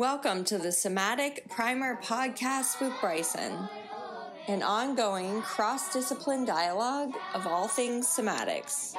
Welcome 0.00 0.44
to 0.44 0.56
the 0.56 0.72
Somatic 0.72 1.46
Primer 1.50 2.00
Podcast 2.00 2.80
with 2.80 2.98
Bryson, 3.02 3.68
an 4.48 4.62
ongoing 4.62 5.42
cross 5.42 5.92
discipline 5.92 6.46
dialogue 6.46 7.12
of 7.34 7.46
all 7.46 7.68
things 7.68 8.06
somatics. 8.06 8.94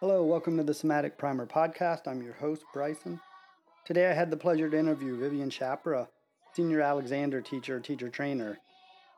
Hello, 0.00 0.24
welcome 0.24 0.56
to 0.56 0.64
the 0.64 0.72
Somatic 0.72 1.18
Primer 1.18 1.44
Podcast. 1.44 2.08
I'm 2.08 2.22
your 2.22 2.32
host, 2.32 2.64
Bryson. 2.72 3.20
Today 3.84 4.08
I 4.08 4.14
had 4.14 4.30
the 4.30 4.38
pleasure 4.38 4.70
to 4.70 4.78
interview 4.78 5.20
Vivien 5.20 5.50
Schapera, 5.50 6.08
Senior 6.54 6.80
Alexander 6.80 7.42
teacher, 7.42 7.80
teacher 7.80 8.08
trainer 8.08 8.56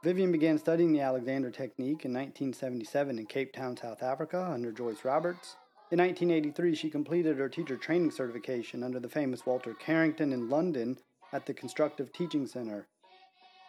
Vivien 0.03 0.33
began 0.33 0.59
studying 0.59 0.93
the 0.93 1.01
Alexander 1.01 1.49
technique 1.49 2.05
in 2.05 2.13
1977 2.13 3.21
in 3.21 3.27
Cape 3.27 3.53
Town, 3.53 3.77
South 3.77 4.03
Africa, 4.03 4.51
under 4.53 4.73
Joyce 4.73 5.05
Roberts. 5.05 5.55
In 5.93 6.01
1983, 6.01 6.75
she 6.75 6.91
completed 6.91 7.39
her 7.39 7.49
teacher 7.49 7.77
training 7.77 8.11
certification 8.11 8.83
under 8.83 8.99
the 8.99 9.09
famous 9.09 9.47
Walter 9.47 9.75
Carrington 9.75 10.33
in 10.33 10.51
London 10.51 10.99
at 11.33 11.47
the 11.47 11.55
Constructive 11.55 12.13
Teaching 12.13 12.49
Center. 12.49 12.89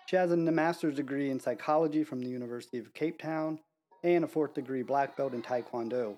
She 0.07 0.15
has 0.15 0.31
a 0.31 0.37
master's 0.37 0.95
degree 0.95 1.29
in 1.29 1.39
psychology 1.39 2.03
from 2.03 2.19
the 2.19 2.29
University 2.29 2.79
of 2.79 2.95
Cape 2.95 3.21
Town 3.21 3.59
and 4.03 4.23
a 4.23 4.27
fourth 4.27 4.55
degree 4.55 4.81
black 4.81 5.15
belt 5.15 5.35
in 5.35 5.43
Taekwondo. 5.43 6.17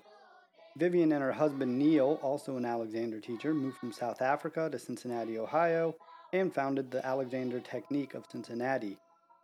Vivien 0.78 1.12
and 1.12 1.22
her 1.22 1.32
husband 1.32 1.78
Neil, 1.78 2.18
also 2.22 2.56
an 2.56 2.64
Alexander 2.64 3.20
teacher, 3.20 3.52
moved 3.52 3.76
from 3.76 3.92
South 3.92 4.22
Africa 4.22 4.70
to 4.72 4.78
Cincinnati, 4.78 5.38
Ohio, 5.38 5.94
and 6.32 6.54
founded 6.54 6.90
the 6.90 7.04
Alexander 7.04 7.60
Technique 7.60 8.14
of 8.14 8.24
Cincinnati 8.32 8.96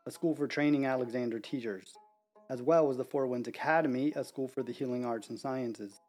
a 0.07 0.11
school 0.11 0.35
for 0.35 0.47
training 0.47 0.87
Alexander 0.87 1.39
teachers, 1.39 1.95
as 2.51 2.63
well 2.63 2.91
as 2.91 2.97
the 2.97 3.05
Four 3.05 3.27
Winds 3.27 3.49
Academy, 3.49 4.13
a 4.17 4.25
school 4.25 4.49
for 4.49 4.63
the 4.63 4.73
healing 4.73 5.05
arts 5.05 5.31
and 5.31 5.39
sciences. 5.39 6.01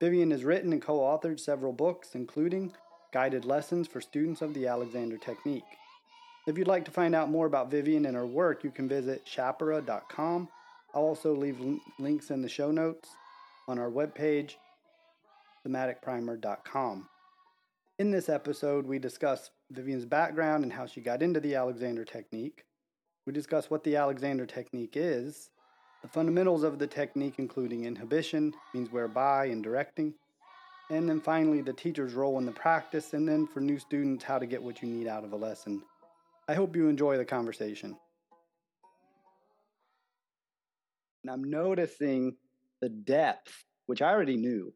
Vivien 0.00 0.30
has 0.30 0.44
written 0.44 0.72
and 0.72 0.82
co 0.82 0.98
authored 0.98 1.40
several 1.40 1.72
books, 1.72 2.14
including 2.14 2.72
Guided 3.12 3.44
Lessons 3.44 3.88
for 3.88 4.00
Students 4.00 4.42
of 4.42 4.54
the 4.54 4.66
Alexander 4.66 5.18
Technique. 5.18 5.64
If 6.46 6.56
you'd 6.56 6.68
like 6.68 6.84
to 6.86 6.90
find 6.90 7.14
out 7.14 7.30
more 7.30 7.46
about 7.46 7.70
Vivien 7.70 8.06
and 8.06 8.16
her 8.16 8.26
work, 8.26 8.64
you 8.64 8.70
can 8.70 8.88
visit 8.88 9.26
schapera.com. 9.26 10.48
I'll 10.94 11.02
also 11.02 11.34
leave 11.34 11.60
links 11.98 12.30
in 12.30 12.42
the 12.42 12.48
show 12.48 12.70
notes 12.70 13.10
on 13.66 13.78
our 13.78 13.90
webpage, 13.90 14.54
somaticprimer.com. 15.66 17.08
In 17.98 18.10
this 18.10 18.28
episode, 18.28 18.86
we 18.86 18.98
discuss 18.98 19.50
Vivien's 19.70 20.06
background 20.06 20.64
and 20.64 20.72
how 20.72 20.86
she 20.86 21.00
got 21.00 21.22
into 21.22 21.40
the 21.40 21.54
Alexander 21.56 22.04
Technique, 22.04 22.64
we 23.28 23.34
discuss 23.34 23.68
what 23.68 23.84
the 23.84 23.94
Alexander 23.94 24.46
technique 24.46 24.94
is, 24.94 25.50
the 26.00 26.08
fundamentals 26.08 26.62
of 26.62 26.78
the 26.78 26.86
technique, 26.86 27.34
including 27.36 27.84
inhibition, 27.84 28.54
means 28.72 28.90
whereby, 28.90 29.44
and 29.44 29.62
directing, 29.62 30.14
and 30.88 31.06
then 31.06 31.20
finally 31.20 31.60
the 31.60 31.74
teacher's 31.74 32.14
role 32.14 32.38
in 32.38 32.46
the 32.46 32.52
practice, 32.52 33.12
and 33.12 33.28
then 33.28 33.46
for 33.46 33.60
new 33.60 33.78
students, 33.78 34.24
how 34.24 34.38
to 34.38 34.46
get 34.46 34.62
what 34.62 34.80
you 34.80 34.88
need 34.88 35.06
out 35.06 35.24
of 35.24 35.34
a 35.34 35.36
lesson. 35.36 35.82
I 36.48 36.54
hope 36.54 36.74
you 36.74 36.88
enjoy 36.88 37.18
the 37.18 37.24
conversation. 37.26 37.98
And 41.22 41.30
I'm 41.30 41.44
noticing 41.44 42.34
the 42.80 42.88
depth, 42.88 43.66
which 43.84 44.00
I 44.00 44.08
already 44.10 44.38
knew, 44.38 44.72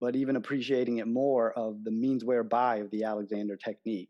but 0.00 0.16
even 0.16 0.36
appreciating 0.36 0.96
it 0.96 1.06
more 1.06 1.52
of 1.52 1.84
the 1.84 1.90
means 1.90 2.24
whereby 2.24 2.76
of 2.76 2.90
the 2.92 3.04
Alexander 3.04 3.58
technique. 3.58 4.08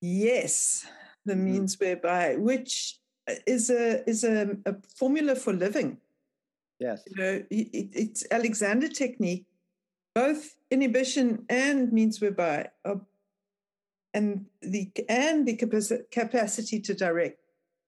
Yes, 0.00 0.86
the 1.24 1.34
mm-hmm. 1.34 1.44
means 1.44 1.78
whereby, 1.78 2.36
which 2.36 2.98
is 3.46 3.70
a 3.70 4.08
is 4.08 4.24
a, 4.24 4.56
a 4.66 4.74
formula 4.96 5.34
for 5.34 5.52
living. 5.52 5.98
Yes, 6.78 7.02
you 7.06 7.22
know, 7.22 7.44
it, 7.50 7.90
it's 7.92 8.26
Alexander 8.30 8.88
technique, 8.88 9.46
both 10.14 10.56
inhibition 10.70 11.44
and 11.48 11.92
means 11.92 12.20
whereby, 12.20 12.70
are, 12.84 13.00
and 14.14 14.46
the 14.62 14.90
and 15.08 15.46
the 15.46 15.56
capacity 16.10 16.80
to 16.80 16.94
direct. 16.94 17.38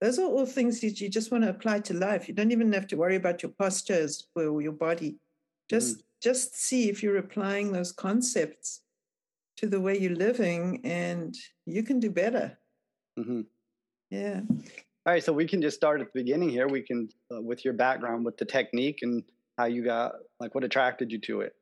Those 0.00 0.18
are 0.18 0.26
all 0.26 0.46
things 0.46 0.80
that 0.80 1.00
you 1.00 1.08
just 1.08 1.30
want 1.30 1.44
to 1.44 1.50
apply 1.50 1.80
to 1.80 1.94
life. 1.94 2.28
You 2.28 2.34
don't 2.34 2.50
even 2.52 2.72
have 2.72 2.88
to 2.88 2.96
worry 2.96 3.16
about 3.16 3.42
your 3.42 3.52
postures 3.52 4.26
or 4.34 4.60
your 4.60 4.72
body. 4.72 5.16
Just 5.70 5.98
mm. 5.98 6.02
just 6.22 6.60
see 6.60 6.88
if 6.90 7.02
you're 7.02 7.18
applying 7.18 7.72
those 7.72 7.92
concepts 7.92 8.80
to 9.58 9.66
the 9.66 9.80
way 9.80 9.98
you're 9.98 10.14
living, 10.14 10.80
and 10.84 11.36
you 11.66 11.82
can 11.82 12.00
do 12.00 12.10
better. 12.10 12.58
Mm-hmm. 13.18 13.40
Yeah. 14.10 14.40
All 15.04 15.12
right, 15.12 15.22
so 15.22 15.32
we 15.32 15.46
can 15.46 15.60
just 15.60 15.76
start 15.76 16.00
at 16.00 16.12
the 16.12 16.20
beginning 16.20 16.48
here. 16.48 16.68
We 16.68 16.82
can, 16.82 17.08
uh, 17.34 17.42
with 17.42 17.64
your 17.64 17.74
background, 17.74 18.24
with 18.24 18.36
the 18.36 18.44
technique 18.44 19.00
and 19.02 19.22
how 19.58 19.64
you 19.66 19.84
got, 19.84 20.12
like, 20.38 20.54
what 20.54 20.64
attracted 20.64 21.10
you 21.10 21.20
to 21.22 21.40
it. 21.40 21.54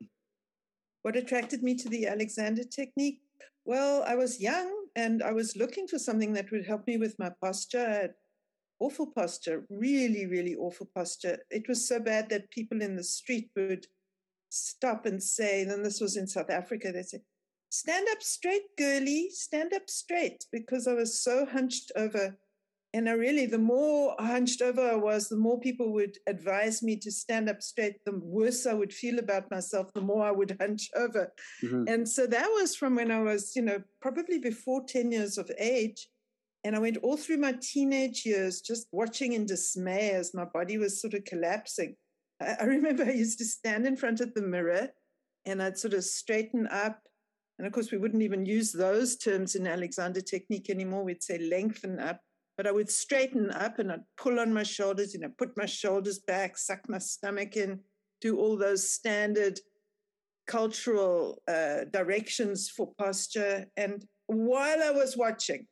What 1.02 1.16
attracted 1.16 1.62
me 1.62 1.74
to 1.76 1.88
the 1.88 2.06
Alexander 2.06 2.64
technique? 2.64 3.20
Well, 3.64 4.04
I 4.06 4.14
was 4.14 4.40
young 4.40 4.70
and 4.94 5.22
I 5.22 5.32
was 5.32 5.56
looking 5.56 5.86
for 5.86 5.98
something 5.98 6.34
that 6.34 6.50
would 6.50 6.66
help 6.66 6.86
me 6.86 6.98
with 6.98 7.18
my 7.18 7.30
posture. 7.42 8.14
Awful 8.78 9.06
posture, 9.06 9.64
really, 9.70 10.26
really 10.26 10.54
awful 10.54 10.88
posture. 10.94 11.38
It 11.50 11.68
was 11.68 11.86
so 11.86 12.00
bad 12.00 12.28
that 12.30 12.50
people 12.50 12.82
in 12.82 12.96
the 12.96 13.04
street 13.04 13.50
would 13.56 13.86
stop 14.50 15.06
and 15.06 15.22
say, 15.22 15.62
and 15.62 15.84
this 15.84 16.00
was 16.00 16.16
in 16.16 16.26
South 16.26 16.50
Africa, 16.50 16.92
they'd 16.92 17.06
say, 17.06 17.20
stand 17.70 18.08
up 18.10 18.22
straight, 18.22 18.76
girly, 18.76 19.30
stand 19.30 19.72
up 19.72 19.88
straight, 19.88 20.44
because 20.52 20.86
I 20.86 20.94
was 20.94 21.22
so 21.22 21.46
hunched 21.46 21.90
over. 21.96 22.36
And 22.92 23.08
I 23.08 23.12
really, 23.12 23.46
the 23.46 23.58
more 23.58 24.16
hunched 24.18 24.60
over 24.60 24.80
I 24.80 24.96
was, 24.96 25.28
the 25.28 25.36
more 25.36 25.60
people 25.60 25.92
would 25.92 26.18
advise 26.26 26.82
me 26.82 26.96
to 26.96 27.12
stand 27.12 27.48
up 27.48 27.62
straight, 27.62 28.04
the 28.04 28.18
worse 28.18 28.66
I 28.66 28.74
would 28.74 28.92
feel 28.92 29.20
about 29.20 29.48
myself, 29.48 29.92
the 29.94 30.00
more 30.00 30.26
I 30.26 30.32
would 30.32 30.56
hunch 30.60 30.90
over. 30.96 31.32
Mm-hmm. 31.62 31.84
And 31.86 32.08
so 32.08 32.26
that 32.26 32.48
was 32.48 32.74
from 32.74 32.96
when 32.96 33.12
I 33.12 33.20
was, 33.20 33.54
you 33.54 33.62
know, 33.62 33.80
probably 34.02 34.40
before 34.40 34.84
10 34.84 35.12
years 35.12 35.38
of 35.38 35.48
age. 35.56 36.08
And 36.64 36.74
I 36.74 36.80
went 36.80 36.96
all 36.98 37.16
through 37.16 37.38
my 37.38 37.54
teenage 37.62 38.26
years 38.26 38.60
just 38.60 38.88
watching 38.90 39.34
in 39.34 39.46
dismay 39.46 40.10
as 40.10 40.34
my 40.34 40.44
body 40.44 40.76
was 40.76 41.00
sort 41.00 41.14
of 41.14 41.24
collapsing. 41.24 41.94
I, 42.42 42.56
I 42.60 42.64
remember 42.64 43.04
I 43.04 43.12
used 43.12 43.38
to 43.38 43.44
stand 43.44 43.86
in 43.86 43.96
front 43.96 44.20
of 44.20 44.34
the 44.34 44.42
mirror 44.42 44.88
and 45.46 45.62
I'd 45.62 45.78
sort 45.78 45.94
of 45.94 46.02
straighten 46.02 46.66
up 46.66 47.00
and 47.60 47.66
of 47.66 47.74
course, 47.74 47.92
we 47.92 47.98
wouldn't 47.98 48.22
even 48.22 48.46
use 48.46 48.72
those 48.72 49.16
terms 49.16 49.54
in 49.54 49.66
Alexander 49.66 50.22
technique 50.22 50.70
anymore. 50.70 51.04
We'd 51.04 51.22
say 51.22 51.36
lengthen 51.36 52.00
up, 52.00 52.22
but 52.56 52.66
I 52.66 52.72
would 52.72 52.90
straighten 52.90 53.50
up 53.50 53.78
and 53.78 53.92
I'd 53.92 54.00
pull 54.16 54.40
on 54.40 54.50
my 54.50 54.62
shoulders, 54.62 55.12
you 55.12 55.20
know, 55.20 55.30
put 55.36 55.58
my 55.58 55.66
shoulders 55.66 56.20
back, 56.20 56.56
suck 56.56 56.88
my 56.88 56.96
stomach 56.96 57.58
in, 57.58 57.80
do 58.22 58.38
all 58.38 58.56
those 58.56 58.90
standard 58.90 59.60
cultural 60.46 61.42
uh, 61.46 61.84
directions 61.92 62.70
for 62.70 62.94
posture. 62.96 63.66
And 63.76 64.06
while 64.26 64.82
I 64.82 64.90
was 64.90 65.18
watching, 65.18 65.66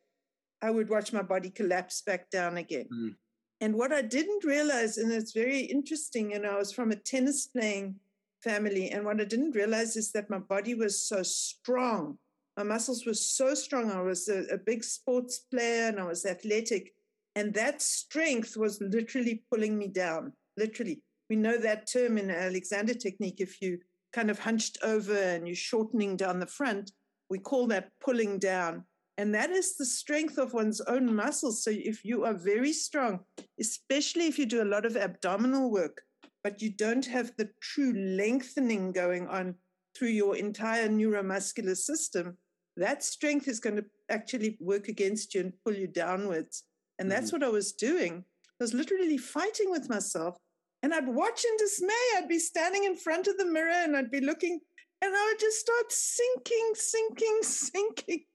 I 0.61 0.69
would 0.69 0.91
watch 0.91 1.11
my 1.11 1.23
body 1.23 1.49
collapse 1.49 2.03
back 2.03 2.29
down 2.29 2.57
again. 2.57 2.85
Mm. 2.93 3.15
And 3.61 3.73
what 3.73 3.91
I 3.91 4.03
didn't 4.03 4.45
realize, 4.45 4.99
and 4.99 5.11
it's 5.11 5.33
very 5.33 5.61
interesting, 5.61 6.35
and 6.35 6.45
I 6.45 6.55
was 6.55 6.71
from 6.71 6.91
a 6.91 6.95
tennis 6.95 7.47
playing 7.47 7.95
family. 8.43 8.89
And 8.91 9.05
what 9.05 9.21
I 9.21 9.25
didn't 9.25 9.55
realize 9.55 9.95
is 9.95 10.11
that 10.11 10.29
my 10.29 10.39
body 10.39 10.75
was 10.75 11.01
so 11.01 11.23
strong. 11.23 12.17
My 12.57 12.63
muscles 12.63 13.05
were 13.05 13.13
so 13.13 13.53
strong. 13.53 13.91
I 13.91 14.01
was 14.01 14.27
a, 14.27 14.43
a 14.53 14.57
big 14.57 14.83
sports 14.83 15.39
player 15.51 15.87
and 15.87 15.99
I 15.99 16.03
was 16.03 16.25
athletic. 16.25 16.93
And 17.35 17.53
that 17.53 17.81
strength 17.81 18.57
was 18.57 18.81
literally 18.81 19.43
pulling 19.51 19.77
me 19.77 19.87
down, 19.87 20.33
literally. 20.57 21.01
We 21.29 21.35
know 21.35 21.57
that 21.57 21.89
term 21.91 22.17
in 22.17 22.31
Alexander 22.31 22.93
technique. 22.93 23.39
If 23.39 23.61
you 23.61 23.79
kind 24.11 24.29
of 24.29 24.39
hunched 24.39 24.79
over 24.83 25.15
and 25.15 25.47
you're 25.47 25.55
shortening 25.55 26.17
down 26.17 26.39
the 26.39 26.47
front, 26.47 26.91
we 27.29 27.37
call 27.39 27.67
that 27.67 27.91
pulling 28.01 28.39
down. 28.39 28.83
And 29.17 29.35
that 29.35 29.51
is 29.51 29.75
the 29.75 29.85
strength 29.85 30.37
of 30.37 30.53
one's 30.53 30.81
own 30.81 31.13
muscles. 31.13 31.63
So 31.63 31.71
if 31.73 32.03
you 32.03 32.23
are 32.23 32.33
very 32.33 32.73
strong, 32.73 33.19
especially 33.59 34.27
if 34.27 34.39
you 34.39 34.45
do 34.45 34.63
a 34.63 34.71
lot 34.73 34.85
of 34.85 34.95
abdominal 34.95 35.69
work, 35.69 36.01
but 36.43 36.61
you 36.61 36.69
don't 36.69 37.05
have 37.05 37.31
the 37.37 37.49
true 37.61 37.93
lengthening 37.93 38.91
going 38.91 39.27
on 39.27 39.55
through 39.95 40.09
your 40.09 40.35
entire 40.35 40.87
neuromuscular 40.87 41.75
system, 41.75 42.37
that 42.77 43.03
strength 43.03 43.47
is 43.47 43.59
going 43.59 43.75
to 43.75 43.85
actually 44.09 44.57
work 44.59 44.87
against 44.87 45.35
you 45.35 45.41
and 45.41 45.53
pull 45.63 45.73
you 45.73 45.87
downwards. 45.87 46.63
And 46.97 47.11
that's 47.11 47.31
mm-hmm. 47.31 47.41
what 47.41 47.47
I 47.47 47.51
was 47.51 47.73
doing. 47.73 48.23
I 48.59 48.63
was 48.63 48.73
literally 48.73 49.17
fighting 49.17 49.69
with 49.69 49.89
myself. 49.89 50.37
And 50.81 50.93
I'd 50.93 51.07
watch 51.07 51.43
in 51.43 51.57
dismay. 51.57 51.93
I'd 52.17 52.29
be 52.29 52.39
standing 52.39 52.85
in 52.85 52.95
front 52.95 53.27
of 53.27 53.37
the 53.37 53.45
mirror 53.45 53.69
and 53.69 53.97
I'd 53.97 54.11
be 54.11 54.21
looking 54.21 54.61
and 55.01 55.15
I 55.15 55.25
would 55.25 55.39
just 55.39 55.59
start 55.59 55.91
sinking, 55.91 56.71
sinking, 56.73 57.39
sinking. 57.41 58.25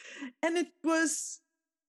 And 0.43 0.57
it 0.57 0.69
was 0.83 1.41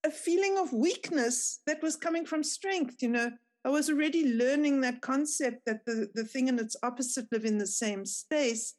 a 0.03 0.11
feeling 0.11 0.57
of 0.57 0.73
weakness 0.73 1.61
that 1.65 1.81
was 1.81 1.95
coming 1.95 2.25
from 2.25 2.43
strength. 2.43 3.01
You 3.01 3.09
know, 3.09 3.31
I 3.65 3.69
was 3.69 3.89
already 3.89 4.33
learning 4.33 4.81
that 4.81 5.01
concept 5.01 5.65
that 5.65 5.85
the, 5.85 6.09
the 6.13 6.23
thing 6.23 6.49
and 6.49 6.59
its 6.59 6.75
opposite 6.83 7.25
live 7.31 7.45
in 7.45 7.57
the 7.57 7.67
same 7.67 8.05
space, 8.05 8.75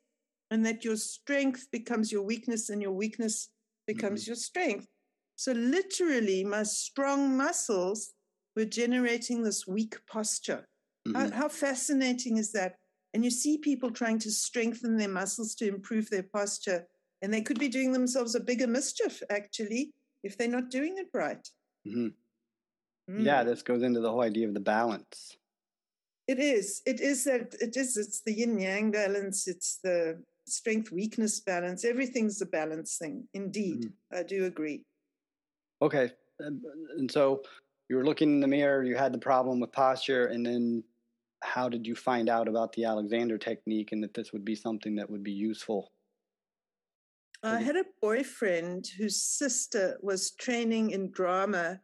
and 0.50 0.64
that 0.64 0.84
your 0.84 0.96
strength 0.96 1.66
becomes 1.72 2.12
your 2.12 2.22
weakness 2.22 2.70
and 2.70 2.80
your 2.80 2.92
weakness 2.92 3.48
becomes 3.86 4.22
mm-hmm. 4.22 4.30
your 4.30 4.36
strength. 4.36 4.86
So, 5.34 5.52
literally, 5.52 6.44
my 6.44 6.62
strong 6.62 7.36
muscles 7.36 8.14
were 8.54 8.64
generating 8.64 9.42
this 9.42 9.66
weak 9.66 9.96
posture. 10.06 10.66
Mm-hmm. 11.06 11.16
How, 11.16 11.30
how 11.32 11.48
fascinating 11.48 12.36
is 12.36 12.52
that? 12.52 12.76
and 13.16 13.24
you 13.24 13.30
see 13.30 13.56
people 13.56 13.90
trying 13.90 14.18
to 14.18 14.30
strengthen 14.30 14.98
their 14.98 15.08
muscles 15.08 15.54
to 15.54 15.66
improve 15.66 16.10
their 16.10 16.22
posture, 16.22 16.86
and 17.22 17.32
they 17.32 17.40
could 17.40 17.58
be 17.58 17.66
doing 17.66 17.90
themselves 17.90 18.34
a 18.34 18.40
bigger 18.40 18.66
mischief, 18.66 19.22
actually, 19.30 19.94
if 20.22 20.36
they're 20.36 20.48
not 20.48 20.70
doing 20.70 20.98
it 20.98 21.06
right. 21.14 21.48
Mm-hmm. 21.88 22.08
Mm. 23.10 23.24
Yeah, 23.24 23.44
this 23.44 23.62
goes 23.62 23.82
into 23.82 24.00
the 24.00 24.10
whole 24.10 24.22
idea 24.22 24.48
of 24.48 24.54
the 24.54 24.60
balance. 24.60 25.36
It 26.26 26.40
is. 26.40 26.82
It 26.86 27.00
is 27.00 27.24
that 27.24 27.54
it 27.60 27.76
is. 27.76 27.96
It's 27.96 28.20
the 28.20 28.32
yin 28.32 28.58
yang 28.58 28.90
balance. 28.90 29.46
It's 29.46 29.78
the 29.82 30.20
strength 30.46 30.90
weakness 30.90 31.40
balance. 31.40 31.84
Everything's 31.84 32.40
a 32.42 32.46
balance 32.46 32.96
thing. 32.98 33.28
Indeed, 33.34 33.84
mm. 33.84 34.18
I 34.18 34.22
do 34.24 34.46
agree. 34.46 34.82
Okay, 35.82 36.10
and 36.40 37.10
so 37.10 37.42
you 37.88 37.96
were 37.96 38.04
looking 38.04 38.30
in 38.30 38.40
the 38.40 38.48
mirror. 38.48 38.82
You 38.82 38.96
had 38.96 39.12
the 39.12 39.18
problem 39.18 39.60
with 39.60 39.70
posture, 39.70 40.26
and 40.26 40.44
then 40.44 40.82
how 41.42 41.68
did 41.68 41.86
you 41.86 41.94
find 41.94 42.28
out 42.28 42.48
about 42.48 42.72
the 42.72 42.84
Alexander 42.84 43.38
technique 43.38 43.92
and 43.92 44.02
that 44.02 44.14
this 44.14 44.32
would 44.32 44.44
be 44.44 44.56
something 44.56 44.96
that 44.96 45.08
would 45.08 45.22
be 45.22 45.32
useful? 45.32 45.92
I 47.42 47.60
had 47.60 47.76
a 47.76 47.84
boyfriend 48.02 48.88
whose 48.98 49.22
sister 49.22 49.98
was 50.02 50.32
training 50.32 50.90
in 50.90 51.12
drama 51.12 51.80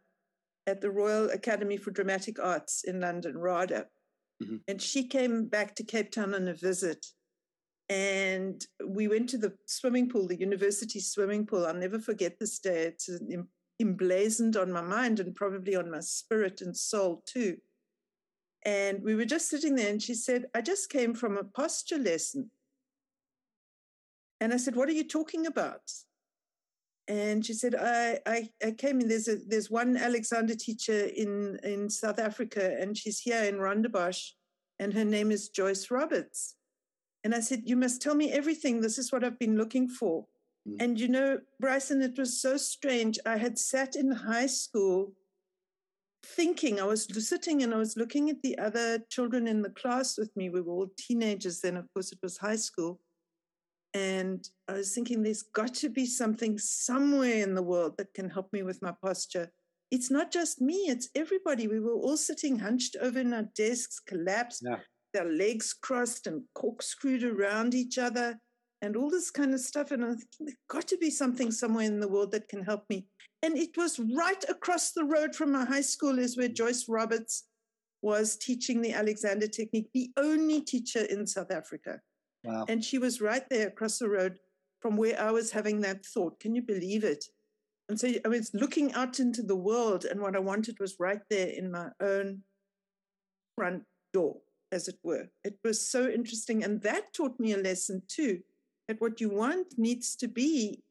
at 0.67 0.81
the 0.81 0.91
Royal 0.91 1.29
Academy 1.29 1.77
for 1.77 1.91
Dramatic 1.91 2.39
Arts 2.39 2.83
in 2.83 3.01
London, 3.01 3.37
RADA. 3.37 3.87
Mm-hmm. 4.41 4.57
And 4.67 4.81
she 4.81 5.07
came 5.07 5.45
back 5.45 5.75
to 5.75 5.83
Cape 5.83 6.11
Town 6.11 6.33
on 6.33 6.47
a 6.47 6.53
visit. 6.53 7.05
And 7.89 8.65
we 8.85 9.07
went 9.07 9.29
to 9.29 9.37
the 9.37 9.53
swimming 9.65 10.09
pool, 10.09 10.27
the 10.27 10.39
university 10.39 10.99
swimming 10.99 11.45
pool. 11.45 11.65
I'll 11.65 11.73
never 11.73 11.99
forget 11.99 12.39
this 12.39 12.59
day. 12.59 12.83
It's 12.83 13.09
emblazoned 13.81 14.55
on 14.55 14.71
my 14.71 14.81
mind 14.81 15.19
and 15.19 15.35
probably 15.35 15.75
on 15.75 15.91
my 15.91 15.99
spirit 15.99 16.61
and 16.61 16.75
soul 16.75 17.23
too. 17.25 17.57
And 18.65 19.03
we 19.03 19.15
were 19.15 19.25
just 19.25 19.49
sitting 19.49 19.75
there, 19.75 19.89
and 19.89 20.01
she 20.01 20.13
said, 20.13 20.45
I 20.55 20.61
just 20.61 20.89
came 20.89 21.13
from 21.13 21.37
a 21.37 21.43
posture 21.43 21.97
lesson. 21.97 22.49
And 24.39 24.53
I 24.53 24.57
said, 24.57 24.75
What 24.75 24.87
are 24.87 24.93
you 24.93 25.07
talking 25.07 25.45
about? 25.45 25.81
And 27.07 27.45
she 27.45 27.53
said, 27.53 27.75
I, 27.75 28.19
I, 28.25 28.49
I 28.63 28.71
came 28.71 29.01
in, 29.01 29.09
there's, 29.09 29.27
a, 29.27 29.37
there's 29.47 29.69
one 29.69 29.97
Alexander 29.97 30.55
teacher 30.55 31.05
in, 31.05 31.59
in 31.63 31.89
South 31.89 32.17
Africa, 32.17 32.77
and 32.79 32.97
she's 32.97 33.19
here 33.19 33.43
in 33.43 33.55
Rondebosch, 33.55 34.31
and 34.79 34.93
her 34.93 35.03
name 35.03 35.31
is 35.31 35.49
Joyce 35.49 35.91
Roberts. 35.91 36.55
And 37.23 37.35
I 37.35 37.41
said, 37.41 37.63
You 37.65 37.75
must 37.75 38.01
tell 38.01 38.15
me 38.15 38.31
everything. 38.31 38.81
This 38.81 38.97
is 38.97 39.11
what 39.11 39.23
I've 39.23 39.39
been 39.39 39.57
looking 39.57 39.87
for. 39.87 40.25
Mm. 40.67 40.75
And 40.79 40.99
you 40.99 41.07
know, 41.07 41.39
Bryson, 41.59 42.01
it 42.01 42.17
was 42.17 42.41
so 42.41 42.57
strange. 42.57 43.19
I 43.25 43.37
had 43.37 43.57
sat 43.57 43.95
in 43.95 44.11
high 44.11 44.47
school 44.47 45.13
thinking, 46.25 46.79
I 46.79 46.85
was 46.85 47.07
sitting 47.27 47.63
and 47.63 47.73
I 47.73 47.77
was 47.77 47.97
looking 47.97 48.29
at 48.29 48.41
the 48.41 48.57
other 48.57 48.99
children 49.09 49.47
in 49.47 49.61
the 49.61 49.69
class 49.69 50.17
with 50.17 50.35
me. 50.37 50.49
We 50.49 50.61
were 50.61 50.73
all 50.73 50.91
teenagers 50.97 51.59
then, 51.59 51.75
of 51.75 51.91
course, 51.93 52.11
it 52.11 52.19
was 52.23 52.37
high 52.37 52.55
school. 52.55 52.99
And 53.93 54.47
I 54.67 54.73
was 54.73 54.93
thinking, 54.93 55.21
there's 55.21 55.43
got 55.43 55.73
to 55.75 55.89
be 55.89 56.05
something 56.05 56.57
somewhere 56.57 57.43
in 57.43 57.53
the 57.53 57.61
world 57.61 57.93
that 57.97 58.13
can 58.13 58.29
help 58.29 58.51
me 58.51 58.63
with 58.63 58.81
my 58.81 58.93
posture. 59.03 59.51
It's 59.91 60.09
not 60.09 60.31
just 60.31 60.59
me, 60.59 60.87
it's 60.87 61.09
everybody. 61.13 61.67
We 61.67 61.79
were 61.79 61.93
all 61.93 62.17
sitting 62.17 62.57
hunched 62.57 62.95
over 62.99 63.19
in 63.19 63.33
our 63.33 63.47
desks, 63.55 63.99
collapsed, 63.99 64.63
yeah. 64.65 64.77
their 65.13 65.31
legs 65.31 65.73
crossed 65.73 66.25
and 66.25 66.41
corkscrewed 66.55 67.23
around 67.23 67.75
each 67.75 67.99
other, 67.99 68.39
and 68.81 68.95
all 68.97 69.11
this 69.11 69.29
kind 69.29 69.53
of 69.53 69.59
stuff. 69.59 69.91
And 69.91 70.03
I 70.03 70.07
was 70.07 70.17
thinking, 70.17 70.47
there's 70.47 70.57
got 70.67 70.87
to 70.87 70.97
be 70.97 71.11
something 71.11 71.51
somewhere 71.51 71.85
in 71.85 71.99
the 71.99 72.07
world 72.07 72.31
that 72.31 72.47
can 72.47 72.63
help 72.63 72.85
me. 72.89 73.05
And 73.43 73.57
it 73.57 73.77
was 73.77 73.99
right 73.99 74.43
across 74.49 74.93
the 74.93 75.03
road 75.03 75.35
from 75.35 75.51
my 75.51 75.65
high 75.65 75.81
school, 75.81 76.17
is 76.17 76.35
where 76.37 76.47
Joyce 76.47 76.89
Roberts 76.89 77.43
was 78.01 78.35
teaching 78.35 78.81
the 78.81 78.93
Alexander 78.93 79.47
technique, 79.47 79.89
the 79.93 80.11
only 80.17 80.61
teacher 80.61 81.03
in 81.03 81.27
South 81.27 81.51
Africa. 81.51 82.01
Wow. 82.43 82.65
And 82.67 82.83
she 82.83 82.97
was 82.97 83.21
right 83.21 83.47
there 83.49 83.67
across 83.67 83.99
the 83.99 84.09
road 84.09 84.39
from 84.81 84.97
where 84.97 85.19
I 85.19 85.31
was 85.31 85.51
having 85.51 85.81
that 85.81 86.05
thought. 86.05 86.39
Can 86.39 86.55
you 86.55 86.61
believe 86.61 87.03
it? 87.03 87.25
And 87.89 87.99
so 87.99 88.09
I 88.25 88.27
was 88.27 88.51
looking 88.53 88.93
out 88.93 89.19
into 89.19 89.43
the 89.43 89.55
world, 89.55 90.05
and 90.05 90.21
what 90.21 90.35
I 90.35 90.39
wanted 90.39 90.79
was 90.79 90.99
right 90.99 91.21
there 91.29 91.47
in 91.47 91.71
my 91.71 91.89
own 92.01 92.43
front 93.55 93.83
door, 94.13 94.37
as 94.71 94.87
it 94.87 94.97
were. 95.03 95.27
It 95.43 95.57
was 95.63 95.89
so 95.89 96.09
interesting. 96.09 96.63
And 96.63 96.81
that 96.81 97.13
taught 97.13 97.39
me 97.39 97.53
a 97.53 97.57
lesson 97.57 98.01
too 98.07 98.39
that 98.87 98.99
what 98.99 99.21
you 99.21 99.29
want 99.29 99.67
needs 99.77 100.15
to 100.17 100.27
be 100.27 100.81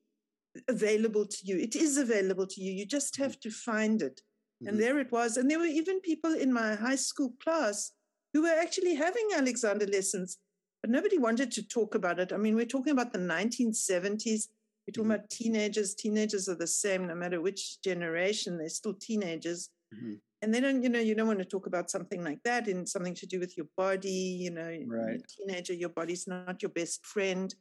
available 0.68 1.26
to 1.26 1.38
you. 1.44 1.58
It 1.58 1.76
is 1.76 1.96
available 1.96 2.46
to 2.46 2.60
you. 2.60 2.72
You 2.72 2.86
just 2.86 3.16
have 3.16 3.40
to 3.40 3.50
find 3.50 4.02
it. 4.02 4.20
Mm-hmm. 4.62 4.68
And 4.68 4.80
there 4.80 4.98
it 4.98 5.10
was. 5.12 5.36
And 5.36 5.50
there 5.50 5.58
were 5.58 5.64
even 5.64 6.00
people 6.00 6.34
in 6.34 6.52
my 6.52 6.74
high 6.74 6.96
school 6.96 7.32
class 7.42 7.92
who 8.32 8.42
were 8.42 8.60
actually 8.60 8.94
having 8.94 9.28
Alexander 9.34 9.86
lessons 9.86 10.38
but 10.82 10.90
nobody 10.90 11.16
wanted 11.16 11.52
to 11.52 11.66
talk 11.66 11.94
about 11.94 12.18
it. 12.18 12.32
I 12.32 12.36
mean, 12.36 12.56
we're 12.56 12.66
talking 12.66 12.92
about 12.92 13.12
the 13.12 13.18
1970s. 13.18 14.48
We're 14.86 14.92
talking 14.92 15.04
mm-hmm. 15.04 15.10
about 15.12 15.30
teenagers. 15.30 15.94
Teenagers 15.94 16.48
are 16.48 16.56
the 16.56 16.66
same 16.66 17.06
no 17.06 17.14
matter 17.14 17.40
which 17.40 17.80
generation, 17.82 18.58
they're 18.58 18.68
still 18.68 18.94
teenagers. 18.94 19.70
Mm-hmm. 19.94 20.14
And 20.42 20.52
they 20.52 20.58
don't, 20.58 20.82
you 20.82 20.88
know, 20.88 20.98
you 20.98 21.14
don't 21.14 21.28
want 21.28 21.38
to 21.38 21.44
talk 21.44 21.68
about 21.68 21.88
something 21.88 22.24
like 22.24 22.42
that 22.44 22.66
in 22.66 22.84
something 22.84 23.14
to 23.14 23.26
do 23.26 23.38
with 23.38 23.56
your 23.56 23.66
body, 23.76 24.10
you 24.10 24.50
know, 24.50 24.76
right. 24.88 25.22
teenager, 25.38 25.72
your 25.72 25.90
body's 25.90 26.26
not 26.26 26.60
your 26.60 26.70
best 26.70 27.06
friend. 27.06 27.54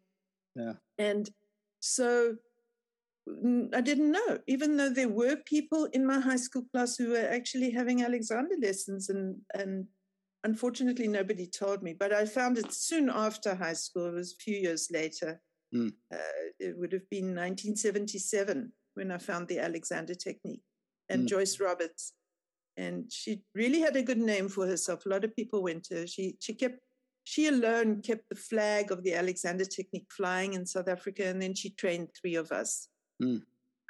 Yeah. 0.56 0.73
And 0.97 1.29
so 1.79 2.38
I 3.73 3.81
didn't 3.81 4.12
know, 4.12 4.39
even 4.47 4.77
though 4.77 4.89
there 4.89 5.09
were 5.09 5.35
people 5.45 5.85
in 5.94 6.07
my 6.07 6.19
high 6.19 6.38
school 6.38 6.63
class 6.71 6.95
who 6.97 7.12
were 7.12 7.29
actually 7.31 7.69
having 7.69 8.01
Alexander 8.01 8.56
lessons 8.59 9.09
and, 9.09 9.38
and 9.53 9.85
unfortunately, 10.44 11.08
nobody 11.08 11.46
told 11.46 11.84
me, 11.84 11.94
but 11.94 12.14
I 12.14 12.26
found 12.26 12.58
it 12.58 12.74
soon 12.74 13.10
after 13.10 13.56
high 13.56 13.74
school. 13.74 14.08
It 14.08 14.16
was 14.16 14.34
a 14.34 14.44
few 14.44 14.58
years 14.58 14.90
later. 14.92 15.40
Mm. 15.74 15.94
Uh, 16.14 16.18
it 16.60 16.78
would 16.78 16.92
have 16.94 17.10
been 17.10 17.28
1977 17.28 18.72
when 18.96 19.12
I 19.12 19.18
found 19.18 19.48
the 19.48 19.60
Alexander 19.60 20.16
technique 20.16 20.62
and 21.10 21.24
mm. 21.24 21.28
Joyce 21.28 21.60
Roberts. 21.60 22.14
And 22.78 23.12
she 23.12 23.44
really 23.54 23.80
had 23.80 23.96
a 23.96 24.04
good 24.04 24.18
name 24.18 24.50
for 24.50 24.66
herself. 24.66 25.06
A 25.06 25.10
lot 25.10 25.24
of 25.24 25.36
people 25.36 25.62
went 25.62 25.84
to 25.86 25.96
her. 25.96 26.08
She, 26.08 26.36
she 26.40 26.54
kept, 26.54 26.80
she 27.24 27.48
alone 27.48 28.02
kept 28.02 28.28
the 28.30 28.36
flag 28.36 28.92
of 28.92 29.04
the 29.04 29.14
Alexander 29.14 29.66
technique 29.66 30.08
flying 30.10 30.54
in 30.54 30.66
South 30.66 30.88
Africa. 30.88 31.26
And 31.26 31.42
then 31.42 31.54
she 31.54 31.70
trained 31.72 32.10
three 32.20 32.36
of 32.36 32.52
us. 32.52 32.88
Mm. 33.22 33.44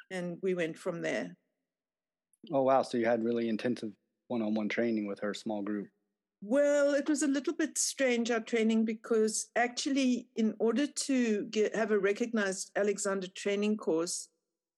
And 0.09 0.37
we 0.41 0.53
went 0.55 0.77
from 0.77 1.01
there. 1.01 1.35
Oh, 2.51 2.63
wow. 2.63 2.81
So 2.81 2.97
you 2.97 3.05
had 3.05 3.23
really 3.23 3.49
intensive 3.49 3.91
one 4.27 4.41
on 4.41 4.53
one 4.53 4.67
training 4.67 5.07
with 5.07 5.19
her 5.19 5.33
small 5.33 5.61
group. 5.61 5.87
Well, 6.43 6.95
it 6.95 7.07
was 7.07 7.21
a 7.21 7.27
little 7.27 7.53
bit 7.53 7.77
strange, 7.77 8.31
our 8.31 8.39
training, 8.39 8.85
because 8.85 9.49
actually, 9.55 10.27
in 10.35 10.55
order 10.59 10.87
to 10.87 11.45
get, 11.45 11.75
have 11.75 11.91
a 11.91 11.99
recognized 11.99 12.71
Alexander 12.75 13.27
training 13.27 13.77
course, 13.77 14.29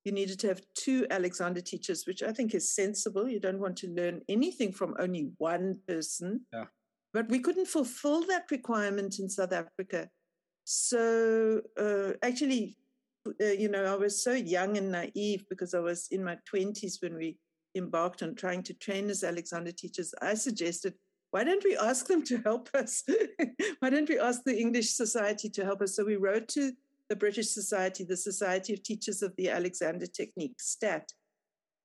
you 0.03 0.11
needed 0.11 0.39
to 0.39 0.47
have 0.47 0.61
two 0.75 1.07
Alexander 1.09 1.61
teachers, 1.61 2.05
which 2.05 2.21
I 2.21 2.33
think 2.33 2.53
is 2.53 2.75
sensible. 2.75 3.29
You 3.29 3.39
don't 3.39 3.61
want 3.61 3.77
to 3.77 3.87
learn 3.87 4.21
anything 4.27 4.73
from 4.73 4.95
only 4.99 5.31
one 5.37 5.79
person. 5.87 6.41
Yeah. 6.51 6.65
But 7.13 7.29
we 7.29 7.39
couldn't 7.39 7.67
fulfill 7.67 8.21
that 8.27 8.51
requirement 8.51 9.19
in 9.19 9.29
South 9.29 9.53
Africa. 9.53 10.09
So 10.65 11.61
uh, 11.79 12.13
actually, 12.21 12.77
uh, 13.41 13.45
you 13.45 13.69
know, 13.69 13.85
I 13.85 13.95
was 13.95 14.21
so 14.21 14.33
young 14.33 14.77
and 14.77 14.91
naive 14.91 15.45
because 15.49 15.73
I 15.73 15.79
was 15.79 16.07
in 16.11 16.23
my 16.25 16.37
20s 16.53 17.01
when 17.01 17.15
we 17.15 17.37
embarked 17.75 18.21
on 18.21 18.35
trying 18.35 18.63
to 18.63 18.73
train 18.73 19.09
as 19.09 19.23
Alexander 19.23 19.71
teachers. 19.71 20.13
I 20.21 20.33
suggested 20.33 20.95
why 21.33 21.43
don't 21.43 21.63
we 21.63 21.75
ask 21.75 22.05
them 22.05 22.21
to 22.25 22.37
help 22.43 22.69
us? 22.75 23.03
why 23.79 23.89
don't 23.89 24.07
we 24.07 24.19
ask 24.19 24.43
the 24.43 24.55
English 24.55 24.91
Society 24.91 25.49
to 25.49 25.65
help 25.65 25.81
us? 25.81 25.95
So 25.95 26.05
we 26.05 26.15
wrote 26.15 26.47
to 26.49 26.71
the 27.09 27.15
British 27.15 27.49
Society, 27.49 28.03
the 28.03 28.15
Society 28.15 28.71
of 28.73 28.83
Teachers 28.83 29.23
of 29.23 29.35
the 29.35 29.49
Alexander 29.49 30.05
Technique, 30.05 30.61
STAT. 30.61 31.11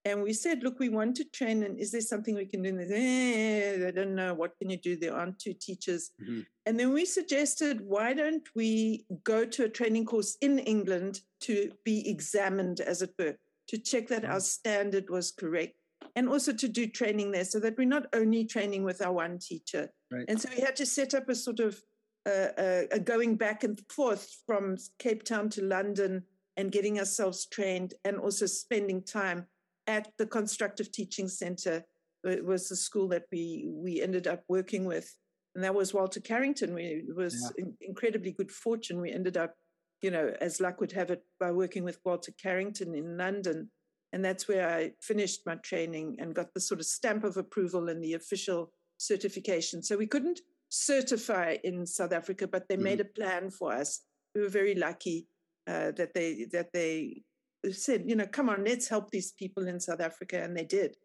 And 0.05 0.23
we 0.23 0.35
said, 0.35 0.63
look, 0.63 0.79
we 0.79 0.91
want 0.91 1.17
to 1.17 1.25
train, 1.25 1.63
and 1.63 1.81
is 1.81 1.93
there 1.93 2.03
something 2.03 2.35
we 2.35 2.45
can 2.45 2.61
do? 2.61 2.69
And 2.69 2.79
they 2.79 2.89
said, 2.89 3.85
eh, 3.85 3.89
I 3.89 3.91
don't 3.91 4.15
know. 4.15 4.35
What 4.35 4.53
can 4.59 4.69
you 4.69 4.77
do? 4.77 4.97
There 4.97 5.17
aren't 5.17 5.39
two 5.39 5.55
teachers. 5.55 6.11
Mm-hmm. 6.23 6.41
And 6.67 6.79
then 6.79 6.93
we 6.93 7.07
suggested, 7.07 7.81
why 7.81 8.13
don't 8.13 8.47
we 8.55 9.07
go 9.25 9.47
to 9.47 9.65
a 9.65 9.69
training 9.71 10.05
course 10.05 10.37
in 10.43 10.59
England 10.59 11.23
to 11.41 11.73
be 11.85 12.07
examined, 12.07 12.81
as 12.81 13.01
it 13.01 13.15
were, 13.19 13.39
to 13.69 13.79
check 13.79 14.09
that 14.09 14.25
mm-hmm. 14.25 14.33
our 14.33 14.41
standard 14.41 15.09
was 15.09 15.31
correct 15.31 15.78
and 16.19 16.29
also 16.29 16.53
to 16.53 16.67
do 16.67 16.85
training 16.89 17.31
there 17.31 17.45
so 17.45 17.61
that 17.61 17.79
we're 17.79 17.87
not 17.87 18.07
only 18.13 18.45
training 18.45 18.83
with 18.83 19.01
our 19.01 19.13
one 19.13 19.39
teacher. 19.39 19.89
Right. 20.11 20.25
And 20.27 20.41
so 20.41 20.49
we 20.53 20.61
had 20.61 20.75
to 20.75 20.85
set 20.85 21.15
up 21.15 21.29
a 21.29 21.35
sort 21.37 21.61
of 21.61 21.81
uh, 22.27 22.49
a, 22.59 22.89
a 22.91 22.99
going 22.99 23.37
back 23.37 23.63
and 23.63 23.81
forth 23.89 24.29
from 24.45 24.77
Cape 24.99 25.23
Town 25.23 25.49
to 25.51 25.63
London 25.63 26.25
and 26.57 26.73
getting 26.73 26.99
ourselves 26.99 27.47
trained 27.47 27.95
and 28.05 28.17
also 28.17 28.47
spending 28.47 29.01
time 29.01 29.47
at 29.87 30.09
the 30.19 30.27
Constructive 30.27 30.91
Teaching 30.91 31.29
Center. 31.29 31.85
It 32.25 32.45
was 32.45 32.69
the 32.69 32.75
school 32.75 33.07
that 33.11 33.27
we, 33.31 33.69
we 33.71 34.03
ended 34.03 34.27
up 34.27 34.43
working 34.49 34.87
with. 34.87 35.15
And 35.55 35.63
that 35.63 35.77
was 35.77 35.95
Walter 35.95 36.19
Carrington. 36.19 36.75
We, 36.75 36.83
it 36.83 37.15
was 37.15 37.53
yeah. 37.57 37.65
in, 37.65 37.75
incredibly 37.81 38.33
good 38.33 38.51
fortune. 38.51 39.01
We 39.01 39.13
ended 39.13 39.37
up, 39.37 39.55
you 40.03 40.11
know, 40.11 40.35
as 40.41 40.61
luck 40.61 40.81
would 40.81 40.93
have 40.93 41.11
it, 41.13 41.23
by 41.39 41.53
working 41.53 41.85
with 41.85 42.01
Walter 42.05 42.33
Carrington 42.43 42.97
in 42.97 43.17
London 43.17 43.71
and 44.13 44.25
that's 44.25 44.49
where 44.49 44.69
I 44.69 44.93
finished 45.01 45.43
my 45.47 45.57
training 45.57 46.17
and 46.19 46.35
got 46.35 46.55
the 46.55 46.61
sort 46.61 46.81
of 46.81 46.87
stamp 46.87 47.25
of 47.25 47.37
approval 47.37 47.89
and 47.89 48.03
the 48.03 48.15
official 48.15 48.73
certification. 48.97 49.83
So 49.83 49.97
we 49.97 50.07
couldn't 50.07 50.41
certify 50.71 51.57
in 51.65 51.87
South 51.87 52.13
Africa, 52.13 52.47
but 52.47 52.69
they 52.69 52.75
mm-hmm. 52.75 52.85
made 52.85 53.01
a 53.01 53.05
plan 53.05 53.51
for 53.51 53.73
us. 53.73 54.01
We 54.35 54.43
were 54.43 54.49
very 54.49 54.75
lucky 54.75 55.27
uh, 55.67 55.93
that 55.93 56.15
they 56.15 56.47
that 56.53 56.73
they 56.73 57.23
said, 57.71 58.05
you 58.07 58.17
know, 58.17 58.27
come 58.27 58.49
on, 58.49 58.65
let's 58.65 58.89
help 58.89 59.11
these 59.11 59.33
people 59.33 59.67
in 59.69 59.81
South 59.81 60.01
Africa, 60.01 60.43
and 60.43 60.57
they 60.57 60.65
did, 60.65 60.97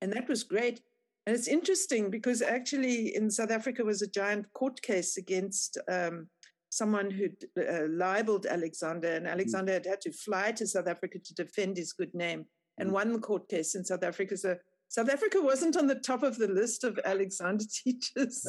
and 0.00 0.12
that 0.12 0.28
was 0.28 0.42
great. 0.42 0.80
And 1.26 1.36
it's 1.36 1.46
interesting 1.46 2.10
because 2.10 2.42
actually 2.42 3.14
in 3.14 3.30
South 3.30 3.52
Africa 3.52 3.84
was 3.84 4.02
a 4.02 4.10
giant 4.10 4.52
court 4.54 4.82
case 4.82 5.16
against 5.16 5.78
um, 5.88 6.26
someone 6.72 7.10
who 7.10 7.26
uh, 7.60 7.86
libeled 7.90 8.46
Alexander, 8.46 9.12
and 9.12 9.26
mm. 9.26 9.30
Alexander 9.30 9.72
had 9.74 9.84
had 9.84 10.00
to 10.00 10.10
fly 10.10 10.50
to 10.52 10.66
South 10.66 10.88
Africa 10.88 11.18
to 11.18 11.34
defend 11.34 11.76
his 11.76 11.92
good 11.92 12.14
name 12.14 12.46
and 12.78 12.90
won 12.90 13.12
the 13.12 13.18
court 13.18 13.46
case 13.48 13.74
in 13.74 13.84
South 13.84 14.02
Africa. 14.02 14.36
So 14.38 14.56
South 14.88 15.10
Africa 15.10 15.38
wasn't 15.42 15.76
on 15.76 15.86
the 15.86 15.96
top 15.96 16.22
of 16.22 16.38
the 16.38 16.48
list 16.48 16.82
of 16.82 16.98
Alexander 17.04 17.64
teachers. 17.84 18.46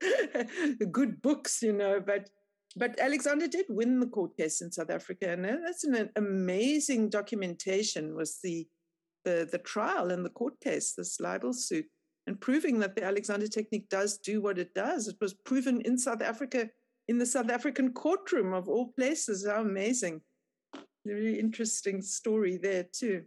Good 0.90 1.22
books, 1.22 1.62
you 1.62 1.72
know, 1.72 2.00
but 2.00 2.28
but 2.78 2.98
Alexander 3.00 3.46
did 3.46 3.66
win 3.68 4.00
the 4.00 4.08
court 4.08 4.36
case 4.36 4.60
in 4.60 4.72
South 4.72 4.90
Africa, 4.90 5.30
and 5.30 5.44
that's 5.44 5.84
an 5.84 6.10
amazing 6.16 7.10
documentation. 7.10 8.16
Was 8.16 8.40
the 8.42 8.66
the, 9.24 9.48
the 9.50 9.58
trial 9.58 10.10
and 10.10 10.24
the 10.24 10.30
court 10.30 10.60
case, 10.60 10.92
this 10.92 11.20
libel 11.20 11.52
suit, 11.52 11.86
and 12.26 12.40
proving 12.40 12.80
that 12.80 12.96
the 12.96 13.04
Alexander 13.04 13.48
technique 13.48 13.88
does 13.88 14.18
do 14.18 14.40
what 14.40 14.58
it 14.58 14.74
does. 14.74 15.08
It 15.08 15.16
was 15.20 15.34
proven 15.34 15.80
in 15.80 15.98
South 15.98 16.22
Africa, 16.22 16.68
in 17.08 17.18
the 17.18 17.26
South 17.26 17.50
African 17.50 17.92
courtroom 17.92 18.52
of 18.52 18.68
all 18.68 18.88
places. 18.88 19.46
How 19.46 19.60
amazing! 19.60 20.20
Very 21.06 21.38
interesting 21.38 22.02
story 22.02 22.56
there 22.56 22.86
too. 22.92 23.24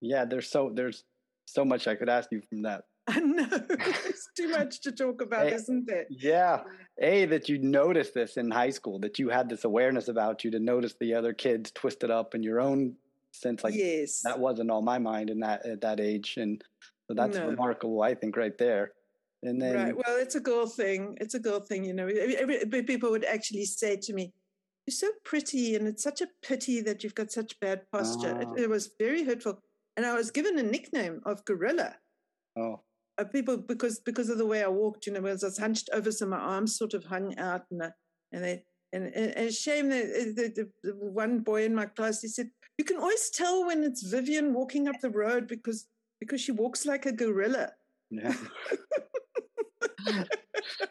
Yeah, 0.00 0.24
there's 0.24 0.50
so 0.50 0.70
there's 0.74 1.04
so 1.46 1.64
much 1.64 1.86
I 1.86 1.94
could 1.94 2.08
ask 2.08 2.30
you 2.32 2.42
from 2.48 2.62
that. 2.62 2.84
I 3.06 3.20
know 3.20 3.46
it's 3.50 4.28
too 4.36 4.48
much 4.48 4.80
to 4.82 4.92
talk 4.92 5.20
about, 5.20 5.46
a, 5.52 5.54
isn't 5.54 5.90
it? 5.90 6.06
Yeah. 6.10 6.62
A 7.00 7.26
that 7.26 7.48
you 7.48 7.58
noticed 7.58 8.14
this 8.14 8.36
in 8.36 8.50
high 8.50 8.70
school, 8.70 8.98
that 9.00 9.18
you 9.18 9.28
had 9.28 9.48
this 9.48 9.64
awareness 9.64 10.08
about 10.08 10.44
you 10.44 10.50
to 10.52 10.58
notice 10.58 10.94
the 10.98 11.14
other 11.14 11.34
kids 11.34 11.70
twisted 11.72 12.10
up 12.10 12.34
in 12.34 12.42
your 12.42 12.60
own 12.60 12.94
sense. 13.32 13.62
Like 13.62 13.74
yes. 13.74 14.22
that 14.24 14.38
wasn't 14.38 14.70
on 14.70 14.84
my 14.84 14.98
mind 14.98 15.28
in 15.28 15.40
that 15.40 15.66
at 15.66 15.82
that 15.82 16.00
age. 16.00 16.36
And 16.38 16.62
so 17.06 17.14
that's 17.14 17.36
no. 17.36 17.48
remarkable, 17.48 18.02
I 18.02 18.14
think, 18.14 18.36
right 18.36 18.56
there. 18.56 18.92
And 19.44 19.60
then 19.60 19.74
Right. 19.74 19.96
Well, 19.96 20.18
it's 20.18 20.34
a 20.34 20.40
girl 20.40 20.66
thing. 20.66 21.16
It's 21.20 21.34
a 21.34 21.40
girl 21.40 21.60
thing, 21.60 21.84
you 21.84 21.94
know. 21.94 22.08
People 22.86 23.10
would 23.10 23.24
actually 23.24 23.66
say 23.66 23.96
to 23.96 24.12
me, 24.12 24.32
You're 24.86 24.94
so 24.94 25.10
pretty, 25.24 25.76
and 25.76 25.86
it's 25.86 26.02
such 26.02 26.20
a 26.20 26.28
pity 26.42 26.80
that 26.82 27.02
you've 27.02 27.14
got 27.14 27.30
such 27.30 27.58
bad 27.60 27.82
posture. 27.92 28.40
It, 28.40 28.48
ah. 28.50 28.54
it 28.56 28.68
was 28.68 28.90
very 28.98 29.24
hurtful. 29.24 29.60
And 29.96 30.04
I 30.04 30.14
was 30.14 30.30
given 30.30 30.58
a 30.58 30.62
nickname 30.62 31.20
of 31.24 31.44
gorilla. 31.44 31.96
Oh 32.56 32.80
uh, 33.18 33.24
people 33.24 33.56
because 33.56 34.00
because 34.00 34.28
of 34.28 34.38
the 34.38 34.46
way 34.46 34.62
I 34.62 34.68
walked, 34.68 35.06
you 35.06 35.12
know, 35.12 35.24
as 35.26 35.44
I 35.44 35.48
was 35.48 35.58
hunched 35.58 35.88
over, 35.92 36.10
so 36.10 36.26
my 36.26 36.38
arms 36.38 36.76
sort 36.76 36.94
of 36.94 37.04
hung 37.04 37.38
out, 37.38 37.62
and 37.70 37.82
uh, 37.82 37.90
and 38.32 38.44
they 38.44 38.64
and, 38.92 39.06
and, 39.14 39.36
and 39.36 39.52
shame 39.52 39.88
that 39.90 40.04
uh, 40.04 40.24
the, 40.36 40.52
the, 40.54 40.70
the, 40.82 40.94
one 40.94 41.40
boy 41.40 41.64
in 41.64 41.74
my 41.74 41.86
class 41.86 42.20
he 42.20 42.28
said 42.28 42.48
you 42.78 42.84
can 42.84 42.96
always 42.96 43.30
tell 43.30 43.66
when 43.66 43.82
it's 43.82 44.02
Vivien 44.02 44.54
walking 44.54 44.88
up 44.88 45.00
the 45.00 45.10
road 45.10 45.48
because 45.48 45.86
because 46.20 46.40
she 46.40 46.52
walks 46.52 46.86
like 46.86 47.06
a 47.06 47.12
gorilla. 47.12 47.72
Yeah. 48.10 48.34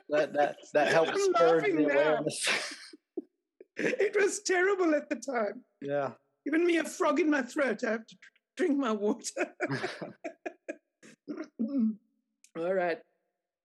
that 0.10 0.34
that 0.34 0.58
that 0.74 0.88
helps 0.92 1.24
spur 1.24 1.62
the 1.62 1.84
awareness. 1.84 2.76
it 3.78 4.16
was 4.20 4.42
terrible 4.42 4.94
at 4.96 5.10
the 5.10 5.16
time. 5.16 5.64
Yeah. 5.82 6.12
Even 6.46 6.66
me 6.66 6.78
a 6.78 6.84
frog 6.84 7.20
in 7.20 7.30
my 7.30 7.42
throat. 7.42 7.84
I 7.86 7.92
have 7.92 8.06
to 8.06 8.16
drink 8.58 8.78
my 8.78 8.92
water. 8.92 9.48
All 12.58 12.74
right. 12.74 13.00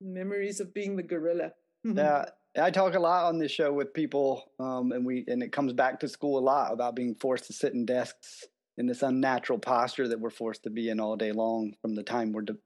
Memories 0.00 0.60
of 0.60 0.72
being 0.72 0.96
the 0.96 1.02
gorilla. 1.02 1.52
yeah. 1.84 2.26
I 2.58 2.70
talk 2.70 2.94
a 2.94 3.00
lot 3.00 3.26
on 3.26 3.38
this 3.38 3.52
show 3.52 3.72
with 3.72 3.92
people, 3.92 4.50
um, 4.58 4.90
and 4.92 5.04
we 5.04 5.24
and 5.28 5.42
it 5.42 5.52
comes 5.52 5.72
back 5.72 6.00
to 6.00 6.08
school 6.08 6.38
a 6.38 6.40
lot 6.40 6.72
about 6.72 6.96
being 6.96 7.14
forced 7.14 7.46
to 7.46 7.52
sit 7.52 7.74
in 7.74 7.84
desks 7.84 8.46
in 8.78 8.86
this 8.86 9.02
unnatural 9.02 9.58
posture 9.58 10.08
that 10.08 10.18
we're 10.18 10.30
forced 10.30 10.62
to 10.62 10.70
be 10.70 10.88
in 10.88 10.98
all 10.98 11.16
day 11.16 11.30
long 11.30 11.74
from 11.82 11.94
the 11.94 12.02
time 12.02 12.32
we're 12.32 12.42
de- 12.42 12.56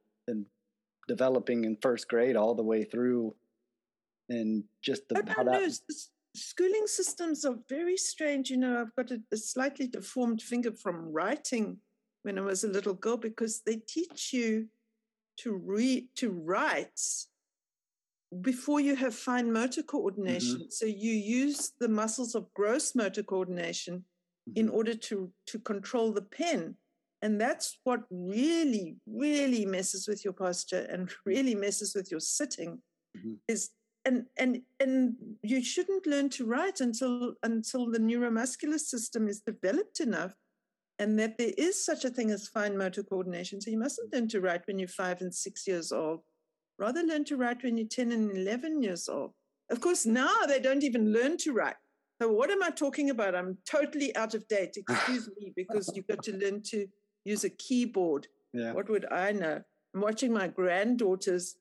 developing 1.09 1.64
in 1.64 1.76
first 1.82 2.09
grade 2.09 2.37
all 2.37 2.54
the 2.54 2.62
way 2.62 2.85
through, 2.85 3.35
and 4.28 4.64
just 4.82 5.09
the, 5.09 5.23
how 5.28 5.44
that. 5.44 5.62
Know, 5.62 5.68
schooling 6.35 6.87
systems 6.87 7.44
are 7.44 7.59
very 7.68 7.97
strange. 7.97 8.50
You 8.50 8.59
know, 8.59 8.80
I've 8.80 8.94
got 8.97 9.11
a, 9.11 9.21
a 9.32 9.37
slightly 9.37 9.87
deformed 9.87 10.42
finger 10.42 10.73
from 10.73 11.12
writing 11.12 11.78
when 12.23 12.38
I 12.38 12.42
was 12.42 12.64
a 12.64 12.68
little 12.68 12.94
girl 12.94 13.16
because 13.16 13.62
they 13.66 13.76
teach 13.76 14.32
you 14.32 14.68
to 15.38 15.54
read 15.56 16.09
to 16.16 16.30
write 16.30 17.00
before 18.40 18.80
you 18.80 18.97
have 18.97 19.14
fine 19.14 19.52
motor 19.52 19.82
coordination. 19.82 20.56
Mm-hmm. 20.56 20.71
So 20.71 20.87
you 20.87 21.12
use 21.12 21.73
the 21.78 21.88
muscles 21.88 22.35
of 22.35 22.52
gross 22.54 22.94
motor 22.94 23.23
coordination 23.23 24.04
mm-hmm. 24.49 24.59
in 24.59 24.68
order 24.68 24.94
to 24.94 25.30
to 25.47 25.59
control 25.59 26.12
the 26.12 26.23
pen. 26.23 26.76
And 27.22 27.40
that's 27.40 27.78
what 27.84 28.00
really, 28.10 28.96
really 29.06 29.64
messes 29.64 30.08
with 30.08 30.24
your 30.24 30.34
posture 30.34 30.86
and 30.90 31.08
really 31.26 31.54
messes 31.54 31.94
with 31.94 32.10
your 32.10 32.20
sitting 32.20 32.80
mm-hmm. 33.16 33.34
is 33.48 33.70
and 34.04 34.24
and 34.36 34.60
and 34.80 35.14
you 35.44 35.62
shouldn't 35.62 36.06
learn 36.08 36.28
to 36.30 36.44
write 36.44 36.80
until 36.80 37.34
until 37.44 37.88
the 37.88 38.00
neuromuscular 38.00 38.80
system 38.80 39.28
is 39.28 39.42
developed 39.42 40.00
enough 40.00 40.34
and 40.98 41.18
that 41.18 41.38
there 41.38 41.52
is 41.56 41.84
such 41.84 42.04
a 42.04 42.10
thing 42.10 42.30
as 42.30 42.48
fine 42.48 42.76
motor 42.76 43.02
coordination. 43.02 43.60
So 43.60 43.70
you 43.70 43.78
mustn't 43.78 44.12
learn 44.12 44.28
to 44.28 44.40
write 44.40 44.62
when 44.66 44.78
you're 44.78 44.88
five 44.88 45.20
and 45.20 45.34
six 45.34 45.66
years 45.66 45.90
old. 45.90 46.20
Rather 46.78 47.02
learn 47.02 47.24
to 47.26 47.36
write 47.36 47.62
when 47.62 47.76
you're 47.76 47.88
10 47.88 48.12
and 48.12 48.36
11 48.36 48.82
years 48.82 49.08
old. 49.08 49.32
Of 49.70 49.80
course, 49.80 50.06
now 50.06 50.42
they 50.46 50.60
don't 50.60 50.84
even 50.84 51.12
learn 51.12 51.36
to 51.38 51.52
write. 51.52 51.76
So 52.20 52.30
what 52.30 52.50
am 52.50 52.62
I 52.62 52.70
talking 52.70 53.10
about? 53.10 53.34
I'm 53.34 53.58
totally 53.68 54.14
out 54.14 54.34
of 54.34 54.46
date. 54.48 54.76
Excuse 54.88 55.28
me, 55.40 55.52
because 55.56 55.90
you've 55.94 56.06
got 56.06 56.22
to 56.24 56.36
learn 56.36 56.62
to 56.66 56.86
use 57.24 57.44
a 57.44 57.50
keyboard. 57.50 58.28
Yeah. 58.52 58.72
What 58.72 58.88
would 58.88 59.10
I 59.10 59.32
know? 59.32 59.62
I'm 59.94 60.00
watching 60.00 60.32
my 60.32 60.48
granddaughters 60.48 61.56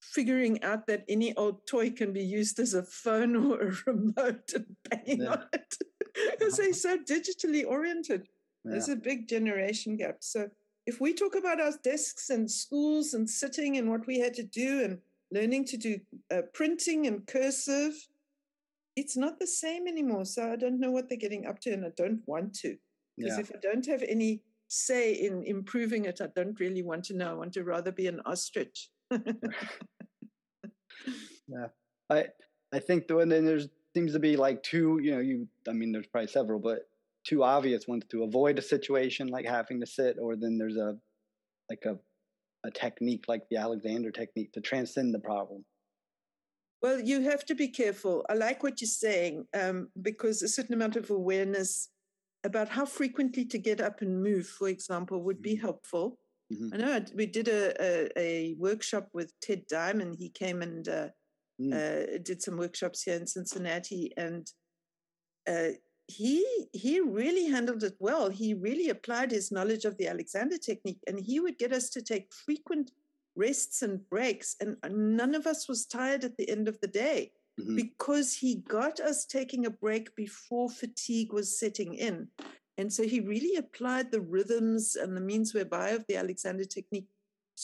figuring 0.00 0.62
out 0.62 0.86
that 0.86 1.04
any 1.08 1.34
old 1.36 1.66
toy 1.66 1.90
can 1.90 2.12
be 2.12 2.22
used 2.22 2.58
as 2.58 2.74
a 2.74 2.82
phone 2.82 3.34
or 3.34 3.68
a 3.68 3.72
remote 3.86 4.52
and 4.54 4.76
banging 4.88 5.22
yeah. 5.22 5.30
on 5.30 5.42
it 5.52 5.74
because 6.38 6.56
they're 6.56 6.72
so 6.72 6.98
digitally 6.98 7.66
oriented. 7.66 8.28
Yeah. 8.64 8.72
There's 8.72 8.88
a 8.88 8.96
big 8.96 9.28
generation 9.28 9.96
gap. 9.96 10.16
So 10.20 10.48
if 10.86 11.00
we 11.00 11.12
talk 11.14 11.34
about 11.34 11.60
our 11.60 11.72
desks 11.82 12.30
and 12.30 12.50
schools 12.50 13.14
and 13.14 13.28
sitting 13.28 13.76
and 13.76 13.90
what 13.90 14.06
we 14.06 14.18
had 14.20 14.34
to 14.34 14.42
do 14.42 14.84
and 14.84 14.98
learning 15.32 15.64
to 15.66 15.76
do 15.76 15.98
uh, 16.32 16.42
printing 16.54 17.06
and 17.06 17.26
cursive, 17.26 17.94
it's 18.94 19.16
not 19.16 19.38
the 19.38 19.46
same 19.46 19.86
anymore. 19.86 20.24
So 20.24 20.50
I 20.50 20.56
don't 20.56 20.80
know 20.80 20.90
what 20.90 21.08
they're 21.08 21.18
getting 21.18 21.46
up 21.46 21.60
to, 21.60 21.72
and 21.72 21.84
I 21.84 21.90
don't 21.96 22.22
want 22.26 22.54
to. 22.60 22.76
Because 23.16 23.34
yeah. 23.34 23.40
if 23.40 23.52
I 23.52 23.58
don't 23.60 23.86
have 23.86 24.02
any 24.02 24.42
say 24.68 25.12
in 25.12 25.42
improving 25.44 26.04
it, 26.06 26.20
I 26.20 26.28
don't 26.34 26.58
really 26.58 26.82
want 26.82 27.04
to 27.04 27.16
know. 27.16 27.30
I 27.30 27.34
want 27.34 27.52
to 27.54 27.64
rather 27.64 27.92
be 27.92 28.06
an 28.06 28.20
ostrich. 28.26 28.90
yeah, 29.10 29.20
I 32.10 32.26
I 32.72 32.78
think 32.78 33.06
the, 33.08 33.18
and 33.18 33.30
then 33.30 33.44
there's 33.44 33.68
seems 33.94 34.12
to 34.12 34.18
be 34.18 34.36
like 34.36 34.62
two. 34.62 34.98
You 35.02 35.12
know, 35.12 35.20
you 35.20 35.48
I 35.68 35.72
mean, 35.72 35.92
there's 35.92 36.06
probably 36.06 36.28
several, 36.28 36.58
but 36.58 36.88
two 37.26 37.42
obvious 37.42 37.88
ones 37.88 38.04
to 38.10 38.22
avoid 38.22 38.58
a 38.58 38.62
situation 38.62 39.28
like 39.28 39.46
having 39.46 39.80
to 39.80 39.86
sit, 39.86 40.16
or 40.20 40.36
then 40.36 40.58
there's 40.58 40.76
a 40.76 40.96
like 41.70 41.84
a 41.84 41.98
a 42.66 42.70
technique 42.70 43.24
like 43.28 43.42
the 43.50 43.56
Alexander 43.56 44.10
technique 44.10 44.52
to 44.52 44.60
transcend 44.60 45.14
the 45.14 45.20
problem. 45.20 45.64
Well, 46.82 47.00
you 47.00 47.22
have 47.22 47.44
to 47.46 47.54
be 47.54 47.68
careful. 47.68 48.24
I 48.28 48.34
like 48.34 48.62
what 48.62 48.80
you're 48.80 48.88
saying 48.88 49.46
um, 49.58 49.88
because 50.02 50.42
a 50.42 50.48
certain 50.48 50.74
amount 50.74 50.96
of 50.96 51.10
awareness 51.10 51.88
about 52.46 52.68
how 52.68 52.86
frequently 52.86 53.44
to 53.44 53.58
get 53.58 53.80
up 53.80 54.00
and 54.00 54.22
move, 54.22 54.46
for 54.46 54.68
example, 54.68 55.22
would 55.24 55.42
be 55.42 55.54
mm-hmm. 55.54 55.66
helpful. 55.66 56.18
Mm-hmm. 56.52 56.68
I 56.72 56.76
know 56.76 57.04
we 57.14 57.26
did 57.26 57.48
a, 57.48 57.74
a, 57.82 58.08
a, 58.16 58.54
workshop 58.54 59.08
with 59.12 59.32
Ted 59.40 59.62
Dimon. 59.70 60.16
He 60.16 60.28
came 60.28 60.62
and 60.62 60.88
uh, 60.88 61.08
mm. 61.60 61.72
uh, 61.74 62.18
did 62.22 62.40
some 62.40 62.56
workshops 62.56 63.02
here 63.02 63.16
in 63.16 63.26
Cincinnati, 63.26 64.12
and 64.16 64.46
uh, 65.50 65.70
he 66.06 66.46
he 66.72 67.00
really 67.00 67.46
handled 67.46 67.82
it 67.82 67.96
well. 67.98 68.30
He 68.30 68.54
really 68.54 68.90
applied 68.90 69.32
his 69.32 69.50
knowledge 69.50 69.84
of 69.84 69.98
the 69.98 70.06
Alexander 70.06 70.56
technique, 70.56 71.00
and 71.08 71.18
he 71.18 71.40
would 71.40 71.58
get 71.58 71.72
us 71.72 71.90
to 71.90 72.00
take 72.00 72.32
frequent 72.32 72.92
rests 73.34 73.82
and 73.82 74.08
breaks, 74.08 74.54
and 74.60 74.76
none 74.88 75.34
of 75.34 75.48
us 75.48 75.68
was 75.68 75.84
tired 75.84 76.22
at 76.22 76.36
the 76.36 76.48
end 76.48 76.68
of 76.68 76.78
the 76.80 76.92
day 77.06 77.32
mm-hmm. 77.58 77.76
because 77.76 78.34
he 78.34 78.56
got 78.68 79.00
us 79.00 79.24
taking 79.24 79.66
a 79.66 79.70
break 79.70 80.14
before 80.14 80.68
fatigue 80.68 81.32
was 81.32 81.58
setting 81.58 81.94
in. 81.94 82.28
And 82.78 82.92
so 82.92 83.04
he 83.04 83.20
really 83.20 83.56
applied 83.56 84.10
the 84.10 84.20
rhythms 84.20 84.96
and 84.96 85.16
the 85.16 85.20
means 85.20 85.54
whereby 85.54 85.90
of 85.90 86.04
the 86.08 86.16
Alexander 86.16 86.64
technique 86.64 87.08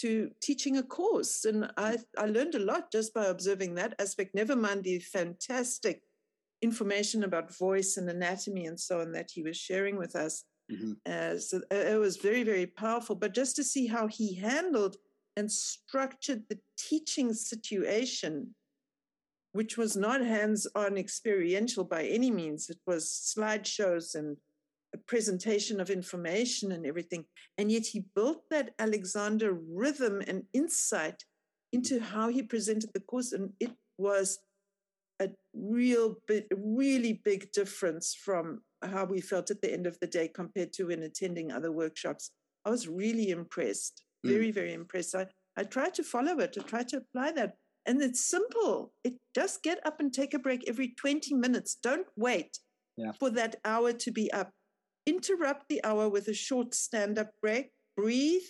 to 0.01 0.31
teaching 0.41 0.79
a 0.79 0.83
course. 0.83 1.45
And 1.45 1.71
I, 1.77 1.99
I 2.17 2.27
learned 2.27 2.55
a 2.55 2.61
lot 2.61 2.91
just 2.91 3.13
by 3.13 3.27
observing 3.27 3.75
that 3.75 3.95
aspect, 3.99 4.35
never 4.35 4.57
mind 4.57 4.85
the 4.85 4.99
fantastic 4.99 6.03
information 6.63 7.25
about 7.25 7.55
voice 7.55 7.97
and 7.97 8.09
anatomy 8.09 8.67
and 8.67 8.79
so 8.79 9.01
on 9.01 9.13
that 9.13 9.31
he 9.31 9.43
was 9.43 9.57
sharing 9.57 9.97
with 9.99 10.17
us. 10.17 10.45
Mm-hmm. 10.71 10.93
Uh, 11.05 11.39
so 11.39 11.61
uh, 11.71 11.75
it 11.75 11.99
was 11.99 12.17
very, 12.17 12.45
very 12.45 12.67
powerful. 12.67 13.17
But 13.17 13.35
just 13.35 13.57
to 13.57 13.65
see 13.65 13.87
how 13.87 14.07
he 14.07 14.35
handled 14.35 14.97
and 15.37 15.51
structured 15.51 16.45
the 16.49 16.59
teaching 16.79 17.35
situation, 17.35 18.55
which 19.52 19.76
was 19.76 19.97
not 19.97 20.21
hands 20.21 20.66
on 20.75 20.97
experiential 20.97 21.85
by 21.85 22.04
any 22.04 22.30
means. 22.30 22.68
It 22.68 22.78
was 22.87 23.35
slideshows 23.37 24.14
and 24.14 24.37
a 24.94 24.99
presentation 24.99 25.80
of 25.80 25.90
information 25.90 26.73
and 26.73 26.87
everything. 26.87 27.25
And 27.56 27.71
yet 27.71 27.87
he 27.87 28.04
built 28.14 28.42
that 28.50 28.75
Alexander 28.78 29.52
rhythm 29.52 30.23
and 30.26 30.44
insight 30.52 31.25
into 31.73 32.00
how 32.00 32.28
he 32.28 32.42
presented 32.42 32.90
the 32.92 33.00
course. 33.00 33.32
And 33.32 33.50
it 33.61 33.73
was 33.99 34.38
a 35.21 35.30
real 35.54 36.16
big, 36.26 36.44
really 36.54 37.21
big 37.25 37.52
difference 37.52 38.14
from 38.14 38.62
how 38.82 39.04
we 39.04 39.21
felt 39.21 39.50
at 39.50 39.62
the 39.62 39.73
end 39.73 39.87
of 39.87 39.99
the 40.00 40.06
day 40.06 40.28
compared 40.28 40.73
to 40.75 40.85
when 40.85 41.02
attending 41.02 41.52
other 41.52 41.73
workshops. 41.73 42.30
I 42.64 42.71
was 42.71 42.88
really 42.88 43.30
impressed, 43.30 44.02
very, 44.25 44.50
mm. 44.50 44.54
very 44.54 44.73
impressed. 44.73 45.14
I, 45.14 45.26
I 45.56 45.64
tried 45.64 45.94
to 45.94 46.02
follow 46.02 46.38
it, 46.40 46.56
I 46.59 46.62
tried 46.62 46.88
to 46.88 46.99
apply 46.99 47.32
that. 47.32 47.54
And 47.87 48.01
it's 48.01 48.25
simple. 48.25 48.93
It 49.03 49.15
just 49.35 49.62
get 49.62 49.85
up 49.87 49.99
and 50.01 50.12
take 50.12 50.35
a 50.35 50.39
break 50.39 50.69
every 50.69 50.89
20 50.89 51.35
minutes. 51.35 51.77
Don't 51.83 52.07
wait 52.17 52.59
yeah. 52.97 53.12
for 53.19 53.31
that 53.31 53.57
hour 53.65 53.93
to 53.93 54.11
be 54.11 54.33
up. 54.33 54.53
Interrupt 55.07 55.69
the 55.69 55.83
hour 55.85 56.09
with 56.09 56.29
a 56.29 56.35
short 56.35 56.75
stand 56.75 57.19
up 57.19 57.31
break, 57.41 57.73
breathe, 57.97 58.43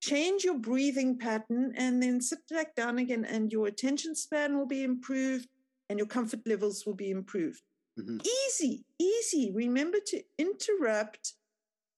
change 0.00 0.44
your 0.44 0.58
breathing 0.58 1.18
pattern, 1.18 1.72
and 1.76 2.00
then 2.00 2.20
sit 2.20 2.38
back 2.48 2.76
down 2.76 2.98
again, 2.98 3.24
and 3.24 3.50
your 3.50 3.66
attention 3.66 4.14
span 4.14 4.56
will 4.56 4.66
be 4.66 4.84
improved 4.84 5.48
and 5.88 5.98
your 5.98 6.06
comfort 6.06 6.40
levels 6.46 6.84
will 6.86 6.94
be 6.94 7.10
improved. 7.10 7.62
Mm-hmm. 7.98 8.18
Easy, 8.46 8.84
easy. 8.98 9.52
Remember 9.54 9.98
to 10.06 10.22
interrupt 10.38 11.34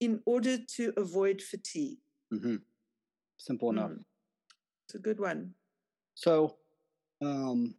in 0.00 0.20
order 0.26 0.58
to 0.58 0.92
avoid 0.96 1.40
fatigue. 1.40 1.98
Mm-hmm. 2.32 2.56
Simple 3.38 3.70
enough. 3.70 3.90
Mm. 3.90 4.04
It's 4.86 4.94
a 4.94 4.98
good 4.98 5.20
one. 5.20 5.54
So, 6.16 6.56
um, 7.22 7.74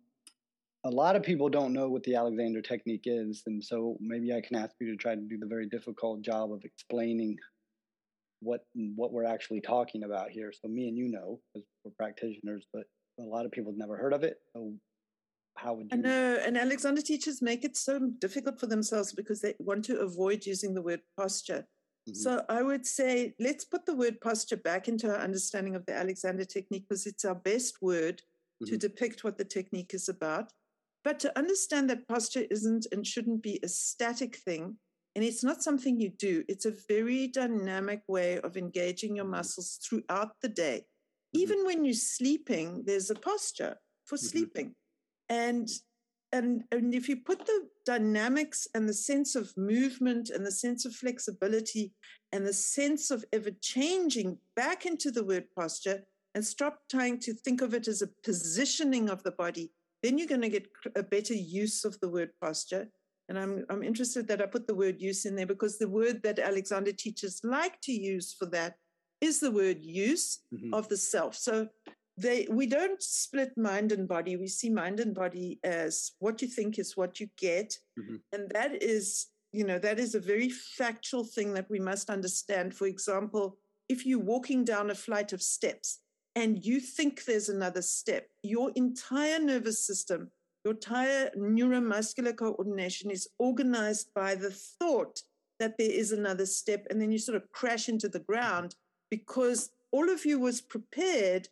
a 0.86 0.90
lot 0.90 1.16
of 1.16 1.24
people 1.24 1.50
don't 1.50 1.74
know 1.74 1.90
what 1.90 2.04
the 2.04 2.16
Alexander 2.16 2.62
technique 2.62 3.04
is, 3.06 3.44
and 3.48 3.62
so 3.62 3.98
maybe 4.00 4.32
I 4.32 4.42
can 4.42 4.56
ask 4.56 4.76
you 4.80 4.90
to 4.92 4.96
try 4.96 5.16
to 5.16 5.22
do 5.22 5.38
the 5.38 5.48
very 5.48 5.68
difficult 5.68 6.22
job 6.22 6.54
of 6.54 6.64
explaining 6.64 7.36
what 8.42 8.62
what 8.96 9.12
we're 9.12 9.26
actually 9.26 9.60
talking 9.60 10.04
about 10.04 10.30
here. 10.30 10.54
So 10.54 10.70
me 10.70 10.88
and 10.88 10.98
you 10.98 11.10
know, 11.10 11.40
because 11.54 11.68
we're 11.84 11.92
practitioners, 11.98 12.66
but 12.72 12.84
a 13.20 13.24
lot 13.24 13.46
of 13.46 13.52
people 13.52 13.72
have 13.72 13.80
never 13.80 13.98
heard 13.98 14.14
of 14.14 14.24
it. 14.24 14.38
So 14.54 14.72
how 15.56 15.74
would 15.74 15.88
you? 15.92 15.98
I 15.98 16.02
know, 16.02 16.40
and 16.46 16.58
Alexander 16.58 17.02
teachers 17.02 17.42
make 17.42 17.66
it 17.66 17.76
so 17.76 18.00
difficult 18.20 18.60
for 18.60 18.68
themselves 18.68 19.14
because 19.14 19.42
they 19.42 19.56
want 19.60 19.84
to 19.86 20.00
avoid 20.00 20.46
using 20.46 20.76
the 20.76 20.84
word 20.84 21.02
posture. 21.20 21.66
Mm-hmm. 22.08 22.16
So 22.16 22.44
I 22.50 22.62
would 22.62 22.86
say 22.86 23.34
let's 23.40 23.66
put 23.66 23.86
the 23.86 23.96
word 23.96 24.22
posture 24.22 24.58
back 24.58 24.88
into 24.88 25.10
our 25.10 25.22
understanding 25.22 25.76
of 25.76 25.86
the 25.86 25.96
Alexander 25.96 26.46
technique 26.46 26.86
because 26.88 27.06
it's 27.06 27.26
our 27.26 27.36
best 27.36 27.82
word 27.82 28.22
mm-hmm. 28.64 28.72
to 28.72 28.78
depict 28.78 29.24
what 29.24 29.38
the 29.38 29.46
technique 29.46 29.94
is 29.94 30.08
about. 30.08 30.52
But 31.04 31.20
to 31.22 31.38
understand 31.38 31.90
that 31.90 32.08
posture 32.08 32.46
isn't 32.50 32.88
and 32.92 33.06
shouldn't 33.06 33.42
be 33.42 33.60
a 33.64 33.68
static 33.68 34.38
thing, 34.38 34.78
and 35.16 35.24
it's 35.24 35.44
not 35.44 35.64
something 35.64 36.00
you 36.00 36.10
do, 36.10 36.44
it's 36.48 36.66
a 36.66 36.74
very 36.88 37.28
dynamic 37.28 38.02
way 38.08 38.40
of 38.40 38.56
engaging 38.56 39.16
your 39.16 39.26
mm-hmm. 39.26 39.32
muscles 39.32 39.80
throughout 39.84 40.32
the 40.42 40.50
day. 40.50 40.84
Mm-hmm. 41.36 41.42
Even 41.42 41.66
when 41.66 41.86
you're 41.86 41.94
sleeping, 41.94 42.84
there's 42.86 43.10
a 43.10 43.16
posture 43.16 43.78
for 44.06 44.16
mm-hmm. 44.16 44.28
sleeping. 44.28 44.76
And 45.30 45.68
and, 46.34 46.64
and 46.72 46.94
if 46.94 47.08
you 47.08 47.18
put 47.18 47.46
the 47.46 47.68
dynamics 47.86 48.68
and 48.76 48.88
the 48.88 48.94
sense 48.94 49.36
of 49.36 49.56
movement 49.56 50.30
and 50.30 50.46
the 50.46 50.52
sense 50.52 50.86
of 50.86 50.94
flexibility 50.94 51.94
and 52.32 52.46
the 52.46 52.54
sense 52.54 53.12
of 53.12 53.24
ever 53.32 53.52
changing 53.62 54.38
back 54.56 54.86
into 54.86 55.10
the 55.10 55.24
word 55.24 55.46
posture 55.56 56.04
and 56.36 56.46
stop 56.46 56.80
trying 56.92 57.20
to 57.20 57.34
think 57.34 57.62
of 57.62 57.74
it 57.74 57.88
as 57.88 58.02
a 58.02 58.10
positioning 58.24 59.10
of 59.10 59.24
the 59.24 59.32
body, 59.32 59.72
then 60.04 60.18
you're 60.18 60.28
going 60.28 60.42
to 60.42 60.50
get 60.50 60.68
a 60.96 61.04
better 61.04 61.34
use 61.34 61.86
of 61.86 62.00
the 62.02 62.10
word 62.10 62.30
posture. 62.42 62.88
And 63.30 63.40
I'm, 63.40 63.66
I'm 63.70 63.84
interested 63.84 64.28
that 64.28 64.42
I 64.42 64.46
put 64.46 64.68
the 64.68 64.76
word 64.76 65.02
use 65.02 65.26
in 65.26 65.36
there 65.36 65.48
because 65.48 65.78
the 65.78 65.90
word 65.90 66.22
that 66.24 66.40
Alexander 66.40 66.92
teachers 66.92 67.42
like 67.44 67.80
to 67.82 67.94
use 67.94 68.36
for 68.38 68.46
that 68.48 68.76
is 69.22 69.40
the 69.40 69.52
word 69.52 69.82
use 69.82 70.40
mm-hmm. 70.54 70.74
of 70.74 70.88
the 70.90 70.98
self. 70.98 71.36
So 71.36 71.68
they 72.18 72.48
we 72.50 72.66
don't 72.66 73.02
split 73.02 73.58
mind 73.58 73.92
and 73.92 74.08
body. 74.08 74.36
We 74.36 74.48
see 74.48 74.70
mind 74.70 75.00
and 75.00 75.14
body 75.14 75.60
as 75.64 76.12
what 76.20 76.42
you 76.42 76.48
think 76.48 76.80
is 76.80 76.98
what 76.98 77.20
you 77.20 77.30
get. 77.38 77.78
Mm-hmm. 78.00 78.16
and 78.34 78.50
that 78.52 78.82
is 78.84 79.28
you 79.52 79.64
know 79.64 79.80
that 79.80 80.00
is 80.00 80.16
a 80.16 80.20
very 80.20 80.50
factual 80.50 81.24
thing 81.24 81.54
that 81.54 81.70
we 81.70 81.80
must 81.80 82.10
understand. 82.10 82.74
For 82.74 82.88
example 82.88 83.58
if 83.90 84.06
you're 84.06 84.20
walking 84.20 84.66
down 84.66 84.90
a 84.90 84.96
flight 84.96 85.34
of 85.34 85.42
steps 85.42 86.00
and 86.36 86.66
you 86.66 86.80
think 86.80 87.24
there's 87.24 87.50
another 87.50 87.82
step 87.82 88.28
your 88.44 88.72
entire 88.76 89.40
nervous 89.40 89.86
system 89.86 90.30
your 90.66 90.74
entire 90.74 91.30
neuromuscular 91.38 92.36
coordination 92.36 93.10
is 93.10 93.30
organized 93.40 94.10
by 94.14 94.36
the 94.36 94.52
thought 94.52 95.22
that 95.60 95.78
there 95.78 95.92
is 95.92 96.12
another 96.12 96.46
step 96.46 96.86
and 96.90 97.02
then 97.02 97.12
you 97.12 97.18
sort 97.18 97.36
of 97.36 97.50
crash 97.52 97.90
into 97.90 98.10
the 98.10 98.20
ground 98.20 98.76
because 99.10 99.70
all 99.92 100.10
of 100.10 100.26
you 100.26 100.40
was 100.40 100.62
prepared 100.62 101.48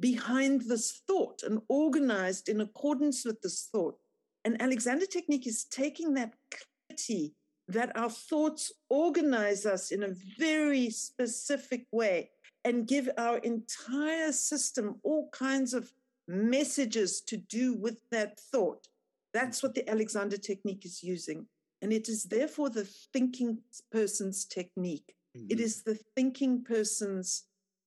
behind 0.00 0.62
this 0.62 1.02
thought 1.06 1.42
and 1.42 1.60
organized 1.68 2.48
in 2.48 2.60
accordance 2.60 3.24
with 3.24 3.40
this 3.42 3.68
thought. 3.72 3.98
And 4.44 4.60
Alexander 4.60 5.06
Technique 5.06 5.46
is 5.46 5.64
taking 5.64 6.14
that 6.14 6.34
clarity 6.50 7.34
that 7.68 7.96
our 7.96 8.10
thoughts 8.10 8.72
organize 8.88 9.66
us 9.66 9.90
in 9.90 10.04
a 10.04 10.14
very 10.38 10.90
specific 10.90 11.86
way 11.90 12.30
and 12.64 12.86
give 12.86 13.08
our 13.18 13.38
entire 13.38 14.32
system 14.32 14.96
all 15.02 15.28
kinds 15.30 15.74
of 15.74 15.92
messages 16.28 17.20
to 17.22 17.36
do 17.36 17.74
with 17.74 18.00
that 18.10 18.38
thought. 18.38 18.88
That's 19.32 19.62
what 19.62 19.74
the 19.74 19.88
Alexander 19.88 20.36
Technique 20.36 20.84
is 20.84 21.02
using. 21.02 21.46
And 21.82 21.92
it 21.92 22.08
is 22.08 22.24
therefore 22.24 22.70
the 22.70 22.88
thinking 23.12 23.58
person's 23.92 24.44
technique. 24.44 25.14
Mm-hmm. 25.36 25.46
It 25.50 25.60
is 25.60 25.82
the 25.82 25.98
thinking 26.14 26.64
person's 26.64 27.44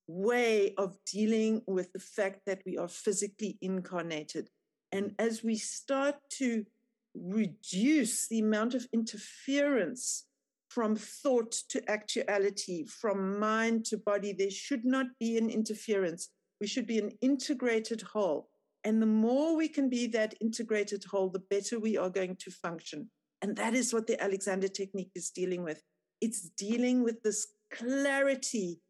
way 0.10 0.74
of 0.80 0.98
dealing 1.06 1.62
with 1.68 1.94
the 1.94 2.00
fact 2.00 2.42
that 2.48 2.62
we 2.66 2.78
are 2.78 2.88
physically 2.88 3.60
incarnated. 3.62 4.50
And 4.92 5.12
mm. 5.12 5.16
as 5.20 5.44
we 5.44 5.56
start 5.56 6.16
to 6.40 6.66
reduce 7.14 8.28
the 8.28 8.40
amount 8.40 8.74
of 8.74 8.88
interference 8.92 10.26
from 10.70 10.96
thought 10.96 11.52
to 11.70 11.88
actuality, 11.90 12.86
from 12.86 13.40
mind 13.40 13.86
to 13.86 13.98
body, 13.98 14.34
there 14.34 14.50
should 14.50 14.84
not 14.84 15.06
be 15.20 15.38
an 15.38 15.50
interference. 15.50 16.30
We 16.60 16.68
should 16.68 16.88
be 16.88 16.98
an 16.98 17.12
integrated 17.22 18.02
whole. 18.02 18.50
And 18.84 19.02
the 19.02 19.08
more 19.08 19.56
we 19.56 19.68
can 19.68 19.90
be 19.90 20.08
that 20.08 20.34
integrated 20.42 21.04
whole, 21.04 21.30
the 21.30 21.40
better 21.40 21.80
we 21.80 21.98
are 21.98 22.10
going 22.10 22.36
to 22.38 22.52
function. 22.52 23.10
And 23.42 23.56
that 23.58 23.76
is 23.76 23.94
what 23.94 24.08
the 24.08 24.22
Alexander 24.22 24.68
technique 24.68 25.12
is 25.16 25.30
dealing 25.30 25.64
with. 25.64 25.82
It's 26.20 26.50
dealing 26.58 27.04
with 27.04 27.22
this 27.22 27.48
clarity 27.72 28.82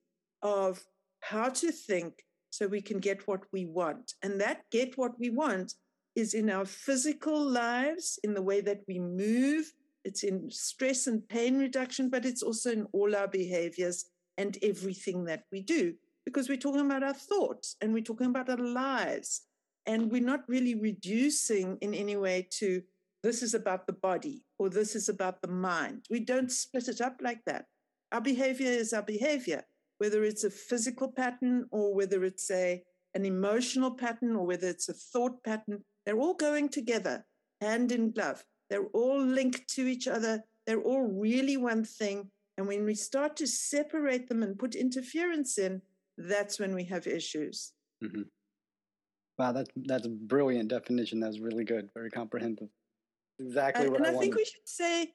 of 0.42 0.82
how 1.22 1.50
to 1.50 1.72
think 1.72 2.24
so 2.50 2.68
we 2.68 2.82
can 2.82 3.00
get 3.00 3.28
what 3.28 3.42
we 3.52 3.66
want. 3.66 4.14
And 4.24 4.40
that 4.42 4.64
get 4.72 4.98
what 4.98 5.20
we 5.20 5.30
want 5.30 5.74
is 6.16 6.34
in 6.34 6.50
our 6.50 6.66
physical 6.66 7.40
lives, 7.40 8.20
in 8.24 8.34
the 8.34 8.42
way 8.42 8.62
that 8.62 8.82
we 8.88 9.00
move, 9.00 9.72
it's 10.04 10.24
in 10.24 10.50
stress 10.50 11.08
and 11.08 11.28
pain 11.28 11.58
reduction, 11.58 12.10
but 12.10 12.26
it's 12.26 12.44
also 12.44 12.72
in 12.72 12.88
all 12.94 13.16
our 13.16 13.28
behaviors 13.28 14.06
and 14.38 14.58
everything 14.62 15.26
that 15.26 15.44
we 15.52 15.62
do. 15.62 15.94
Because 16.26 16.50
we're 16.50 16.58
talking 16.58 16.82
about 16.82 17.04
our 17.04 17.14
thoughts 17.14 17.76
and 17.82 17.94
we're 17.94 18.04
talking 18.04 18.28
about 18.28 18.50
our 18.50 18.58
lives. 18.58 19.42
And 19.86 20.12
we're 20.12 20.22
not 20.22 20.48
really 20.48 20.76
reducing 20.76 21.78
in 21.82 21.94
any 21.94 22.16
way 22.16 22.48
to 22.60 22.82
this 23.24 23.44
is 23.44 23.54
about 23.54 23.86
the 23.86 23.94
body 23.94 24.44
or 24.58 24.70
this 24.70 24.96
is 24.96 25.10
about 25.10 25.42
the 25.42 25.48
mind. 25.48 26.06
We 26.10 26.22
don't 26.22 26.52
split 26.52 26.88
it 26.88 27.02
up 27.02 27.18
like 27.22 27.44
that. 27.46 27.66
Our 28.12 28.22
behavior 28.22 28.72
is 28.72 28.94
our 28.94 29.02
behavior 29.02 29.64
whether 30.00 30.24
it's 30.24 30.44
a 30.44 30.50
physical 30.50 31.12
pattern 31.12 31.66
or 31.72 31.94
whether 31.94 32.24
it's 32.24 32.50
a 32.50 32.84
an 33.16 33.26
emotional 33.26 33.92
pattern 33.92 34.36
or 34.36 34.46
whether 34.46 34.68
it's 34.68 34.90
a 34.90 34.94
thought 34.94 35.44
pattern, 35.44 35.84
they're 36.06 36.20
all 36.20 36.36
going 36.36 36.70
together, 36.70 37.26
hand 37.60 37.92
in 37.92 38.12
glove. 38.12 38.44
They're 38.70 38.86
all 38.94 39.20
linked 39.24 39.68
to 39.76 39.88
each 39.88 40.08
other. 40.08 40.44
They're 40.68 40.82
all 40.82 41.02
really 41.02 41.58
one 41.58 41.84
thing. 41.84 42.30
And 42.58 42.68
when 42.68 42.86
we 42.86 42.94
start 42.94 43.36
to 43.38 43.48
separate 43.48 44.30
them 44.30 44.44
and 44.44 44.60
put 44.60 44.76
interference 44.76 45.58
in, 45.58 45.82
that's 46.18 46.60
when 46.60 46.76
we 46.76 46.84
have 46.86 47.08
issues. 47.08 47.72
Mm-hmm. 48.04 48.24
Wow, 49.38 49.54
that's 49.54 49.72
that's 49.76 50.06
a 50.06 50.10
brilliant 50.10 50.70
definition. 50.70 51.20
That's 51.20 51.40
really 51.40 51.64
good, 51.64 51.90
very 51.96 52.12
comprehensive. 52.12 52.68
Exactly 53.40 53.86
and, 53.86 53.92
what 53.92 54.06
and 54.06 54.16
I, 54.16 54.18
I 54.18 54.22
think 54.22 54.36
we 54.36 54.46
should 54.46 54.68
say 54.68 55.14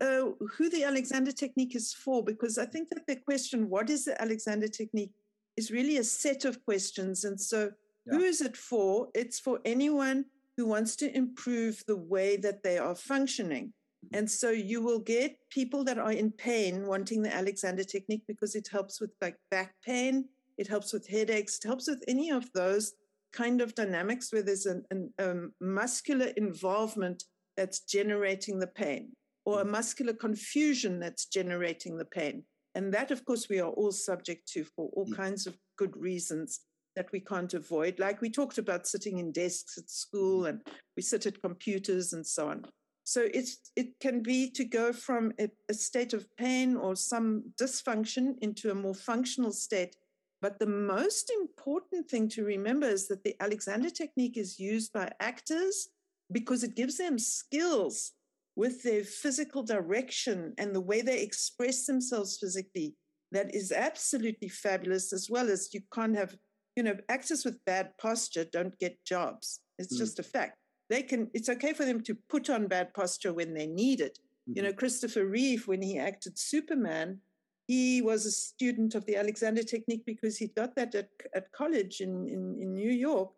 uh, 0.00 0.30
who 0.56 0.68
the 0.68 0.84
Alexander 0.84 1.32
technique 1.32 1.76
is 1.76 1.92
for, 1.92 2.22
because 2.24 2.58
I 2.58 2.66
think 2.66 2.88
that 2.90 3.06
the 3.06 3.16
question, 3.16 3.70
what 3.70 3.88
is 3.90 4.04
the 4.04 4.20
Alexander 4.20 4.68
technique, 4.68 5.12
is 5.56 5.70
really 5.70 5.98
a 5.98 6.04
set 6.04 6.44
of 6.44 6.64
questions. 6.64 7.24
And 7.24 7.40
so, 7.40 7.70
yeah. 8.06 8.14
who 8.14 8.20
is 8.24 8.40
it 8.40 8.56
for? 8.56 9.08
It's 9.14 9.38
for 9.38 9.60
anyone 9.64 10.26
who 10.56 10.66
wants 10.66 10.96
to 10.96 11.16
improve 11.16 11.84
the 11.86 11.96
way 11.96 12.36
that 12.38 12.62
they 12.62 12.78
are 12.78 12.94
functioning. 12.94 13.66
Mm-hmm. 13.66 14.18
And 14.18 14.30
so, 14.30 14.50
you 14.50 14.82
will 14.82 14.98
get 14.98 15.38
people 15.50 15.84
that 15.84 15.98
are 15.98 16.12
in 16.12 16.32
pain 16.32 16.86
wanting 16.86 17.22
the 17.22 17.34
Alexander 17.34 17.84
technique 17.84 18.24
because 18.26 18.54
it 18.54 18.68
helps 18.70 19.00
with 19.00 19.12
like 19.20 19.36
back 19.50 19.74
pain, 19.84 20.28
It 20.58 20.68
helps 20.68 20.92
with 20.92 21.06
headaches. 21.08 21.58
It 21.58 21.66
helps 21.66 21.88
with 21.88 22.02
any 22.08 22.30
of 22.30 22.50
those 22.52 22.94
kind 23.32 23.60
of 23.60 23.74
dynamics 23.74 24.32
where 24.32 24.42
there's 24.42 24.66
an, 24.66 24.84
an, 24.90 25.12
a 25.18 25.34
muscular 25.60 26.28
involvement 26.36 27.24
that's 27.56 27.80
generating 27.80 28.58
the 28.58 28.66
pain 28.66 29.12
or 29.46 29.60
a 29.60 29.64
mm. 29.64 29.70
muscular 29.70 30.12
confusion 30.12 31.00
that's 31.00 31.26
generating 31.26 31.96
the 31.96 32.04
pain. 32.04 32.42
And 32.74 32.92
that, 32.92 33.10
of 33.10 33.24
course, 33.24 33.48
we 33.48 33.60
are 33.60 33.70
all 33.70 33.92
subject 33.92 34.46
to 34.52 34.64
for 34.64 34.90
all 34.92 35.06
mm. 35.06 35.16
kinds 35.16 35.46
of 35.46 35.56
good 35.78 35.96
reasons 35.96 36.60
that 36.96 37.10
we 37.12 37.20
can't 37.20 37.54
avoid. 37.54 37.98
Like 37.98 38.20
we 38.20 38.28
talked 38.28 38.58
about 38.58 38.86
sitting 38.86 39.18
in 39.18 39.32
desks 39.32 39.78
at 39.78 39.88
school 39.88 40.42
mm. 40.42 40.50
and 40.50 40.60
we 40.96 41.02
sit 41.02 41.24
at 41.24 41.40
computers 41.40 42.12
and 42.12 42.26
so 42.26 42.48
on. 42.48 42.66
So 43.04 43.28
it's, 43.32 43.70
it 43.76 44.00
can 44.00 44.20
be 44.20 44.50
to 44.50 44.64
go 44.64 44.92
from 44.92 45.32
a, 45.38 45.48
a 45.70 45.74
state 45.74 46.12
of 46.12 46.26
pain 46.36 46.76
or 46.76 46.96
some 46.96 47.44
dysfunction 47.60 48.34
into 48.40 48.72
a 48.72 48.74
more 48.74 48.94
functional 48.94 49.52
state. 49.52 49.94
But 50.42 50.58
the 50.58 50.66
most 50.66 51.30
important 51.30 52.10
thing 52.10 52.28
to 52.30 52.44
remember 52.44 52.88
is 52.88 53.06
that 53.08 53.22
the 53.22 53.36
Alexander 53.40 53.90
technique 53.90 54.36
is 54.36 54.58
used 54.58 54.92
by 54.92 55.12
actors 55.20 55.88
because 56.32 56.64
it 56.64 56.74
gives 56.74 56.98
them 56.98 57.18
skills 57.18 58.12
with 58.56 58.82
their 58.82 59.04
physical 59.04 59.62
direction 59.62 60.54
and 60.58 60.74
the 60.74 60.80
way 60.80 61.02
they 61.02 61.20
express 61.20 61.86
themselves 61.86 62.38
physically 62.38 62.94
that 63.32 63.54
is 63.54 63.70
absolutely 63.70 64.48
fabulous 64.48 65.12
as 65.12 65.28
well 65.30 65.50
as 65.50 65.68
you 65.72 65.80
can't 65.94 66.16
have 66.16 66.34
you 66.74 66.82
know 66.82 66.96
actors 67.08 67.44
with 67.44 67.64
bad 67.64 67.90
posture 67.98 68.44
don't 68.44 68.78
get 68.78 69.04
jobs 69.04 69.60
it's 69.78 69.94
mm. 69.94 69.98
just 69.98 70.18
a 70.18 70.22
fact 70.22 70.58
they 70.88 71.02
can 71.02 71.28
it's 71.34 71.48
okay 71.48 71.72
for 71.72 71.84
them 71.84 72.00
to 72.02 72.16
put 72.28 72.48
on 72.50 72.66
bad 72.66 72.92
posture 72.94 73.32
when 73.32 73.52
they 73.54 73.66
need 73.66 74.00
it 74.00 74.18
mm-hmm. 74.18 74.56
you 74.56 74.62
know 74.62 74.68
mm-hmm. 74.70 74.78
christopher 74.78 75.26
reeve 75.26 75.68
when 75.68 75.82
he 75.82 75.98
acted 75.98 76.38
superman 76.38 77.18
he 77.66 78.00
was 78.00 78.26
a 78.26 78.30
student 78.30 78.94
of 78.94 79.04
the 79.06 79.16
alexander 79.16 79.62
technique 79.62 80.04
because 80.06 80.36
he 80.36 80.48
got 80.48 80.74
that 80.76 80.94
at, 80.94 81.08
at 81.34 81.50
college 81.52 82.00
in, 82.00 82.28
in, 82.28 82.56
in 82.60 82.74
new 82.74 82.92
york 82.92 83.30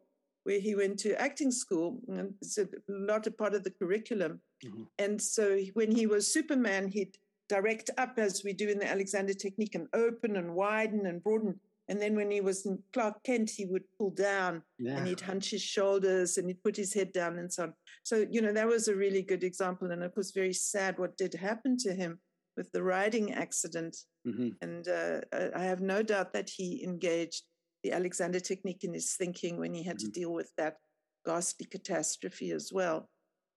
where 0.48 0.60
he 0.60 0.74
went 0.74 0.98
to 0.98 1.20
acting 1.20 1.50
school 1.50 2.00
and 2.08 2.32
it's 2.40 2.56
a 2.56 2.66
lot 2.88 3.26
of 3.26 3.36
part 3.36 3.54
of 3.54 3.62
the 3.64 3.70
curriculum 3.70 4.40
mm-hmm. 4.64 4.84
and 4.98 5.20
so 5.20 5.58
when 5.74 5.90
he 5.90 6.06
was 6.06 6.32
superman 6.32 6.88
he'd 6.88 7.18
direct 7.50 7.90
up 7.98 8.14
as 8.16 8.42
we 8.44 8.54
do 8.54 8.68
in 8.68 8.78
the 8.78 8.90
alexander 8.90 9.34
technique 9.34 9.74
and 9.74 9.86
open 9.92 10.36
and 10.36 10.54
widen 10.54 11.04
and 11.04 11.22
broaden 11.22 11.60
and 11.88 12.00
then 12.00 12.14
when 12.14 12.30
he 12.30 12.42
was 12.42 12.66
in 12.66 12.78
Clark 12.92 13.22
Kent, 13.24 13.48
he 13.48 13.64
would 13.64 13.84
pull 13.96 14.10
down 14.10 14.62
yeah. 14.78 14.98
and 14.98 15.08
he'd 15.08 15.22
hunch 15.22 15.50
his 15.50 15.62
shoulders 15.62 16.36
and 16.36 16.46
he'd 16.46 16.62
put 16.62 16.76
his 16.76 16.92
head 16.92 17.12
down 17.12 17.38
and 17.38 17.50
so 17.50 17.62
on. 17.62 17.74
So, 18.02 18.26
you 18.30 18.42
know, 18.42 18.52
that 18.52 18.66
was 18.66 18.88
a 18.88 18.94
really 18.94 19.22
good 19.22 19.42
example. 19.42 19.90
And 19.90 20.02
it 20.02 20.12
was 20.14 20.32
very 20.32 20.52
sad 20.52 20.98
what 20.98 21.16
did 21.16 21.32
happen 21.32 21.78
to 21.78 21.94
him 21.94 22.20
with 22.58 22.70
the 22.72 22.82
riding 22.82 23.32
accident. 23.32 23.96
Mm-hmm. 24.26 24.48
And 24.60 24.86
uh, 24.86 25.20
I 25.56 25.62
have 25.62 25.80
no 25.80 26.02
doubt 26.02 26.34
that 26.34 26.50
he 26.50 26.84
engaged 26.84 27.44
the 27.82 27.92
Alexander 27.92 28.40
technique 28.40 28.84
in 28.84 28.94
his 28.94 29.14
thinking 29.14 29.58
when 29.58 29.74
he 29.74 29.82
had 29.82 29.96
mm-hmm. 29.98 30.06
to 30.06 30.20
deal 30.20 30.32
with 30.32 30.50
that 30.56 30.76
ghastly 31.24 31.66
catastrophe 31.70 32.50
as 32.50 32.70
well. 32.72 33.08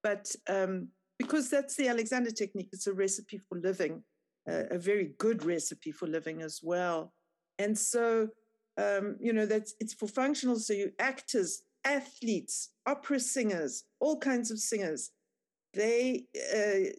But 0.03 0.35
um, 0.49 0.89
because 1.17 1.49
that's 1.49 1.75
the 1.75 1.87
Alexander 1.87 2.31
technique, 2.31 2.69
it's 2.71 2.87
a 2.87 2.93
recipe 2.93 3.37
for 3.37 3.59
living, 3.59 4.03
uh, 4.49 4.63
a 4.71 4.77
very 4.77 5.13
good 5.17 5.45
recipe 5.45 5.91
for 5.91 6.07
living 6.07 6.41
as 6.41 6.59
well. 6.63 7.13
And 7.59 7.77
so, 7.77 8.29
um, 8.77 9.17
you 9.19 9.33
know, 9.33 9.45
that's 9.45 9.75
it's 9.79 9.93
for 9.93 10.07
functional. 10.07 10.57
So 10.57 10.73
you 10.73 10.91
actors, 10.99 11.61
athletes, 11.85 12.69
opera 12.85 13.19
singers, 13.19 13.83
all 13.99 14.17
kinds 14.17 14.49
of 14.51 14.59
singers. 14.59 15.11
They 15.73 16.25
uh, 16.53 16.89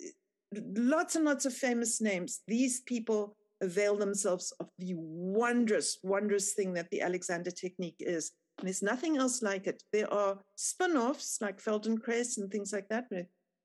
lots 0.76 1.16
and 1.16 1.24
lots 1.24 1.44
of 1.46 1.54
famous 1.54 2.00
names. 2.00 2.40
These 2.46 2.80
people 2.82 3.37
avail 3.62 3.96
themselves 3.96 4.53
of 4.61 4.68
the 4.79 4.94
wondrous, 4.96 5.98
wondrous 6.03 6.53
thing 6.53 6.75
that 6.75 6.90
the 6.90 7.01
Alexander 7.01 7.51
technique 7.51 7.96
is. 8.01 8.33
And 8.59 8.66
there's 8.66 8.83
nothing 8.83 9.16
else 9.16 9.40
like 9.42 9.66
it. 9.66 9.83
There 9.92 10.12
are 10.12 10.38
spin-offs 10.57 11.38
like 11.40 11.62
Feldenkrais 11.62 12.38
and 12.38 12.51
things 12.51 12.72
like 12.72 12.88
that. 12.90 13.07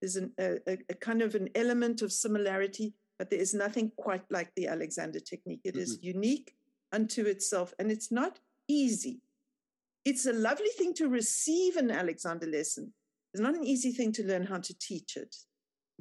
There's 0.02 0.16
an, 0.16 0.32
a, 0.40 0.60
a, 0.68 0.94
kind 0.96 1.22
of 1.22 1.36
an 1.36 1.50
element 1.56 2.02
of 2.02 2.14
similarity, 2.14 2.94
but 3.18 3.30
there 3.30 3.40
is 3.40 3.54
nothing 3.54 3.92
quite 3.98 4.24
like 4.30 4.52
the 4.56 4.68
Alexander 4.68 5.20
technique. 5.20 5.62
It 5.64 5.74
mm-hmm. 5.74 5.82
is 5.82 6.00
unique 6.02 6.54
unto 6.94 7.26
itself. 7.26 7.74
And 7.80 7.92
it's 7.92 8.12
not 8.12 8.40
easy. 8.68 9.20
It's 10.06 10.26
a 10.26 10.34
lovely 10.34 10.70
thing 10.78 10.94
to 10.96 11.10
receive 11.10 11.76
an 11.76 11.92
Alexander 11.92 12.48
lesson. 12.48 12.94
It's 13.34 13.42
not 13.42 13.56
an 13.56 13.66
easy 13.66 13.92
thing 13.92 14.14
to 14.14 14.24
learn 14.24 14.46
how 14.46 14.60
to 14.60 14.74
teach 14.80 15.18
it. 15.18 15.36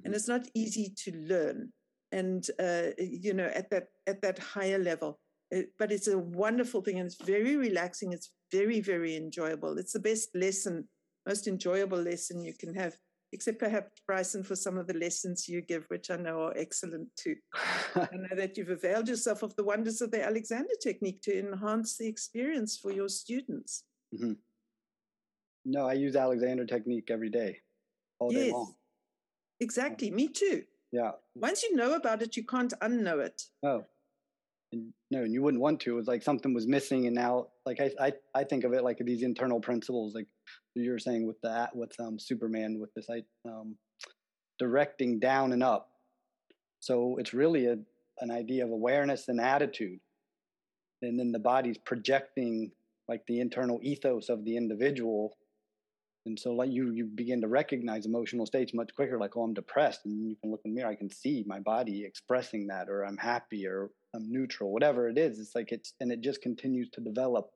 And 0.04 0.14
it's 0.14 0.28
not 0.28 0.46
easy 0.54 0.92
to 1.04 1.16
learn. 1.16 1.72
And, 2.18 2.42
uh, 2.58 2.90
you 2.98 3.34
know, 3.34 3.50
at 3.60 3.70
that, 3.70 3.88
at 4.06 4.22
that 4.22 4.38
higher 4.38 4.78
level. 4.78 5.18
It, 5.50 5.66
uh, 5.66 5.68
but 5.78 5.92
it's 5.92 6.08
a 6.08 6.18
wonderful 6.18 6.82
thing 6.82 6.98
and 6.98 7.06
it's 7.06 7.22
very 7.22 7.56
relaxing. 7.56 8.12
It's 8.12 8.32
very, 8.50 8.80
very 8.80 9.16
enjoyable. 9.16 9.78
It's 9.78 9.92
the 9.92 10.00
best 10.10 10.28
lesson, 10.34 10.88
most 11.26 11.46
enjoyable 11.46 12.02
lesson 12.02 12.42
you 12.42 12.54
can 12.54 12.74
have 12.74 12.96
except 13.32 13.58
perhaps 13.58 14.00
Bryson 14.06 14.42
for 14.42 14.56
some 14.56 14.78
of 14.78 14.86
the 14.86 14.94
lessons 14.94 15.48
you 15.48 15.60
give, 15.60 15.84
which 15.88 16.10
I 16.10 16.16
know 16.16 16.42
are 16.42 16.56
excellent 16.56 17.08
too. 17.16 17.36
I 17.94 18.08
know 18.12 18.36
that 18.36 18.56
you've 18.56 18.70
availed 18.70 19.08
yourself 19.08 19.42
of 19.42 19.54
the 19.56 19.64
wonders 19.64 20.00
of 20.00 20.10
the 20.10 20.24
Alexander 20.24 20.74
technique 20.82 21.22
to 21.22 21.38
enhance 21.38 21.96
the 21.96 22.08
experience 22.08 22.78
for 22.78 22.92
your 22.92 23.08
students. 23.08 23.84
Mm-hmm. 24.14 24.32
No, 25.66 25.86
I 25.86 25.94
use 25.94 26.14
Alexander 26.14 26.64
technique 26.64 27.10
every 27.10 27.30
day, 27.30 27.58
all 28.20 28.32
yes, 28.32 28.44
day 28.44 28.52
long. 28.52 28.74
Exactly, 29.60 30.10
me 30.10 30.28
too. 30.28 30.62
Yeah. 30.96 31.10
Once 31.34 31.62
you 31.62 31.76
know 31.76 31.92
about 31.92 32.22
it, 32.22 32.38
you 32.38 32.44
can't 32.44 32.72
unknow 32.80 33.18
it. 33.22 33.42
Oh. 33.62 33.84
And, 34.72 34.94
no, 35.10 35.20
and 35.24 35.32
you 35.34 35.42
wouldn't 35.42 35.62
want 35.62 35.80
to. 35.80 35.92
It 35.92 35.96
was 35.96 36.06
like 36.06 36.22
something 36.22 36.54
was 36.54 36.66
missing, 36.66 37.06
and 37.06 37.14
now, 37.14 37.48
like 37.66 37.80
I, 37.80 37.90
I, 38.00 38.12
I 38.34 38.44
think 38.44 38.64
of 38.64 38.72
it 38.72 38.82
like 38.82 38.98
these 38.98 39.22
internal 39.22 39.60
principles, 39.60 40.14
like 40.14 40.26
you 40.74 40.90
were 40.90 40.98
saying 40.98 41.26
with 41.26 41.36
that 41.42 41.76
with 41.76 41.92
um, 42.00 42.18
Superman 42.18 42.78
with 42.80 42.92
this 42.94 43.08
um, 43.46 43.76
directing 44.58 45.20
down 45.20 45.52
and 45.52 45.62
up. 45.62 45.90
So 46.80 47.16
it's 47.18 47.34
really 47.34 47.66
a, 47.66 47.76
an 48.20 48.30
idea 48.30 48.64
of 48.64 48.70
awareness 48.70 49.28
and 49.28 49.38
attitude, 49.38 50.00
and 51.02 51.20
then 51.20 51.30
the 51.30 51.38
body's 51.38 51.78
projecting 51.78 52.72
like 53.06 53.22
the 53.28 53.40
internal 53.40 53.80
ethos 53.82 54.30
of 54.30 54.44
the 54.46 54.56
individual. 54.56 55.36
And 56.26 56.38
so, 56.38 56.52
like 56.52 56.70
you, 56.70 56.90
you 56.90 57.06
begin 57.06 57.40
to 57.40 57.48
recognize 57.48 58.04
emotional 58.04 58.46
states 58.46 58.74
much 58.74 58.92
quicker. 58.94 59.16
Like, 59.18 59.36
oh, 59.36 59.42
I'm 59.42 59.54
depressed, 59.54 60.00
and 60.04 60.28
you 60.28 60.36
can 60.36 60.50
look 60.50 60.60
in 60.64 60.72
the 60.72 60.76
mirror. 60.76 60.90
I 60.90 60.96
can 60.96 61.08
see 61.08 61.44
my 61.46 61.60
body 61.60 62.04
expressing 62.04 62.66
that, 62.66 62.88
or 62.88 63.04
I'm 63.04 63.16
happy, 63.16 63.66
or 63.66 63.90
I'm 64.14 64.30
neutral, 64.30 64.72
whatever 64.72 65.08
it 65.08 65.18
is. 65.18 65.38
It's 65.38 65.54
like 65.54 65.70
it's, 65.70 65.94
and 66.00 66.10
it 66.10 66.20
just 66.20 66.42
continues 66.42 66.90
to 66.90 67.00
develop 67.00 67.50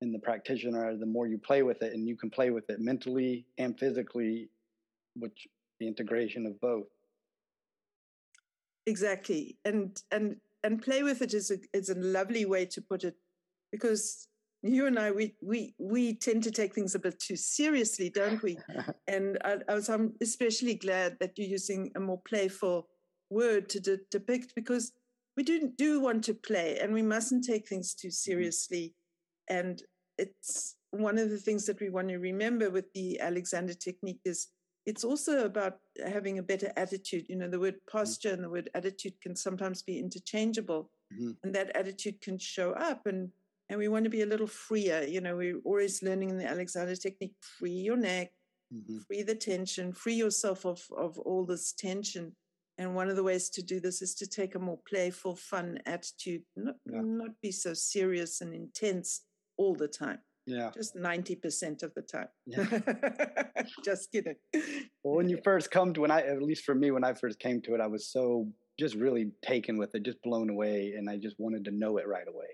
in 0.00 0.12
the 0.12 0.18
practitioner, 0.18 0.96
the 0.96 1.06
more 1.06 1.26
you 1.26 1.38
play 1.38 1.62
with 1.62 1.82
it, 1.82 1.92
and 1.94 2.06
you 2.06 2.16
can 2.16 2.30
play 2.30 2.50
with 2.50 2.68
it 2.68 2.80
mentally 2.80 3.46
and 3.56 3.76
physically, 3.78 4.50
which 5.16 5.48
the 5.80 5.88
integration 5.88 6.46
of 6.46 6.60
both. 6.60 6.86
Exactly, 8.86 9.56
and 9.64 10.00
and 10.12 10.36
and 10.62 10.82
play 10.82 11.02
with 11.02 11.22
it 11.22 11.34
is 11.34 11.50
a 11.50 11.56
is 11.72 11.88
a 11.88 11.94
lovely 11.94 12.44
way 12.44 12.66
to 12.66 12.80
put 12.82 13.04
it, 13.04 13.16
because 13.72 14.27
you 14.62 14.86
and 14.86 14.98
I 14.98 15.10
we 15.10 15.34
we 15.40 15.74
we 15.78 16.14
tend 16.14 16.42
to 16.44 16.50
take 16.50 16.74
things 16.74 16.94
a 16.94 16.98
bit 16.98 17.20
too 17.20 17.36
seriously, 17.36 18.10
don't 18.10 18.42
we? 18.42 18.58
and 19.06 19.38
I, 19.44 19.58
I, 19.68 19.74
was 19.74 19.88
I'm 19.88 20.14
especially 20.20 20.74
glad 20.74 21.16
that 21.20 21.32
you're 21.36 21.48
using 21.48 21.92
a 21.96 22.00
more 22.00 22.20
playful 22.28 22.88
word 23.30 23.68
to 23.70 23.80
de- 23.80 23.98
depict 24.10 24.54
because 24.54 24.92
we 25.36 25.42
do 25.44 25.72
do 25.76 26.00
want 26.00 26.24
to 26.24 26.34
play, 26.34 26.78
and 26.80 26.92
we 26.92 27.02
mustn't 27.02 27.44
take 27.44 27.68
things 27.68 27.94
too 27.94 28.08
mm-hmm. 28.08 28.32
seriously 28.32 28.94
and 29.48 29.82
it's 30.18 30.76
one 30.90 31.18
of 31.18 31.30
the 31.30 31.38
things 31.38 31.66
that 31.66 31.80
we 31.80 31.90
want 31.90 32.08
to 32.08 32.18
remember 32.18 32.70
with 32.70 32.92
the 32.92 33.20
Alexander 33.20 33.74
technique 33.74 34.20
is 34.24 34.48
it's 34.86 35.04
also 35.04 35.44
about 35.44 35.78
having 36.06 36.38
a 36.38 36.42
better 36.42 36.72
attitude. 36.76 37.26
You 37.28 37.36
know, 37.36 37.48
the 37.48 37.60
word 37.60 37.74
mm-hmm. 37.74 37.98
posture 37.98 38.32
and 38.32 38.42
the 38.42 38.50
word 38.50 38.70
attitude 38.74 39.20
can 39.20 39.36
sometimes 39.36 39.82
be 39.82 39.98
interchangeable, 39.98 40.90
mm-hmm. 41.12 41.32
and 41.42 41.54
that 41.54 41.76
attitude 41.76 42.20
can 42.20 42.38
show 42.38 42.72
up. 42.72 43.06
And 43.06 43.30
and 43.68 43.78
we 43.78 43.88
want 43.88 44.04
to 44.04 44.10
be 44.10 44.22
a 44.22 44.26
little 44.26 44.46
freer. 44.46 45.02
You 45.02 45.20
know, 45.20 45.36
we're 45.36 45.60
always 45.64 46.02
learning 46.02 46.30
in 46.30 46.38
the 46.38 46.48
Alexander 46.48 46.96
technique: 46.96 47.34
free 47.40 47.70
your 47.70 47.96
neck, 47.96 48.30
mm-hmm. 48.74 48.98
free 49.06 49.22
the 49.22 49.34
tension, 49.34 49.92
free 49.92 50.14
yourself 50.14 50.64
of 50.64 50.82
of 50.96 51.18
all 51.18 51.44
this 51.44 51.72
tension. 51.72 52.34
And 52.80 52.94
one 52.94 53.08
of 53.10 53.16
the 53.16 53.24
ways 53.24 53.50
to 53.50 53.62
do 53.62 53.80
this 53.80 54.00
is 54.02 54.14
to 54.14 54.26
take 54.28 54.54
a 54.54 54.58
more 54.60 54.78
playful, 54.88 55.34
fun 55.34 55.80
attitude, 55.84 56.42
not, 56.54 56.76
yeah. 56.86 57.00
not 57.02 57.30
be 57.42 57.50
so 57.50 57.74
serious 57.74 58.40
and 58.40 58.54
intense 58.54 59.22
all 59.56 59.74
the 59.74 59.88
time. 59.88 60.20
Yeah. 60.46 60.70
Just 60.72 60.96
90% 60.96 61.82
of 61.82 61.92
the 61.94 62.02
time. 62.02 62.28
Yeah. 62.46 62.64
just 63.84 64.10
kidding. 64.10 64.36
Well, 65.02 65.16
when 65.16 65.28
you 65.28 65.38
first 65.44 65.70
come 65.70 65.92
to 65.94 66.00
when 66.00 66.10
I 66.10 66.22
at 66.22 66.40
least 66.40 66.64
for 66.64 66.74
me 66.74 66.90
when 66.90 67.04
I 67.04 67.12
first 67.12 67.38
came 67.38 67.60
to 67.62 67.74
it, 67.74 67.80
I 67.80 67.86
was 67.86 68.10
so 68.10 68.48
just 68.78 68.94
really 68.94 69.32
taken 69.42 69.76
with 69.76 69.94
it, 69.94 70.04
just 70.04 70.22
blown 70.22 70.48
away, 70.48 70.94
and 70.96 71.10
I 71.10 71.16
just 71.18 71.36
wanted 71.38 71.64
to 71.66 71.70
know 71.72 71.98
it 71.98 72.06
right 72.06 72.26
away. 72.26 72.46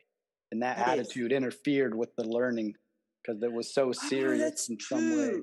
And 0.54 0.62
that 0.62 0.78
it 0.78 0.86
attitude 0.86 1.32
is. 1.32 1.36
interfered 1.36 1.96
with 1.96 2.14
the 2.16 2.22
learning 2.24 2.74
because 3.20 3.42
it 3.42 3.52
was 3.52 3.74
so 3.74 3.88
oh, 3.88 3.92
serious 3.92 4.68
oh, 4.70 4.72
in 4.72 4.80
some 4.80 4.98
true. 4.98 5.18
way. 5.18 5.40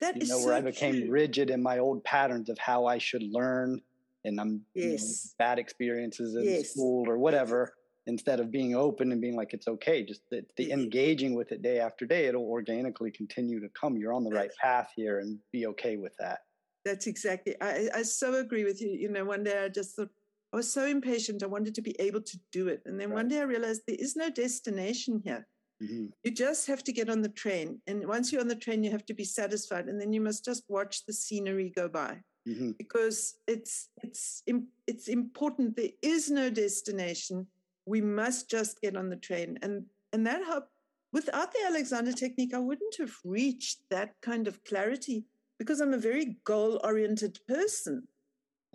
That 0.00 0.16
you 0.16 0.22
is 0.22 0.30
know, 0.30 0.44
where 0.44 0.54
I 0.54 0.62
became 0.62 1.02
true. 1.02 1.10
rigid 1.10 1.50
in 1.50 1.62
my 1.62 1.78
old 1.78 2.02
patterns 2.02 2.48
of 2.48 2.56
how 2.58 2.86
I 2.86 2.96
should 2.96 3.22
learn, 3.22 3.82
and 4.24 4.40
I'm 4.40 4.62
yes. 4.74 4.84
you 4.84 4.96
know, 4.98 5.46
bad 5.46 5.58
experiences 5.58 6.34
in 6.34 6.44
yes. 6.44 6.70
school 6.70 7.08
or 7.08 7.18
whatever 7.18 7.74
instead 8.06 8.40
of 8.40 8.50
being 8.50 8.74
open 8.74 9.12
and 9.12 9.20
being 9.20 9.36
like 9.36 9.52
it's 9.52 9.68
okay 9.68 10.02
just 10.02 10.22
the, 10.30 10.42
the 10.56 10.68
Mm-hmm. 10.68 10.80
engaging 10.80 11.34
with 11.34 11.52
it 11.52 11.60
day 11.60 11.78
after 11.78 12.06
day 12.06 12.24
it'll 12.24 12.48
organically 12.48 13.10
continue 13.10 13.60
to 13.60 13.68
come 13.78 13.98
you're 13.98 14.14
on 14.14 14.24
the 14.24 14.30
right 14.30 14.50
path 14.62 14.90
here 14.96 15.18
and 15.18 15.38
be 15.52 15.66
okay 15.66 15.98
with 15.98 16.16
that 16.18 16.38
That's 16.84 17.06
exactly. 17.06 17.54
I, 17.60 17.88
I 17.94 18.02
so 18.02 18.34
agree 18.34 18.64
with 18.64 18.80
you. 18.80 18.88
You 18.88 19.10
know, 19.10 19.24
one 19.24 19.44
day 19.44 19.62
I 19.62 19.68
just 19.68 19.96
thought 19.96 20.08
I 20.52 20.56
was 20.56 20.72
so 20.72 20.86
impatient. 20.86 21.42
I 21.42 21.46
wanted 21.46 21.74
to 21.74 21.82
be 21.82 21.94
able 22.00 22.22
to 22.22 22.38
do 22.52 22.68
it, 22.68 22.82
and 22.86 22.98
then 22.98 23.10
one 23.10 23.28
day 23.28 23.40
I 23.40 23.42
realized 23.42 23.82
there 23.86 23.96
is 23.98 24.16
no 24.16 24.30
destination 24.30 25.20
here. 25.24 25.46
hmm 25.80 26.06
You 26.24 26.32
just 26.32 26.66
have 26.66 26.82
to 26.84 26.92
get 26.92 27.10
on 27.10 27.22
the 27.22 27.34
train, 27.42 27.80
and 27.86 28.06
once 28.06 28.32
you're 28.32 28.40
on 28.40 28.48
the 28.48 28.64
train, 28.64 28.82
you 28.82 28.90
have 28.90 29.06
to 29.06 29.14
be 29.14 29.24
satisfied, 29.24 29.88
and 29.88 30.00
then 30.00 30.12
you 30.12 30.20
must 30.20 30.44
just 30.44 30.64
watch 30.68 31.04
the 31.04 31.12
scenery 31.12 31.70
go 31.80 31.88
by 31.88 32.22
hmm 32.46 32.70
because 32.78 33.36
it's 33.46 33.90
it's 34.02 34.42
it's 34.86 35.08
important. 35.08 35.76
There 35.76 35.96
is 36.02 36.30
no 36.30 36.50
destination. 36.50 37.46
We 37.86 38.00
must 38.00 38.50
just 38.50 38.80
get 38.80 38.96
on 38.96 39.08
the 39.10 39.22
train, 39.28 39.58
and 39.62 39.84
and 40.12 40.26
that 40.26 40.44
helped. 40.44 40.72
Without 41.10 41.52
the 41.52 41.64
Alexander 41.66 42.12
technique, 42.12 42.52
I 42.54 42.58
wouldn't 42.58 42.96
have 42.98 43.14
reached 43.24 43.78
that 43.88 44.10
kind 44.20 44.46
of 44.46 44.62
clarity 44.64 45.24
because 45.58 45.80
I'm 45.80 45.94
a 45.94 45.98
very 46.10 46.36
goal 46.44 46.80
oriented 46.84 47.38
person. 47.48 48.06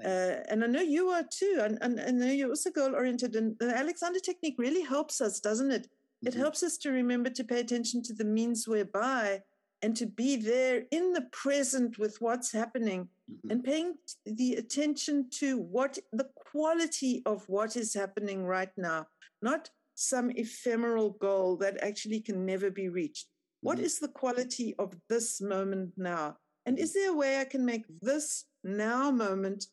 Uh, 0.03 0.41
and 0.49 0.63
I 0.63 0.67
know 0.67 0.81
you 0.81 1.09
are 1.09 1.23
too. 1.23 1.59
And, 1.61 1.77
and, 1.81 1.99
and 1.99 2.23
I 2.23 2.27
know 2.27 2.33
you're 2.33 2.49
also 2.49 2.71
goal 2.71 2.95
oriented. 2.95 3.35
And 3.35 3.57
the 3.59 3.75
Alexander 3.77 4.19
technique 4.19 4.55
really 4.57 4.81
helps 4.81 5.21
us, 5.21 5.39
doesn't 5.39 5.71
it? 5.71 5.87
It 6.25 6.33
Mhm. 6.33 6.37
helps 6.37 6.63
us 6.63 6.77
to 6.79 6.91
remember 6.91 7.29
to 7.29 7.43
pay 7.43 7.59
attention 7.59 8.01
to 8.03 8.13
the 8.13 8.25
means 8.25 8.67
whereby 8.67 9.43
and 9.81 9.95
to 9.97 10.05
be 10.05 10.37
there 10.37 10.85
in 10.91 11.11
the 11.13 11.27
present 11.31 11.99
with 11.99 12.21
what's 12.21 12.51
happening 12.51 13.09
Mhm. 13.29 13.51
and 13.51 13.63
paying 13.63 13.97
the 14.25 14.55
attention 14.55 15.29
to 15.29 15.57
what 15.59 15.99
the 16.11 16.29
quality 16.35 17.21
of 17.25 17.47
what 17.49 17.75
is 17.75 17.93
happening 17.93 18.45
right 18.45 18.71
now, 18.77 19.07
not 19.41 19.69
some 19.95 20.31
ephemeral 20.31 21.11
goal 21.11 21.57
that 21.57 21.77
actually 21.83 22.21
can 22.21 22.45
never 22.45 22.71
be 22.71 22.87
reached. 22.89 23.27
What 23.61 23.77
Mhm. 23.77 23.83
is 23.83 23.99
the 23.99 24.07
quality 24.07 24.73
of 24.79 24.95
this 25.09 25.39
moment 25.41 25.97
now? 25.97 26.37
And 26.65 26.79
is 26.79 26.93
there 26.93 27.09
a 27.09 27.13
way 27.13 27.39
I 27.39 27.45
can 27.45 27.65
make 27.65 27.85
this 28.01 28.45
now 28.63 29.11
moment 29.11 29.67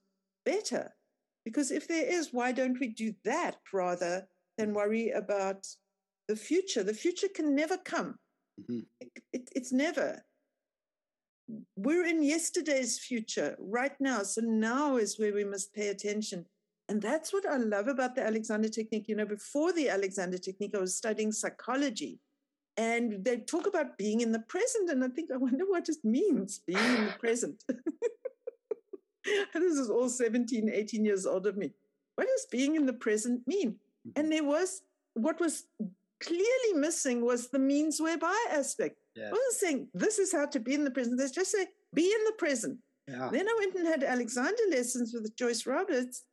better? 0.44 0.94
Because 1.44 1.70
if 1.70 1.88
there 1.88 2.04
is, 2.06 2.32
why 2.32 2.52
don't 2.52 2.78
we 2.80 2.88
do 2.88 3.14
that 3.24 3.56
rather 3.72 4.28
than 4.58 4.74
worry 4.74 5.10
about 5.10 5.66
the 6.28 6.36
future? 6.36 6.82
The 6.82 6.94
future 6.94 7.28
can 7.28 7.54
never 7.54 7.76
come. 7.78 8.18
Mhm. 8.60 8.86
It, 9.00 9.10
it- 9.32 9.50
it's 9.54 9.72
never. 9.72 10.22
We're 11.76 12.04
in 12.06 12.22
yesterday's 12.22 12.98
future 12.98 13.56
right 13.58 13.98
now. 14.00 14.22
So 14.22 14.40
now 14.40 14.96
is 14.98 15.18
where 15.18 15.32
we 15.34 15.44
must 15.44 15.74
pay 15.74 15.88
attention. 15.88 16.46
And 16.88 17.00
that's 17.02 17.32
what 17.32 17.46
I 17.46 17.56
love 17.56 17.88
about 17.88 18.14
the 18.14 18.22
Alexander 18.22 18.68
Technique. 18.68 19.08
You 19.08 19.16
know, 19.16 19.26
before 19.26 19.72
the 19.72 19.88
Alexander 19.88 20.38
Technique, 20.38 20.74
I 20.74 20.80
was 20.80 20.96
studying 20.96 21.32
psychology 21.32 22.20
and 22.76 23.24
they 23.24 23.38
talk 23.38 23.66
about 23.66 23.98
being 23.98 24.20
in 24.20 24.32
the 24.32 24.40
present. 24.40 24.90
And 24.90 25.02
I 25.04 25.08
think, 25.08 25.30
I 25.32 25.36
wonder 25.36 25.64
what 25.66 25.88
it 25.88 25.98
means, 26.04 26.60
being 26.60 26.78
in 26.78 27.06
the 27.06 27.12
present. 27.18 27.62
and 29.54 29.62
this 29.62 29.74
is 29.78 29.90
all 29.90 30.08
17, 30.08 30.70
18 30.72 31.04
years 31.04 31.26
old 31.26 31.46
of 31.46 31.56
me. 31.56 31.72
What 32.16 32.26
does 32.26 32.46
being 32.50 32.76
in 32.76 32.86
the 32.86 32.92
present 32.92 33.46
mean? 33.46 33.76
And 34.16 34.30
there 34.32 34.44
was 34.44 34.82
what 35.14 35.40
was 35.40 35.64
clearly 36.22 36.72
missing 36.74 37.24
was 37.24 37.48
the 37.48 37.58
means 37.58 38.00
whereby 38.00 38.36
aspect. 38.50 38.96
Yeah. 39.16 39.28
I 39.28 39.32
wasn't 39.32 39.54
saying 39.54 39.88
this 39.94 40.18
is 40.18 40.32
how 40.32 40.46
to 40.46 40.60
be 40.60 40.74
in 40.74 40.84
the 40.84 40.90
present. 40.90 41.18
They 41.18 41.28
just 41.28 41.50
say 41.50 41.66
be 41.94 42.04
in 42.04 42.24
the 42.26 42.34
present. 42.38 42.78
yeah 43.08 43.28
Then 43.32 43.48
I 43.48 43.54
went 43.58 43.74
and 43.74 43.86
had 43.86 44.04
Alexander 44.04 44.62
lessons 44.70 45.12
with 45.14 45.34
Joyce 45.36 45.66
Roberts. 45.66 46.24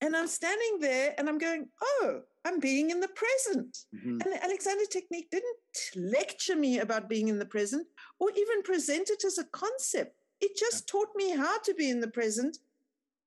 And 0.00 0.14
I'm 0.16 0.26
standing 0.26 0.80
there 0.80 1.14
and 1.16 1.28
I'm 1.28 1.38
going, 1.38 1.68
oh, 1.82 2.20
I'm 2.44 2.60
being 2.60 2.90
in 2.90 3.00
the 3.00 3.08
present. 3.08 3.72
Mhm. 3.94 4.20
And 4.22 4.32
the 4.34 4.44
Alexander 4.44 4.84
technique 4.86 5.28
didn't 5.30 5.56
lecture 5.96 6.56
me 6.56 6.78
about 6.80 7.08
being 7.08 7.28
in 7.28 7.38
the 7.38 7.46
present 7.46 7.86
or 8.18 8.30
even 8.36 8.62
present 8.62 9.08
it 9.08 9.24
as 9.24 9.38
a 9.38 9.44
concept. 9.44 10.16
It 10.40 10.56
just 10.56 10.86
taught 10.88 11.08
me 11.14 11.36
how 11.36 11.58
to 11.60 11.74
be 11.74 11.90
in 11.90 12.00
the 12.00 12.08
present 12.08 12.58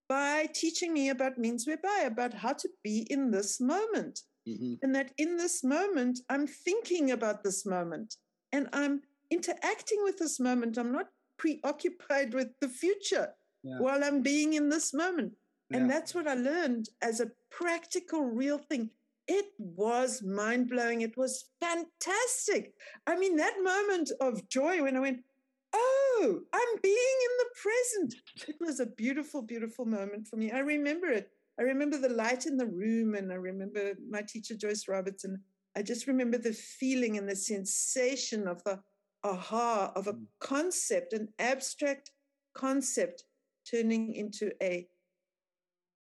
by 0.07 0.47
teaching 0.53 0.93
me 0.93 1.09
about 1.09 1.37
means 1.37 1.67
whereby, 1.67 2.03
about 2.05 2.33
how 2.33 2.53
to 2.53 2.69
be 2.83 3.07
in 3.09 3.31
this 3.31 3.59
moment. 3.59 4.21
Mhm. 4.47 4.79
And 4.81 4.95
that 4.95 5.11
in 5.17 5.35
this 5.37 5.63
moment, 5.63 6.19
I'm 6.29 6.47
thinking 6.47 7.11
about 7.11 7.43
this 7.43 7.65
moment 7.65 8.15
and 8.53 8.69
I'm 8.71 9.01
interacting 9.29 10.03
with 10.03 10.17
this 10.17 10.39
moment. 10.39 10.77
I'm 10.77 10.91
not 10.93 11.11
preoccupied 11.37 12.33
with 12.33 12.57
the 12.59 12.69
future 12.69 13.35
Yeah. 13.63 13.79
while 13.79 14.03
I'm 14.03 14.21
being 14.21 14.53
in 14.53 14.69
this 14.69 14.93
moment. 14.93 15.37
And 15.69 15.89
that's 15.89 16.15
what 16.15 16.27
I 16.29 16.33
learned 16.33 16.87
as 17.01 17.19
a 17.19 17.31
practical, 17.49 18.21
real 18.23 18.57
thing. 18.57 18.89
It 19.27 19.51
was 19.59 20.23
mind 20.23 20.69
blowing. 20.69 21.01
It 21.01 21.17
was 21.17 21.49
fantastic. 21.59 22.73
I 23.05 23.17
mean, 23.17 23.35
that 23.35 23.61
moment 23.61 24.11
of 24.21 24.47
joy 24.47 24.81
when 24.81 24.95
I 24.95 25.01
went, 25.01 25.25
Oh, 25.73 26.39
I'm 26.53 26.81
being 26.81 26.95
in 26.95 27.37
the 27.39 27.49
present. 27.61 28.15
It 28.47 28.55
was 28.59 28.79
a 28.79 28.85
beautiful, 28.85 29.41
beautiful 29.41 29.85
moment 29.85 30.27
for 30.27 30.37
me. 30.37 30.51
I 30.51 30.59
remember 30.59 31.07
it. 31.07 31.29
I 31.59 31.63
remember 31.63 31.97
the 31.97 32.09
light 32.09 32.45
in 32.45 32.57
the 32.57 32.67
room, 32.67 33.15
and 33.15 33.31
I 33.31 33.35
remember 33.35 33.93
my 34.09 34.21
teacher, 34.21 34.55
Joyce 34.55 34.87
Robertson. 34.87 35.41
I 35.75 35.81
just 35.81 36.07
remember 36.07 36.37
the 36.37 36.53
feeling 36.53 37.17
and 37.17 37.27
the 37.29 37.35
sensation 37.35 38.47
of 38.47 38.63
the 38.63 38.79
aha 39.23 39.91
of 39.95 40.07
a 40.07 40.13
Mm. 40.13 40.27
concept, 40.39 41.13
an 41.13 41.33
abstract 41.39 42.11
concept 42.53 43.23
turning 43.69 44.13
into 44.13 44.51
a 44.61 44.87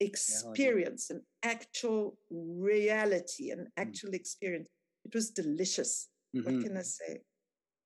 experience, 0.00 1.10
an 1.10 1.22
actual 1.42 2.18
reality, 2.30 3.50
an 3.50 3.68
actual 3.76 4.12
experience. 4.14 4.68
It 5.04 5.14
was 5.14 5.30
delicious. 5.30 6.08
Mhm. 6.34 6.44
What 6.44 6.60
can 6.64 6.76
I 6.76 6.82
say? 6.82 7.22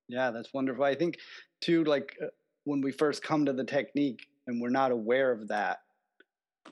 Yeah, 0.09 0.31
that's 0.33 0.53
wonderful. 0.53 0.85
I 0.85 0.95
think 0.97 1.19
too, 1.61 1.85
like 1.85 2.17
uh, 2.23 2.27
when 2.65 2.81
we 2.81 2.93
first 2.93 3.23
come 3.23 3.47
to 3.47 3.53
the 3.53 3.65
technique 3.65 4.27
and 4.47 4.61
we're 4.61 4.71
not 4.71 4.93
aware 4.93 5.31
of 5.33 5.49
that, 5.49 5.81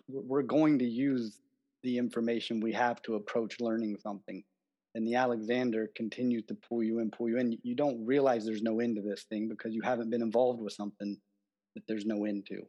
we're 0.09 0.43
going 0.43 0.79
to 0.79 0.85
use 0.85 1.39
the 1.83 1.99
information 1.99 2.61
we 2.61 2.73
have 2.73 3.01
to 3.03 3.15
approach 3.15 3.61
learning 3.61 3.97
something. 4.03 4.43
And 4.95 5.07
the 5.07 5.15
Alexander 5.15 5.91
continues 5.95 6.45
to 6.47 6.55
pull 6.55 6.83
you 6.83 6.99
in, 6.99 7.11
pull 7.11 7.29
you 7.29 7.39
in. 7.39 7.59
You 7.63 7.75
don't 7.75 8.05
realize 8.05 8.45
there's 8.45 8.63
no 8.63 8.81
end 8.81 8.97
to 8.97 9.03
this 9.03 9.25
thing 9.25 9.49
because 9.49 9.75
you 9.75 9.83
haven't 9.83 10.11
been 10.11 10.23
involved 10.23 10.61
with 10.61 10.73
something 10.73 11.17
that 11.75 11.85
there's 11.87 12.07
no 12.07 12.25
end 12.25 12.47
to. 12.47 12.63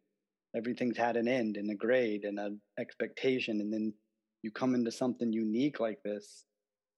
Everything's 0.55 0.97
had 0.97 1.17
an 1.17 1.27
end 1.27 1.57
and 1.57 1.71
a 1.71 1.75
grade 1.75 2.23
and 2.23 2.39
an 2.39 2.59
expectation, 2.79 3.61
and 3.61 3.71
then 3.71 3.93
you 4.43 4.51
come 4.51 4.75
into 4.75 4.91
something 4.91 5.31
unique 5.31 5.79
like 5.79 6.01
this, 6.03 6.45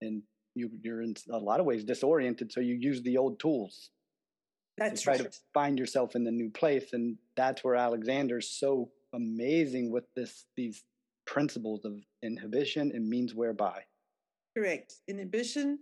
and 0.02 0.22
you, 0.56 0.70
you're 0.82 1.02
in 1.02 1.16
a 1.32 1.38
lot 1.38 1.60
of 1.60 1.66
ways 1.66 1.84
disoriented. 1.84 2.52
So 2.52 2.60
you 2.60 2.76
use 2.76 3.02
the 3.02 3.18
old 3.18 3.40
tools 3.40 3.90
That's 4.78 5.02
to 5.02 5.04
try 5.04 5.14
right. 5.16 5.32
to 5.32 5.40
find 5.54 5.78
yourself 5.78 6.16
in 6.16 6.24
the 6.24 6.32
new 6.32 6.50
place 6.50 6.94
and 6.94 7.18
that's 7.36 7.64
where 7.64 7.76
alexander's 7.76 8.50
so 8.50 8.90
amazing 9.14 9.92
with 9.92 10.06
this 10.16 10.46
these 10.56 10.84
principles 11.26 11.86
of 11.86 11.94
inhibition 12.24 12.92
and 12.94 13.08
means 13.08 13.36
whereby 13.36 13.84
Correct. 14.58 14.96
Inhibition 15.08 15.80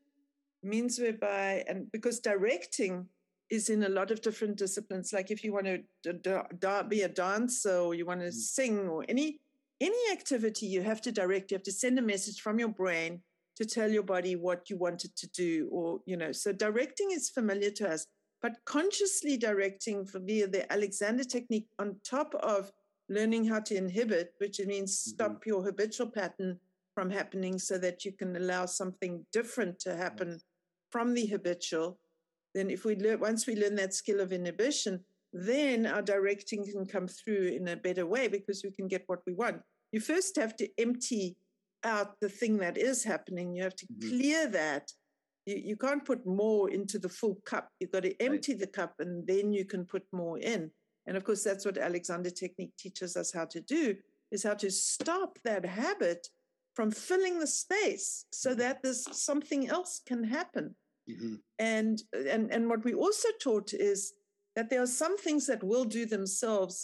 means 0.62 0.99
whereby, 0.99 1.63
and 1.67 1.91
because 1.91 2.19
directing 2.19 3.08
is 3.49 3.69
in 3.69 3.82
a 3.84 3.89
lot 3.89 4.12
of 4.12 4.21
different 4.21 4.58
disciplines. 4.58 5.12
Like 5.12 5.32
if 5.32 5.43
you 5.43 5.52
want 5.54 5.65
to 5.65 5.78
d- 6.04 6.19
d- 6.21 6.38
da- 6.60 6.84
be 6.84 7.02
a 7.02 7.10
dancer 7.10 7.78
or 7.78 7.95
you 7.95 8.06
want 8.06 8.19
to 8.21 8.28
Mm. 8.28 8.34
sing 8.34 8.88
or 8.88 9.04
any 9.10 9.39
any 9.82 10.12
activity, 10.12 10.65
you 10.67 10.82
have 10.84 11.02
to 11.02 11.12
direct. 11.12 11.49
You 11.52 11.56
have 11.56 11.63
to 11.63 11.71
send 11.71 11.97
a 11.97 12.02
message 12.02 12.41
from 12.41 12.60
your 12.60 12.67
brain 12.67 13.23
to 13.56 13.65
tell 13.65 13.89
your 13.89 14.04
body 14.04 14.36
what 14.36 14.69
you 14.69 14.78
want 14.78 15.04
it 15.06 15.15
to 15.15 15.28
do, 15.28 15.67
or 15.71 16.02
you 16.06 16.17
know. 16.17 16.32
So 16.34 16.52
directing 16.52 17.10
is 17.12 17.30
familiar 17.30 17.71
to 17.71 17.89
us, 17.93 18.06
but 18.41 18.58
consciously 18.65 19.38
directing 19.38 20.06
for 20.06 20.19
via 20.19 20.47
the 20.47 20.71
Alexander 20.71 21.23
technique 21.23 21.67
on 21.78 21.99
top 22.04 22.34
of 22.36 22.71
learning 23.10 23.45
how 23.45 23.60
to 23.60 23.75
inhibit, 23.75 24.34
which 24.38 24.60
means 24.65 24.97
stop 24.99 25.45
your 25.45 25.63
habitual 25.63 26.08
pattern 26.08 26.60
from 26.93 27.10
happening 27.10 27.58
so 27.58 27.78
that 27.78 28.06
you 28.06 28.12
can 28.12 28.36
allow 28.36 28.65
something 28.65 29.25
different 29.34 29.80
to 29.80 29.95
happen 29.95 30.39
from 30.91 31.13
the 31.13 31.25
habitual. 31.25 31.99
Then 32.54 32.69
if 32.69 32.86
we 32.86 32.95
learn 32.95 33.19
once 33.19 33.45
we 33.47 33.56
learn 33.56 33.75
that 33.75 33.93
skill 33.93 34.19
of 34.19 34.32
inhibition 34.32 35.04
then 35.34 35.86
our 35.86 36.02
directing 36.02 36.65
can 36.65 36.86
come 36.86 37.08
through 37.08 37.47
in 37.49 37.67
a 37.67 37.75
better 37.75 38.06
way 38.06 38.28
because 38.28 38.63
we 38.63 38.71
can 38.71 38.88
get 38.88 39.04
what 39.08 39.19
we 39.28 39.34
want. 39.34 39.62
You 39.91 39.99
first 39.99 40.36
have 40.38 40.56
to 40.58 40.67
empty 40.80 41.38
out 41.84 42.19
the 42.19 42.30
thing 42.30 42.58
that 42.58 42.78
is 42.78 43.04
happening. 43.04 43.54
You 43.54 43.63
have 43.63 43.75
to 43.75 43.86
Mhm. 43.88 44.10
clear 44.10 44.47
that 44.47 44.91
you, 45.49 45.57
you 45.69 45.77
can't 45.85 46.05
put 46.05 46.25
more 46.25 46.69
into 46.69 46.97
the 46.99 47.09
full 47.19 47.35
cup. 47.45 47.65
You've 47.79 47.91
got 47.91 48.03
to 48.03 48.13
empty 48.21 48.53
the 48.53 48.67
cup 48.79 48.93
and 48.99 49.25
then 49.27 49.53
you 49.57 49.65
can 49.65 49.83
put 49.85 50.03
more 50.12 50.38
in. 50.39 50.71
And 51.07 51.17
of 51.17 51.23
course 51.23 51.43
that's 51.43 51.65
what 51.65 51.77
alexander 51.77 52.29
technique 52.29 52.73
teaches 52.77 53.12
us 53.21 53.33
how 53.33 53.45
to 53.45 53.62
do 53.62 53.95
is 54.31 54.43
how 54.43 54.53
to 54.55 54.69
stop 54.69 55.31
that 55.43 55.65
habit 55.65 56.27
from 56.75 56.91
filling 56.91 57.39
the 57.39 57.47
space 57.47 58.25
so 58.31 58.53
that 58.55 58.83
there's 58.83 59.03
something 59.17 59.62
else 59.69 60.01
can 60.05 60.23
happen. 60.23 60.75
Mhm. 61.09 61.39
and 61.57 61.95
and 62.33 62.43
and 62.53 62.63
what 62.71 62.83
we 62.88 62.93
also 62.93 63.29
taught 63.45 63.69
is 63.73 64.13
that 64.55 64.69
there 64.69 64.83
are 64.85 64.97
some 65.03 65.15
things 65.17 65.43
that 65.47 65.63
will 65.63 65.88
do 65.97 66.05
themselves 66.05 66.75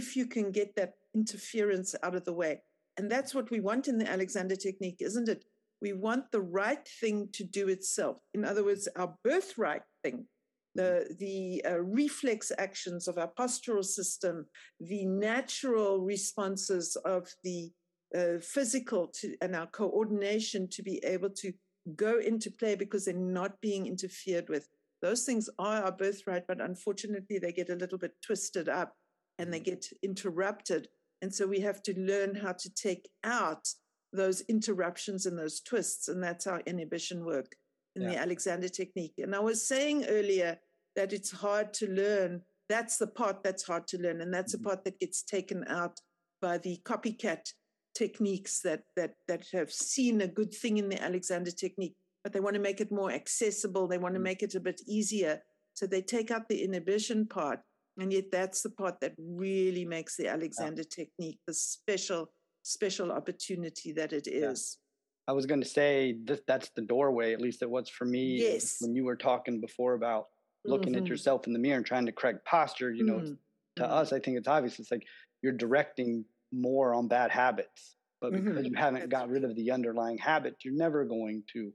if 0.00 0.16
you 0.18 0.26
can 0.26 0.50
get 0.50 0.74
that 0.74 0.92
interference 1.14 1.94
out 2.02 2.16
of 2.16 2.24
the 2.24 2.32
way. 2.42 2.54
And 2.96 3.10
that's 3.12 3.32
what 3.34 3.50
we 3.50 3.60
want 3.60 3.88
in 3.88 3.98
the 3.98 4.10
Alexander 4.16 4.56
technique, 4.56 5.00
isn't 5.00 5.28
it? 5.34 5.44
We 5.80 5.92
want 5.92 6.30
the 6.30 6.42
right 6.42 6.86
thing 7.00 7.28
to 7.32 7.44
do 7.44 7.68
itself. 7.68 8.18
In 8.34 8.44
other 8.44 8.64
words, 8.64 8.88
our 8.96 9.14
birthright 9.24 9.82
thing, 10.02 10.26
the, 10.74 10.82
Mm-hmm. 10.82 11.14
the 11.18 11.64
uh, 11.66 11.80
reflex 11.80 12.52
actions 12.58 13.08
of 13.08 13.18
our 13.18 13.30
postural 13.38 13.84
system, 13.84 14.46
the 14.78 15.04
natural 15.04 16.00
responses 16.00 16.96
of 17.04 17.28
the 17.44 17.70
uh, 18.16 18.38
physical 18.40 19.08
to, 19.20 19.36
and 19.40 19.54
our 19.56 19.66
coordination 19.68 20.68
to 20.70 20.82
be 20.82 20.98
able 21.04 21.30
to 21.30 21.52
go 21.96 22.18
into 22.18 22.50
play 22.50 22.74
because 22.74 23.04
they're 23.04 23.14
not 23.14 23.60
being 23.60 23.86
interfered 23.86 24.48
with. 24.48 24.68
Those 25.02 25.24
things 25.24 25.48
are 25.58 25.84
our 25.84 25.92
birthright, 25.92 26.46
but 26.46 26.60
unfortunately, 26.60 27.38
they 27.38 27.52
get 27.52 27.70
a 27.70 27.76
little 27.76 27.98
bit 27.98 28.12
twisted 28.24 28.68
up 28.68 28.92
and 29.38 29.52
they 29.52 29.60
get 29.60 29.86
interrupted. 30.02 30.88
And 31.22 31.34
so 31.34 31.46
we 31.46 31.60
have 31.60 31.82
to 31.84 31.98
learn 31.98 32.34
how 32.34 32.52
to 32.52 32.74
take 32.74 33.08
out 33.24 33.66
those 34.12 34.40
interruptions 34.42 35.26
and 35.26 35.38
those 35.38 35.60
twists. 35.60 36.08
And 36.08 36.22
that's 36.22 36.44
how 36.44 36.60
inhibition 36.66 37.24
work 37.24 37.54
in 37.96 38.02
the 38.04 38.16
Alexander 38.16 38.68
technique. 38.68 39.14
And 39.18 39.34
I 39.34 39.40
was 39.40 39.66
saying 39.66 40.06
earlier 40.06 40.58
that 40.96 41.12
it's 41.12 41.30
hard 41.30 41.72
to 41.74 41.88
learn. 41.88 42.42
That's 42.68 42.98
the 42.98 43.06
part 43.06 43.42
that's 43.42 43.64
hard 43.64 43.86
to 43.88 43.98
learn. 43.98 44.20
And 44.20 44.32
that's 44.32 44.54
Mhm. 44.54 44.58
the 44.58 44.64
part 44.64 44.84
that 44.84 44.98
gets 45.00 45.22
taken 45.22 45.64
out 45.66 46.00
by 46.40 46.58
the 46.58 46.78
copycat 46.84 47.52
techniques 47.94 48.60
that 48.60 48.84
that 48.96 49.16
that 49.26 49.46
have 49.52 49.72
seen 49.72 50.20
a 50.20 50.28
good 50.28 50.54
thing 50.54 50.78
in 50.78 50.88
the 50.88 51.02
Alexander 51.02 51.50
technique, 51.50 51.96
but 52.22 52.32
they 52.32 52.38
want 52.40 52.54
to 52.54 52.60
make 52.60 52.80
it 52.80 52.92
more 52.92 53.10
accessible. 53.10 53.88
They 53.88 53.98
want 53.98 54.14
to 54.14 54.20
Mm. 54.20 54.24
make 54.30 54.42
it 54.44 54.54
a 54.54 54.60
bit 54.60 54.80
easier. 54.86 55.42
So 55.74 55.86
they 55.86 56.00
take 56.02 56.30
out 56.30 56.48
the 56.48 56.62
inhibition 56.62 57.26
part. 57.26 57.60
And 57.98 58.12
yet 58.12 58.30
that's 58.30 58.62
the 58.62 58.70
part 58.70 59.00
that 59.00 59.14
really 59.18 59.84
makes 59.84 60.16
the 60.16 60.28
Alexander 60.28 60.84
technique 60.84 61.40
the 61.46 61.52
special, 61.54 62.32
special 62.62 63.12
opportunity 63.12 63.92
that 63.92 64.12
it 64.12 64.26
is. 64.26 64.78
Yeah. 64.78 65.32
I 65.32 65.32
was 65.32 65.46
going 65.46 65.60
to 65.60 65.68
say 65.68 66.18
that 66.24 66.46
that's 66.46 66.70
the 66.70 66.82
doorway, 66.82 67.32
at 67.32 67.40
least 67.40 67.62
it 67.62 67.70
was 67.70 67.88
for 67.88 68.04
me. 68.04 68.38
Yes. 68.38 68.78
When 68.80 68.94
you 68.94 69.04
were 69.04 69.16
talking 69.16 69.60
before 69.60 69.94
about 69.94 70.28
looking 70.64 70.96
at 70.96 71.04
Mhm. 71.04 71.08
yourself 71.08 71.46
in 71.46 71.52
the 71.52 71.58
mirror 71.58 71.76
and 71.76 71.86
trying 71.86 72.06
to 72.06 72.12
correct 72.12 72.44
posture, 72.44 72.90
you 72.92 73.04
know, 73.04 73.18
Mm, 73.18 73.38
to 73.76 73.82
mm. 73.84 73.90
us, 73.90 74.12
I 74.12 74.18
think 74.18 74.36
it's 74.38 74.48
obvious. 74.48 74.78
It's 74.78 74.90
like 74.90 75.06
you're 75.42 75.52
directing 75.52 76.24
more 76.52 76.94
on 76.94 77.06
bad 77.08 77.30
habits, 77.30 77.96
but 78.20 78.32
because 78.32 78.66
Mhm. 78.66 78.70
you 78.70 78.74
haven't 78.76 79.00
That's 79.00 79.10
got 79.10 79.28
rid 79.28 79.44
of 79.44 79.54
the 79.54 79.70
underlying 79.70 80.18
habit, 80.18 80.56
you're 80.64 80.74
never 80.74 81.04
going 81.04 81.44
to 81.52 81.72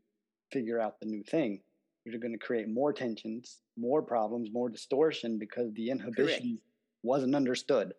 figure 0.51 0.79
out 0.79 0.99
the 0.99 1.05
new 1.05 1.23
thing. 1.23 1.63
You're 2.03 2.19
going 2.19 2.37
to 2.37 2.45
create 2.45 2.67
more 2.67 2.93
tensions, 2.93 3.63
more 3.77 4.03
problems, 4.03 4.51
more 4.51 4.69
distortion 4.69 5.39
because 5.39 5.71
the 5.73 5.89
inhibition 5.89 6.61
wasn't 7.03 7.35
understood. 7.35 7.93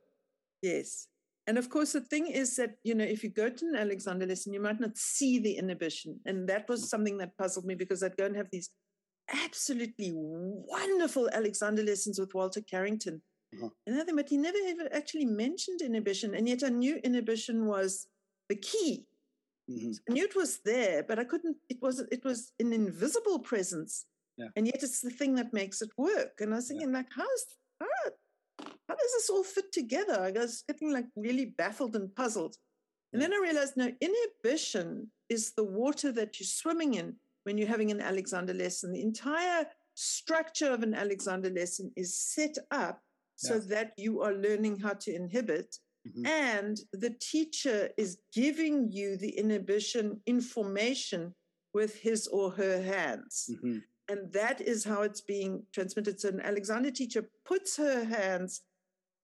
Yes. 0.62 1.08
And 1.46 1.58
of 1.58 1.70
course, 1.70 1.92
the 1.92 2.00
thing 2.00 2.26
is 2.26 2.56
that, 2.56 2.72
you 2.82 2.94
know, 2.94 3.04
if 3.04 3.22
you 3.22 3.30
go 3.30 3.48
to 3.48 3.66
an 3.66 3.76
Alexander 3.76 4.26
lesson, 4.26 4.52
you 4.52 4.60
might 4.60 4.80
not 4.80 4.96
see 4.96 5.38
the 5.38 5.56
inhibition. 5.56 6.18
And 6.26 6.48
that 6.48 6.68
was 6.68 6.90
something 6.90 7.18
that 7.18 7.36
puzzled 7.38 7.64
me 7.66 7.74
because 7.76 8.02
I'd 8.02 8.16
go 8.16 8.26
and 8.26 8.36
have 8.36 8.50
these 8.50 8.70
absolutely 9.44 10.12
wonderful 10.14 11.28
Alexander 11.32 11.82
lessons 11.82 12.18
with 12.18 12.34
Walter 12.34 12.60
Carrington. 12.62 13.22
Uh-huh. 13.54 13.68
And 13.86 13.96
then, 13.96 14.16
but 14.16 14.28
he 14.28 14.36
never 14.36 14.58
ever 14.66 14.88
actually 14.92 15.24
mentioned 15.24 15.80
inhibition. 15.82 16.34
And 16.34 16.48
yet 16.48 16.64
I 16.64 16.68
knew 16.68 16.96
inhibition 17.04 17.66
was 17.66 18.08
the 18.48 18.56
key. 18.56 19.06
Mhm. 19.70 19.98
I 20.08 20.12
knew 20.12 20.24
it 20.24 20.36
was 20.36 20.58
there, 20.64 21.02
but 21.02 21.18
I 21.18 21.24
couldn't, 21.24 21.56
it 21.68 21.78
was, 21.80 22.00
it 22.10 22.24
was 22.24 22.52
an 22.60 22.72
invisible 22.72 23.38
presence. 23.40 24.06
Yeah. 24.36 24.48
And 24.56 24.66
yet 24.66 24.82
it's 24.82 25.00
the 25.00 25.10
thing 25.10 25.34
that 25.36 25.52
makes 25.52 25.80
it 25.80 25.90
work. 25.96 26.40
And 26.40 26.52
I 26.52 26.56
was 26.56 26.70
Yeah. 26.70 26.78
thinking, 26.78 26.92
like, 26.92 27.08
how's, 27.10 27.46
how, 27.80 28.10
how 28.88 28.94
does 28.94 29.12
this 29.16 29.30
all 29.30 29.42
fit 29.44 29.72
together? 29.72 30.20
I 30.20 30.30
was 30.30 30.62
getting 30.66 30.92
like 30.92 31.06
really 31.16 31.46
baffled 31.46 31.96
and 31.96 32.14
puzzled. 32.14 32.56
And 33.12 33.22
then 33.22 33.32
I 33.32 33.38
realized, 33.38 33.76
no, 33.76 33.90
inhibition 34.00 35.10
is 35.28 35.52
the 35.52 35.64
water 35.64 36.12
that 36.12 36.38
you're 36.38 36.46
swimming 36.46 36.94
in 36.94 37.16
when 37.44 37.56
you're 37.56 37.68
having 37.68 37.90
an 37.90 38.00
Alexander 38.00 38.52
lesson. 38.54 38.92
The 38.92 39.02
entire 39.02 39.66
structure 39.94 40.70
of 40.70 40.82
an 40.82 40.94
Alexander 40.94 41.50
lesson 41.50 41.92
is 41.96 42.16
set 42.18 42.56
up 42.70 43.02
so 43.36 43.54
Yeah. 43.54 43.60
that 43.68 43.92
you 43.96 44.20
are 44.22 44.34
learning 44.34 44.78
how 44.80 44.94
to 44.94 45.14
inhibit 45.14 45.78
Mhm. 46.06 46.26
and 46.26 46.80
the 46.92 47.10
teacher 47.10 47.90
is 47.96 48.18
giving 48.32 48.92
you 48.92 49.16
the 49.16 49.30
inhibition 49.36 50.22
information 50.26 51.34
with 51.72 51.96
his 51.96 52.26
or 52.28 52.50
her 52.52 52.80
hands. 52.82 53.48
Mhm. 53.50 53.82
And 54.08 54.32
that 54.32 54.60
is 54.60 54.84
how 54.84 55.02
it's 55.02 55.20
being 55.20 55.66
transmitted. 55.72 56.20
So, 56.20 56.28
an 56.28 56.40
Alexander 56.40 56.90
teacher 56.90 57.22
puts 57.44 57.76
her 57.76 58.04
hands 58.04 58.62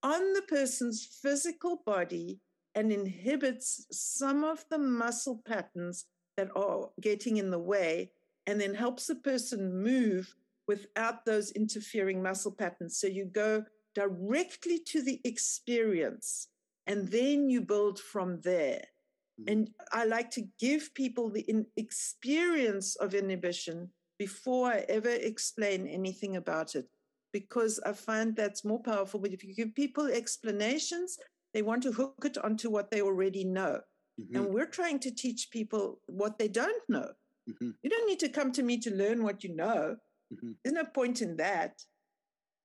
on 0.03 0.33
the 0.35 0.43
person's 0.43 1.05
physical 1.23 1.83
body 1.85 2.41
and 2.75 2.93
inhibits 2.93 3.87
some 3.91 4.45
of 4.45 4.65
the 4.71 4.79
muscle 4.79 5.43
patterns 5.47 6.07
that 6.37 6.49
are 6.57 6.91
getting 7.01 7.37
in 7.37 7.51
the 7.51 7.59
way, 7.59 8.13
and 8.47 8.61
then 8.61 8.75
helps 8.75 9.07
the 9.07 9.15
person 9.15 9.83
move 9.83 10.35
without 10.67 11.25
those 11.27 11.51
interfering 11.53 12.23
muscle 12.23 12.53
patterns. 12.53 12.97
So, 12.99 13.07
you 13.07 13.27
go 13.27 13.65
directly 13.95 14.79
to 14.87 15.03
the 15.03 15.21
experience 15.25 16.49
and 16.87 17.09
then 17.09 17.49
you 17.51 17.61
build 17.61 18.01
from 18.01 18.41
there. 18.41 18.83
Mhm. 19.41 19.53
And 19.53 19.75
I 19.93 20.05
like 20.05 20.31
to 20.33 20.43
give 20.59 20.95
people 20.95 21.29
the 21.31 21.43
in 21.43 21.67
experience 21.77 22.97
of 22.97 23.15
inhibition 23.15 23.93
before 24.19 24.69
I 24.69 24.79
ever 24.89 25.11
explain 25.11 25.87
anything 25.87 26.37
about 26.37 26.75
it, 26.75 26.89
because 27.33 27.81
I 27.87 27.93
find 27.93 28.37
that's 28.37 28.65
more 28.65 28.83
powerful. 28.83 29.21
But 29.21 29.33
if 29.33 29.43
you 29.45 29.55
give 29.55 29.75
people 29.75 30.07
explanations, 30.07 31.19
they 31.55 31.63
want 31.63 31.83
to 31.85 31.93
hook 31.93 32.25
it 32.25 32.39
onto 32.39 32.71
what 32.71 32.91
they 32.91 33.03
already 33.03 33.45
know. 33.45 33.81
Mhm. 34.21 34.37
And 34.37 34.55
we're 34.55 34.67
trying 34.67 35.01
to 35.01 35.11
teach 35.11 35.51
people 35.51 36.01
what 36.07 36.39
they 36.39 36.49
don't 36.49 36.89
know. 36.89 37.13
Mhm. 37.49 37.75
You 37.83 37.91
don't 37.91 38.07
need 38.07 38.21
to 38.21 38.29
come 38.29 38.53
to 38.53 38.63
me 38.63 38.79
to 38.79 38.95
learn 38.95 39.23
what 39.23 39.43
you 39.43 39.55
know. 39.55 39.97
Mhm. 40.33 40.57
There's 40.63 40.75
no 40.75 40.85
point 40.85 41.23
in 41.23 41.37
that. 41.37 41.85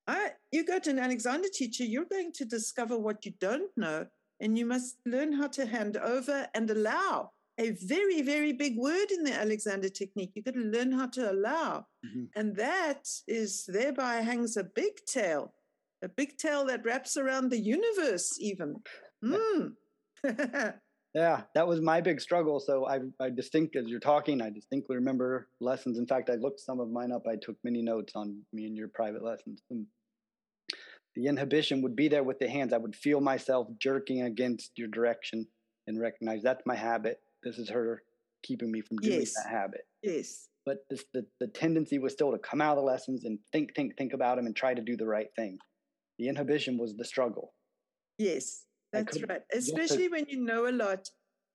I, 0.06 0.32
you 0.52 0.64
go 0.64 0.78
to 0.78 0.90
an 0.90 0.98
Alexander 0.98 1.48
teacher, 1.48 1.84
you're 1.84 2.06
going 2.06 2.32
to 2.32 2.44
discover 2.44 2.98
what 2.98 3.26
you 3.26 3.32
don't 3.32 3.76
know, 3.76 4.06
and 4.40 4.56
you 4.56 4.64
must 4.64 4.96
learn 5.04 5.32
how 5.32 5.48
to 5.48 5.66
hand 5.66 5.96
over 5.98 6.48
and 6.54 6.70
allow. 6.70 7.32
A 7.58 7.70
very, 7.70 8.22
very 8.22 8.52
big 8.52 8.76
word 8.78 9.10
in 9.10 9.24
the 9.24 9.34
Alexander 9.34 9.88
technique. 9.88 10.32
You've 10.34 10.44
got 10.44 10.54
to 10.54 10.60
learn 10.60 10.92
how 10.92 11.06
to 11.08 11.30
allow. 11.32 11.86
Mhm. 12.06 12.28
And 12.36 12.56
that 12.56 13.08
is 13.26 13.64
thereby 13.66 14.16
hangs 14.16 14.56
a 14.56 14.64
big 14.64 15.04
tail, 15.06 15.54
a 16.02 16.08
big 16.08 16.38
tail 16.38 16.64
that 16.66 16.84
wraps 16.84 17.16
around 17.16 17.50
the 17.50 17.58
universe, 17.58 18.38
even. 18.40 18.76
Mm. 19.24 19.74
Yeah, 21.14 21.42
that 21.54 21.66
was 21.66 21.80
my 21.80 22.00
big 22.00 22.20
struggle. 22.20 22.60
So 22.60 22.86
I, 22.86 23.00
I 23.18 23.30
distinct 23.30 23.76
as 23.76 23.86
you're 23.86 23.98
talking, 23.98 24.42
I 24.42 24.50
distinctly 24.50 24.96
remember 24.96 25.48
lessons. 25.60 25.98
In 25.98 26.06
fact, 26.06 26.28
I 26.30 26.34
looked 26.34 26.60
some 26.60 26.80
of 26.80 26.90
mine 26.90 27.12
up. 27.12 27.26
I 27.26 27.36
took 27.36 27.56
many 27.64 27.82
notes 27.82 28.12
on 28.14 28.42
me 28.52 28.66
and 28.66 28.76
your 28.76 28.88
private 28.88 29.24
lessons. 29.24 29.62
And 29.70 29.86
the 31.16 31.26
inhibition 31.26 31.82
would 31.82 31.96
be 31.96 32.08
there 32.08 32.22
with 32.22 32.38
the 32.38 32.48
hands. 32.48 32.72
I 32.72 32.78
would 32.78 32.94
feel 32.94 33.20
myself 33.20 33.68
jerking 33.78 34.22
against 34.22 34.72
your 34.76 34.88
direction 34.88 35.46
and 35.86 35.98
recognize 35.98 36.42
that's 36.42 36.62
my 36.66 36.76
habit. 36.76 37.18
This 37.42 37.58
is 37.58 37.70
her 37.70 38.02
keeping 38.42 38.70
me 38.70 38.80
from 38.82 38.98
doing 38.98 39.20
Yes. 39.20 39.34
that 39.34 39.48
habit. 39.50 39.82
yes. 40.02 40.48
But 40.66 40.78
this, 40.90 41.04
the, 41.14 41.24
the 41.40 41.46
tendency 41.46 41.98
was 41.98 42.12
still 42.12 42.30
to 42.30 42.38
come 42.38 42.60
out 42.60 42.72
of 42.76 42.82
the 42.82 42.86
lessons 42.86 43.24
and 43.24 43.38
think, 43.52 43.74
think, 43.74 43.96
think 43.96 44.12
about 44.12 44.36
them 44.36 44.44
and 44.44 44.54
try 44.54 44.74
to 44.74 44.82
do 44.82 44.96
the 44.98 45.06
right 45.06 45.28
thing. 45.34 45.56
The 46.18 46.28
inhibition 46.28 46.76
was 46.76 46.94
the 46.94 47.06
struggle. 47.06 47.54
Yes, 48.18 48.64
that's 48.92 49.16
right. 49.22 49.40
just 49.52 49.68
to- 49.68 49.80
Especially 49.80 50.08
when 50.08 50.26
you 50.28 50.44
know 50.44 50.68
a 50.68 50.72
lot 50.72 51.08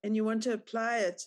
and 0.03 0.15
you 0.15 0.23
want 0.25 0.41
to 0.43 0.53
apply 0.53 0.97
it. 0.99 1.21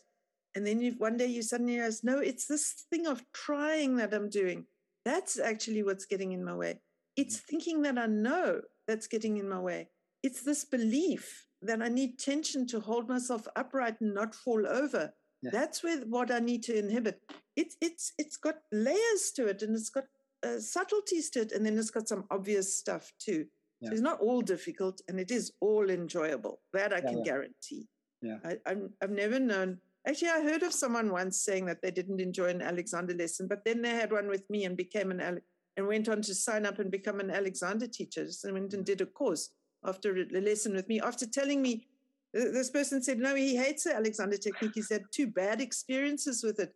And 0.56 0.66
then 0.66 0.80
you, 0.80 0.94
one 0.98 1.16
day 1.16 1.26
you 1.26 1.42
suddenly 1.42 1.74
realize, 1.74 2.02
no, 2.02 2.18
it's 2.18 2.46
this 2.46 2.86
thing 2.90 3.06
of 3.06 3.22
trying 3.32 3.96
that 3.96 4.12
I'm 4.12 4.30
doing. 4.30 4.66
That's 5.04 5.38
actually 5.38 5.82
what's 5.84 6.06
getting 6.06 6.32
in 6.32 6.44
my 6.44 6.54
way. 6.56 6.80
It's 7.16 7.36
Mm-hmm. 7.36 7.46
thinking 7.48 7.82
that 7.82 7.98
I 7.98 8.06
know 8.06 8.62
that's 8.88 9.06
getting 9.06 9.36
in 9.36 9.48
my 9.48 9.60
way. 9.60 9.90
It's 10.24 10.42
this 10.42 10.64
belief 10.64 11.45
that 11.62 11.82
I 11.82 11.88
need 11.88 12.18
tension 12.18 12.66
to 12.68 12.80
hold 12.80 13.08
myself 13.08 13.46
upright 13.56 14.00
and 14.00 14.14
not 14.14 14.34
fall 14.34 14.66
over. 14.66 15.12
Yeah. 15.42 15.50
That's 15.52 15.82
where 15.82 15.98
what 16.00 16.30
I 16.30 16.38
need 16.40 16.62
to 16.64 16.78
inhibit. 16.78 17.20
It's 17.56 17.76
it's 17.80 18.12
it's 18.18 18.36
got 18.36 18.56
layers 18.72 19.32
to 19.36 19.46
it 19.46 19.62
and 19.62 19.74
it's 19.74 19.90
got 19.90 20.04
uh, 20.42 20.58
subtleties 20.58 21.30
to 21.30 21.40
it, 21.40 21.52
and 21.52 21.64
then 21.64 21.78
it's 21.78 21.90
got 21.90 22.08
some 22.08 22.24
obvious 22.30 22.76
stuff 22.76 23.12
too. 23.18 23.46
Yeah. 23.80 23.88
So 23.88 23.92
it's 23.94 24.02
not 24.02 24.20
all 24.20 24.40
difficult, 24.40 25.00
and 25.08 25.20
it 25.20 25.30
is 25.30 25.52
all 25.60 25.90
enjoyable. 25.90 26.60
That 26.72 26.92
I 26.92 26.96
Yeah, 26.96 27.10
can 27.10 27.22
guarantee. 27.22 27.88
Yeah. 28.22 28.38
I, 28.44 28.58
I'm, 28.66 28.90
I've 29.02 29.10
never 29.10 29.38
known. 29.38 29.78
Actually, 30.06 30.30
I 30.30 30.42
heard 30.42 30.62
of 30.62 30.72
someone 30.72 31.10
once 31.10 31.40
saying 31.42 31.66
that 31.66 31.82
they 31.82 31.90
didn't 31.90 32.20
enjoy 32.20 32.46
an 32.48 32.62
Alexander 32.62 33.14
lesson, 33.14 33.48
but 33.48 33.64
then 33.64 33.82
they 33.82 33.90
had 33.90 34.12
one 34.12 34.28
with 34.28 34.48
me 34.48 34.64
and 34.64 34.76
became 34.76 35.10
an 35.10 35.20
Ale- 35.20 35.40
and 35.76 35.86
went 35.86 36.08
on 36.08 36.22
to 36.22 36.34
sign 36.34 36.64
up 36.64 36.78
and 36.78 36.90
become 36.90 37.20
an 37.20 37.30
Alexander 37.30 37.86
teacher. 37.86 38.30
So 38.30 38.52
went 38.52 38.72
and 38.72 38.84
did 38.84 39.02
a 39.02 39.06
course 39.06 39.50
after 39.86 40.16
a 40.16 40.40
lesson 40.40 40.74
with 40.74 40.88
me. 40.88 41.00
After 41.00 41.26
telling 41.26 41.62
me, 41.62 41.86
this 42.32 42.70
person 42.70 43.02
said 43.02 43.18
no, 43.18 43.34
he 43.34 43.56
hates 43.56 43.84
the 43.84 43.94
Alexander 43.94 44.36
technique. 44.36 44.72
He's 44.74 44.90
had 44.90 45.04
two 45.10 45.26
bad 45.26 45.60
experiences 45.60 46.42
with 46.42 46.58
it. 46.60 46.74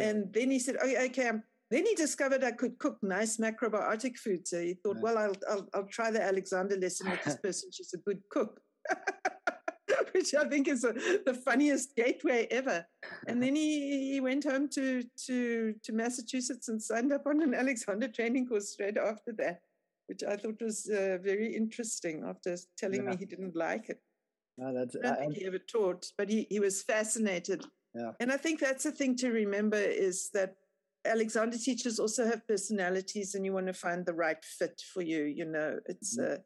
And 0.00 0.32
then 0.32 0.50
he 0.50 0.58
said, 0.58 0.76
oh, 0.82 1.04
okay. 1.06 1.28
Um, 1.28 1.42
then 1.70 1.86
he 1.86 1.94
discovered 1.94 2.44
I 2.44 2.52
could 2.52 2.78
cook 2.78 2.98
nice 3.02 3.36
macrobiotic 3.38 4.16
food. 4.16 4.46
So 4.46 4.60
he 4.60 4.74
thought, 4.74 4.96
Yeah. 4.96 5.02
well, 5.02 5.18
I'll, 5.18 5.36
I'll, 5.48 5.68
I'll 5.74 5.86
try 5.86 6.10
the 6.10 6.22
Alexander 6.22 6.76
lesson 6.76 7.10
with 7.10 7.22
this 7.24 7.36
person. 7.42 7.70
She's 7.72 7.94
a 7.94 7.98
good 7.98 8.20
cook. 8.30 8.60
which 10.12 10.34
I 10.34 10.48
think 10.48 10.68
is 10.68 10.84
a, 10.84 10.92
the 11.24 11.34
funniest 11.44 11.94
gateway 11.94 12.46
ever. 12.50 12.86
And 13.26 13.42
then 13.42 13.54
he, 13.54 14.12
he 14.12 14.20
went 14.20 14.44
home 14.44 14.68
to, 14.70 15.02
to, 15.26 15.74
to 15.82 15.92
Massachusetts 15.92 16.68
and 16.68 16.82
signed 16.82 17.12
up 17.12 17.26
on 17.26 17.42
an 17.42 17.54
Alexander 17.54 18.08
training 18.08 18.46
course 18.46 18.70
straight 18.70 18.96
after 18.96 19.32
that, 19.38 19.60
which 20.06 20.22
I 20.22 20.36
thought 20.36 20.60
was 20.60 20.88
uh, 20.88 21.18
very 21.22 21.54
interesting 21.54 22.24
after 22.26 22.56
telling 22.78 23.04
yeah. 23.04 23.10
me 23.10 23.16
he 23.18 23.26
didn't 23.26 23.56
like 23.56 23.88
it. 23.88 24.00
No, 24.58 24.72
that's, 24.72 24.96
I 24.96 25.00
don't 25.00 25.12
I, 25.12 25.20
think 25.20 25.34
he 25.34 25.46
ever 25.46 25.58
taught, 25.58 26.10
but 26.16 26.30
he, 26.30 26.46
he 26.48 26.60
was 26.60 26.82
fascinated. 26.82 27.64
Yeah. 27.94 28.12
And 28.20 28.32
I 28.32 28.36
think 28.36 28.60
that's 28.60 28.84
the 28.84 28.92
thing 28.92 29.16
to 29.16 29.30
remember 29.30 29.76
is 29.76 30.30
that 30.32 30.56
Alexander 31.04 31.58
teachers 31.58 31.98
also 31.98 32.24
have 32.24 32.46
personalities 32.46 33.34
and 33.34 33.44
you 33.44 33.52
want 33.52 33.66
to 33.66 33.72
find 33.72 34.04
the 34.04 34.14
right 34.14 34.42
fit 34.44 34.82
for 34.92 35.02
you. 35.02 35.24
You 35.24 35.44
know, 35.44 35.78
it's, 35.86 36.18
mm-hmm. 36.18 36.34
uh, 36.34 36.36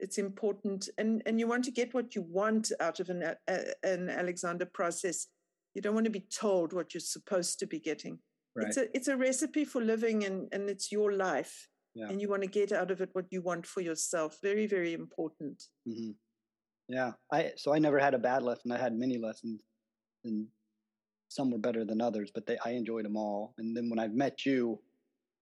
it's 0.00 0.18
important 0.18 0.88
and, 0.98 1.22
and 1.26 1.38
you 1.38 1.46
want 1.46 1.64
to 1.64 1.70
get 1.70 1.94
what 1.94 2.14
you 2.14 2.22
want 2.22 2.72
out 2.80 3.00
of 3.00 3.10
an, 3.10 3.22
an 3.82 4.10
Alexander 4.10 4.66
process. 4.66 5.26
You 5.74 5.82
don't 5.82 5.94
want 5.94 6.06
to 6.06 6.10
be 6.10 6.26
told 6.34 6.72
what 6.72 6.94
you're 6.94 7.00
supposed 7.00 7.58
to 7.60 7.66
be 7.66 7.80
getting. 7.80 8.18
Right. 8.56 8.68
It's 8.68 8.76
a, 8.76 8.96
it's 8.96 9.08
a 9.08 9.16
recipe 9.16 9.64
for 9.64 9.80
living 9.82 10.24
and, 10.24 10.48
and 10.52 10.68
it's 10.68 10.90
your 10.90 11.12
life. 11.12 11.68
Yeah. 11.98 12.08
And 12.08 12.20
you 12.20 12.28
want 12.28 12.42
to 12.42 12.48
get 12.48 12.70
out 12.70 12.90
of 12.90 13.00
it 13.00 13.10
what 13.12 13.26
you 13.30 13.42
want 13.42 13.66
for 13.66 13.80
yourself. 13.80 14.38
Very, 14.40 14.66
very 14.66 14.94
important. 14.94 15.64
Mm-hmm. 15.88 16.12
Yeah. 16.88 17.12
I, 17.32 17.52
so 17.56 17.74
I 17.74 17.78
never 17.80 17.98
had 17.98 18.14
a 18.14 18.18
bad 18.18 18.42
lesson. 18.42 18.70
I 18.70 18.78
had 18.78 18.94
many 18.94 19.18
lessons 19.18 19.60
and 20.24 20.46
some 21.28 21.50
were 21.50 21.58
better 21.58 21.84
than 21.84 22.00
others, 22.00 22.30
but 22.32 22.46
they, 22.46 22.56
I 22.64 22.70
enjoyed 22.70 23.04
them 23.04 23.16
all. 23.16 23.54
And 23.58 23.76
then 23.76 23.90
when 23.90 23.98
I 23.98 24.08
met 24.08 24.46
you, 24.46 24.80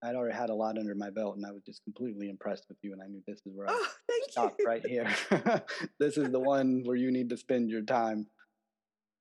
I'd 0.02 0.14
already 0.14 0.36
had 0.36 0.50
a 0.50 0.54
lot 0.54 0.78
under 0.78 0.94
my 0.94 1.11
belt, 1.11 1.36
and 1.36 1.46
I 1.46 1.52
was 1.52 1.62
just 1.64 1.82
completely 1.84 2.28
impressed 2.28 2.66
with 2.68 2.78
you. 2.82 2.92
And 2.92 3.02
I 3.02 3.07
knew 3.07 3.22
this 3.26 3.40
is 3.46 3.52
where 3.54 3.66
oh, 3.68 3.86
I 4.11 4.20
stop 4.28 4.57
right 4.64 4.84
here. 4.84 5.09
this 5.98 6.18
is 6.18 6.30
the 6.30 6.40
one 6.40 6.82
where 6.84 6.96
you 6.96 7.11
need 7.11 7.30
to 7.30 7.36
spend 7.36 7.70
your 7.70 7.82
time. 7.82 8.26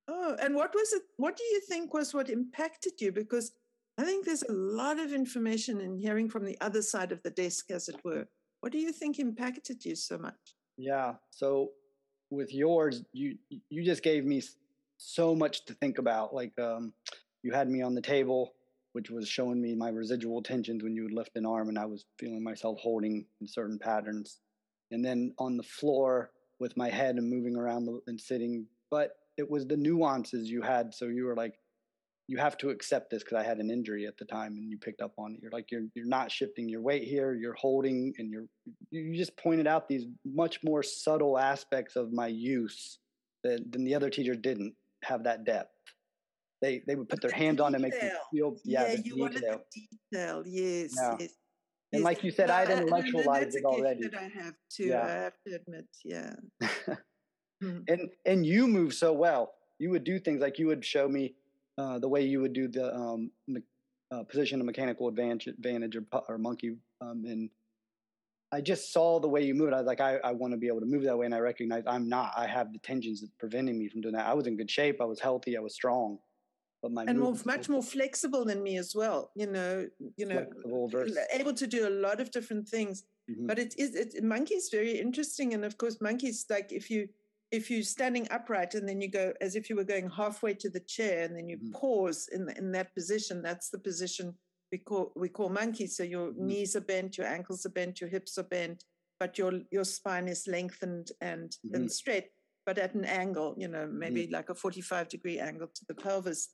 Oh, 0.08 0.36
and 0.42 0.54
what 0.54 0.74
was 0.76 0.92
it? 0.94 1.04
What 1.18 1.38
do 1.38 1.44
you 1.44 1.62
think 1.62 1.94
was 1.94 2.14
what 2.14 2.30
impacted 2.30 2.94
you? 3.00 3.12
Because 3.12 3.54
I 3.98 4.04
think 4.04 4.26
there's 4.26 4.44
a 4.44 4.52
lot 4.52 5.00
of 5.00 5.14
information 5.14 5.80
in 5.80 5.98
hearing 5.98 6.30
from 6.30 6.46
the 6.46 6.58
other 6.60 6.82
side 6.82 7.12
of 7.12 7.24
the 7.24 7.30
desk, 7.30 7.72
as 7.72 7.88
it 7.88 8.04
were. 8.04 8.28
What 8.60 8.72
do 8.72 8.78
you 8.78 8.92
think 8.92 9.20
impacted 9.20 9.86
you 9.86 9.96
so 9.96 10.18
much? 10.18 10.56
Yeah. 10.78 11.14
So 11.32 11.72
with 12.30 12.54
yours, 12.54 13.04
you 13.14 13.38
you 13.70 13.84
just 13.84 14.04
gave 14.04 14.26
me 14.26 14.42
so 14.98 15.36
much 15.36 15.66
to 15.66 15.74
think 15.74 15.98
about. 15.98 16.34
Like 16.34 16.58
um, 16.60 16.94
you 17.44 17.54
had 17.54 17.70
me 17.70 17.82
on 17.82 17.96
the 17.96 18.02
table 18.02 18.54
which 18.96 19.12
was 19.12 19.28
showing 19.28 19.62
me 19.62 19.76
my 19.76 19.90
residual 19.90 20.42
tensions 20.42 20.82
when 20.82 20.96
you 20.96 21.04
would 21.04 21.12
lift 21.12 21.36
an 21.36 21.46
arm 21.46 21.68
and 21.68 21.78
I 21.78 21.86
was 21.86 22.06
feeling 22.18 22.42
myself 22.42 22.80
holding 22.80 23.26
in 23.42 23.46
certain 23.46 23.78
patterns. 23.78 24.40
And 24.90 25.04
then 25.04 25.34
on 25.38 25.58
the 25.58 25.64
floor 25.64 26.32
with 26.62 26.78
my 26.78 26.90
head 26.90 27.18
and 27.18 27.30
moving 27.30 27.58
around 27.58 27.90
and 28.08 28.18
sitting. 28.18 28.68
But 28.90 29.18
it 29.38 29.52
was 29.52 29.68
the 29.68 29.76
nuances 29.76 30.50
you 30.50 30.62
had. 30.62 30.94
So 30.94 31.08
you 31.08 31.26
were 31.26 31.36
like, 31.36 31.56
you 32.28 32.38
have 32.38 32.58
to 32.58 32.70
accept 32.70 33.12
this 33.12 33.24
because 33.24 33.38
I 33.38 33.44
had 33.44 33.60
an 33.60 33.70
injury 33.70 34.06
at 34.08 34.18
the 34.18 34.26
time 34.26 34.54
and 34.58 34.70
you 34.70 34.78
picked 34.78 35.02
up 35.02 35.14
on 35.18 35.34
it. 35.34 35.40
You're 35.42 35.52
like, 35.52 35.72
you're, 35.72 35.84
you're 35.94 36.08
not 36.08 36.32
shifting 36.32 36.68
your 36.68 36.82
weight 36.82 37.04
here. 37.04 37.34
You're 37.34 37.54
holding 37.54 38.14
and 38.18 38.32
you're, 38.32 38.46
you 38.90 39.16
just 39.16 39.38
pointed 39.38 39.68
out 39.68 39.88
these 39.88 40.06
much 40.26 40.64
more 40.64 40.82
subtle 40.82 41.38
aspects 41.38 41.96
of 41.96 42.12
my 42.12 42.28
use 42.28 43.00
that, 43.44 43.72
than 43.72 43.84
the 43.84 43.94
other 43.94 44.10
teacher 44.10 44.36
didn't 44.36 44.74
have 45.04 45.24
that 45.24 45.46
depth 45.46 45.70
they 46.62 46.82
they 46.88 46.96
would 46.96 47.10
put 47.10 47.22
their 47.22 47.32
hand 47.32 47.62
on 47.62 47.76
and 47.76 47.84
make 47.84 47.94
you 47.94 48.10
feel 48.32 48.58
yeah, 48.64 48.88
yeah 48.88 48.98
you 49.04 49.18
wanted 49.18 49.42
the 49.42 49.62
detail 50.12 50.44
yes, 50.46 50.94
yeah. 50.98 51.16
yes. 51.20 51.30
And 51.94 52.04
like 52.04 52.24
you 52.24 52.32
said, 52.32 52.50
I'd 52.50 52.70
intellectualized 52.70 53.56
it 53.56 53.64
already. 53.64 54.08
That 54.10 54.20
I 54.20 54.44
have 54.44 54.56
to, 54.72 54.86
yeah. 54.86 55.06
I 55.06 55.10
have 55.10 55.34
to 55.48 55.56
admit, 55.56 55.86
yeah. 56.04 56.34
hmm. 57.62 57.78
And 57.88 58.10
and 58.26 58.46
you 58.46 58.68
move 58.68 58.94
so 58.94 59.14
well. 59.14 59.54
You 59.80 59.92
would 59.92 60.04
do 60.04 60.20
things 60.20 60.42
like 60.42 60.60
you 60.60 60.68
would 60.68 60.84
show 60.84 61.08
me 61.08 61.36
uh, 61.78 62.00
the 62.00 62.08
way 62.08 62.22
you 62.22 62.42
would 62.42 62.54
do 62.54 62.68
the 62.68 62.94
um, 62.96 63.32
uh, 64.12 64.24
position 64.24 64.60
of 64.60 64.66
mechanical 64.66 65.08
advantage, 65.08 65.48
advantage 65.48 65.96
or, 65.96 66.06
or 66.30 66.38
monkey, 66.38 66.78
um, 67.02 67.24
and 67.26 67.50
I 68.52 68.62
just 68.62 68.94
saw 68.94 69.20
the 69.20 69.28
way 69.28 69.44
you 69.44 69.54
moved. 69.54 69.74
I 69.74 69.78
was 69.78 69.88
like, 69.88 70.00
I, 70.00 70.18
I 70.24 70.32
want 70.32 70.54
to 70.54 70.58
be 70.58 70.68
able 70.68 70.80
to 70.80 70.86
move 70.86 71.04
that 71.04 71.18
way, 71.18 71.26
and 71.26 71.36
I 71.36 71.40
recognize 71.40 71.84
I'm 71.88 72.08
not. 72.08 72.32
I 72.38 72.48
have 72.48 72.72
the 72.72 72.80
tensions 72.80 73.22
that's 73.22 73.34
preventing 73.40 73.78
me 73.78 73.90
from 73.90 74.02
doing 74.02 74.16
that. 74.16 74.28
I 74.28 74.34
was 74.34 74.48
in 74.48 74.56
good 74.56 74.72
shape. 74.72 75.02
I 75.02 75.06
was 75.06 75.20
healthy. 75.20 75.58
I 75.58 75.60
was 75.60 75.74
strong 75.74 76.20
but 76.86 76.92
my 76.92 77.04
and 77.08 77.20
more, 77.20 77.36
much 77.46 77.68
more 77.68 77.82
flexible 77.82 78.46
than 78.46 78.62
me 78.62 78.78
as 78.78 78.94
well. 78.96 79.32
You 79.36 79.48
know, 79.48 79.88
you 80.18 80.28
know, 80.28 80.46
able 81.34 81.54
to 81.54 81.66
do 81.66 81.88
a 81.88 81.90
lot 81.90 82.20
of 82.20 82.30
different 82.30 82.70
things. 82.70 83.04
Mm-hmm. 83.30 83.48
But 83.48 83.58
it 83.58 83.74
is 83.80 83.96
it, 83.96 84.24
monkey 84.24 84.54
is 84.54 84.70
very 84.72 85.00
interesting, 85.00 85.56
and 85.56 85.66
of 85.66 85.80
course, 85.80 86.00
monkeys 86.00 86.46
like 86.48 86.72
if 86.72 86.92
you 86.92 87.10
if 87.52 87.70
you're 87.70 87.84
standing 87.84 88.28
upright 88.32 88.76
and 88.76 88.88
then 88.88 89.02
you 89.02 89.10
go 89.10 89.34
as 89.42 89.56
if 89.56 89.70
you 89.70 89.76
were 89.76 89.84
going 89.84 90.10
halfway 90.10 90.54
to 90.56 90.70
the 90.70 90.80
chair 90.82 91.24
and 91.24 91.36
then 91.36 91.48
you 91.48 91.58
mm-hmm. 91.58 91.72
pause 91.72 92.30
in 92.32 92.50
in 92.58 92.72
that 92.72 92.94
position. 92.94 93.42
That's 93.42 93.70
the 93.70 93.80
position 93.80 94.34
we 94.72 94.80
call 94.80 95.12
we 95.16 95.30
call 95.30 95.50
monkey. 95.50 95.88
So 95.88 96.04
your 96.04 96.30
mm-hmm. 96.30 96.48
knees 96.48 96.76
are 96.76 96.82
bent, 96.82 97.18
your 97.18 97.28
ankles 97.28 97.66
are 97.66 97.70
bent, 97.70 98.02
your 98.02 98.10
hips 98.10 98.38
are 98.38 98.44
bent, 98.44 98.84
but 99.20 99.38
your 99.38 99.54
your 99.72 99.86
spine 99.86 100.28
is 100.28 100.48
lengthened 100.48 101.10
and 101.22 101.56
and 101.74 101.84
mm-hmm. 101.84 101.88
straight, 101.88 102.28
but 102.66 102.78
at 102.78 102.96
an 102.96 103.06
angle. 103.06 103.56
You 103.58 103.68
know, 103.68 103.88
maybe 103.92 104.24
mm-hmm. 104.24 104.34
like 104.34 104.50
a 104.50 104.56
forty 104.56 104.82
five 104.82 105.08
degree 105.10 105.40
angle 105.40 105.68
to 105.68 105.86
the 105.88 105.96
pelvis 105.96 106.50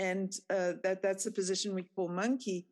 and 0.00 0.34
uh, 0.48 0.72
that 0.82 1.02
that's 1.02 1.26
a 1.26 1.32
position 1.32 1.74
we 1.74 1.82
call 1.82 2.08
monkey. 2.08 2.66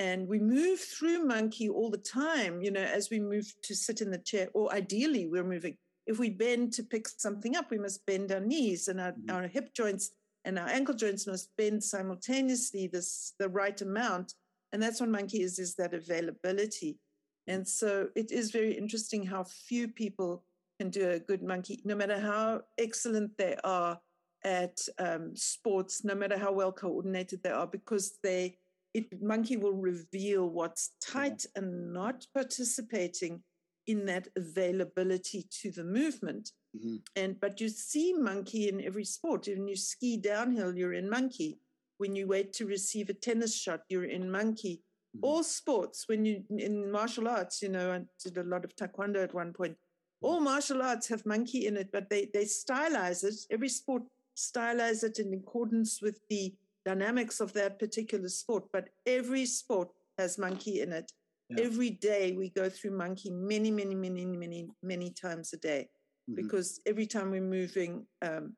And 0.00 0.28
we 0.28 0.38
move 0.38 0.78
through 0.78 1.26
monkey 1.26 1.68
all 1.68 1.90
the 1.90 1.98
time, 1.98 2.62
you 2.62 2.70
know, 2.70 2.84
as 2.84 3.10
we 3.10 3.18
move 3.18 3.52
to 3.64 3.74
sit 3.74 4.00
in 4.00 4.12
the 4.12 4.18
chair, 4.18 4.48
or 4.54 4.72
ideally 4.72 5.26
we're 5.26 5.42
moving. 5.42 5.76
If 6.08 6.18
we 6.18 6.30
bend 6.30 6.72
to 6.72 6.82
pick 6.82 7.06
something 7.06 7.54
up, 7.54 7.70
we 7.70 7.78
must 7.78 8.04
bend 8.06 8.32
our 8.32 8.40
knees 8.40 8.88
and 8.88 9.00
our, 9.00 9.12
mm-hmm. 9.12 9.30
our 9.30 9.46
hip 9.46 9.72
joints 9.74 10.10
and 10.44 10.58
our 10.58 10.68
ankle 10.68 10.94
joints 10.94 11.26
must 11.26 11.54
bend 11.56 11.84
simultaneously 11.84 12.86
this 12.86 13.34
the 13.38 13.48
right 13.48 13.80
amount. 13.82 14.34
And 14.72 14.82
that's 14.82 15.00
what 15.00 15.10
monkey 15.10 15.42
is, 15.42 15.58
is 15.58 15.74
that 15.76 15.94
availability. 15.94 16.98
And 17.46 17.68
so 17.68 18.08
it 18.16 18.32
is 18.32 18.50
very 18.50 18.72
interesting 18.72 19.24
how 19.24 19.44
few 19.44 19.88
people 19.88 20.44
can 20.80 20.90
do 20.90 21.10
a 21.10 21.18
good 21.18 21.42
monkey, 21.42 21.80
no 21.84 21.94
matter 21.94 22.18
how 22.18 22.62
excellent 22.78 23.36
they 23.36 23.56
are 23.64 23.98
at 24.44 24.78
um, 24.98 25.34
sports, 25.34 26.04
no 26.04 26.14
matter 26.14 26.38
how 26.38 26.52
well 26.52 26.72
coordinated 26.72 27.42
they 27.42 27.50
are, 27.50 27.66
because 27.66 28.18
they 28.22 28.56
it 28.94 29.22
monkey 29.22 29.56
will 29.56 29.74
reveal 29.74 30.48
what's 30.48 30.92
tight 31.00 31.44
yeah. 31.44 31.62
and 31.62 31.92
not 31.92 32.26
participating 32.32 33.42
in 33.88 34.04
that 34.04 34.28
availability 34.36 35.46
to 35.50 35.70
the 35.72 35.82
movement. 35.82 36.52
Mm-hmm. 36.76 36.96
And 37.16 37.40
but 37.40 37.60
you 37.60 37.68
see 37.68 38.12
monkey 38.12 38.68
in 38.68 38.84
every 38.84 39.04
sport. 39.04 39.48
When 39.48 39.66
you 39.66 39.76
ski 39.76 40.16
downhill, 40.18 40.76
you're 40.76 40.92
in 40.92 41.10
monkey. 41.10 41.58
When 41.96 42.14
you 42.14 42.28
wait 42.28 42.52
to 42.54 42.66
receive 42.66 43.08
a 43.08 43.14
tennis 43.14 43.58
shot, 43.58 43.80
you're 43.88 44.04
in 44.04 44.30
monkey. 44.30 44.82
Mm-hmm. 45.16 45.24
All 45.24 45.42
sports, 45.42 46.04
when 46.06 46.24
you 46.24 46.44
in 46.50 46.92
martial 46.92 47.26
arts, 47.26 47.62
you 47.62 47.70
know, 47.70 47.90
I 47.92 48.02
did 48.22 48.36
a 48.36 48.44
lot 48.44 48.64
of 48.64 48.76
taekwondo 48.76 49.24
at 49.24 49.34
one 49.34 49.52
point. 49.52 49.72
Mm-hmm. 49.72 50.26
All 50.26 50.40
martial 50.40 50.82
arts 50.82 51.08
have 51.08 51.24
monkey 51.26 51.66
in 51.66 51.76
it, 51.76 51.90
but 51.90 52.10
they 52.10 52.28
they 52.32 52.44
stylize 52.44 53.24
it. 53.24 53.34
Every 53.50 53.70
sport 53.70 54.02
stylize 54.36 55.02
it 55.02 55.18
in 55.18 55.32
accordance 55.32 56.02
with 56.02 56.20
the 56.28 56.54
dynamics 56.84 57.40
of 57.40 57.54
that 57.54 57.78
particular 57.78 58.28
sport. 58.28 58.64
But 58.70 58.90
every 59.06 59.46
sport 59.46 59.88
has 60.18 60.36
monkey 60.38 60.82
in 60.82 60.92
it. 60.92 61.10
Yeah. 61.50 61.64
Every 61.64 61.90
day 61.90 62.32
we 62.32 62.50
go 62.50 62.68
through 62.68 62.96
monkey 62.96 63.30
many, 63.30 63.70
many, 63.70 63.94
many, 63.94 64.26
many, 64.26 64.68
many 64.82 65.10
times 65.10 65.52
a 65.52 65.56
day 65.56 65.88
mm-hmm. 66.28 66.34
because 66.34 66.80
every 66.86 67.06
time 67.06 67.30
we're 67.30 67.40
moving, 67.40 68.06
um, 68.22 68.54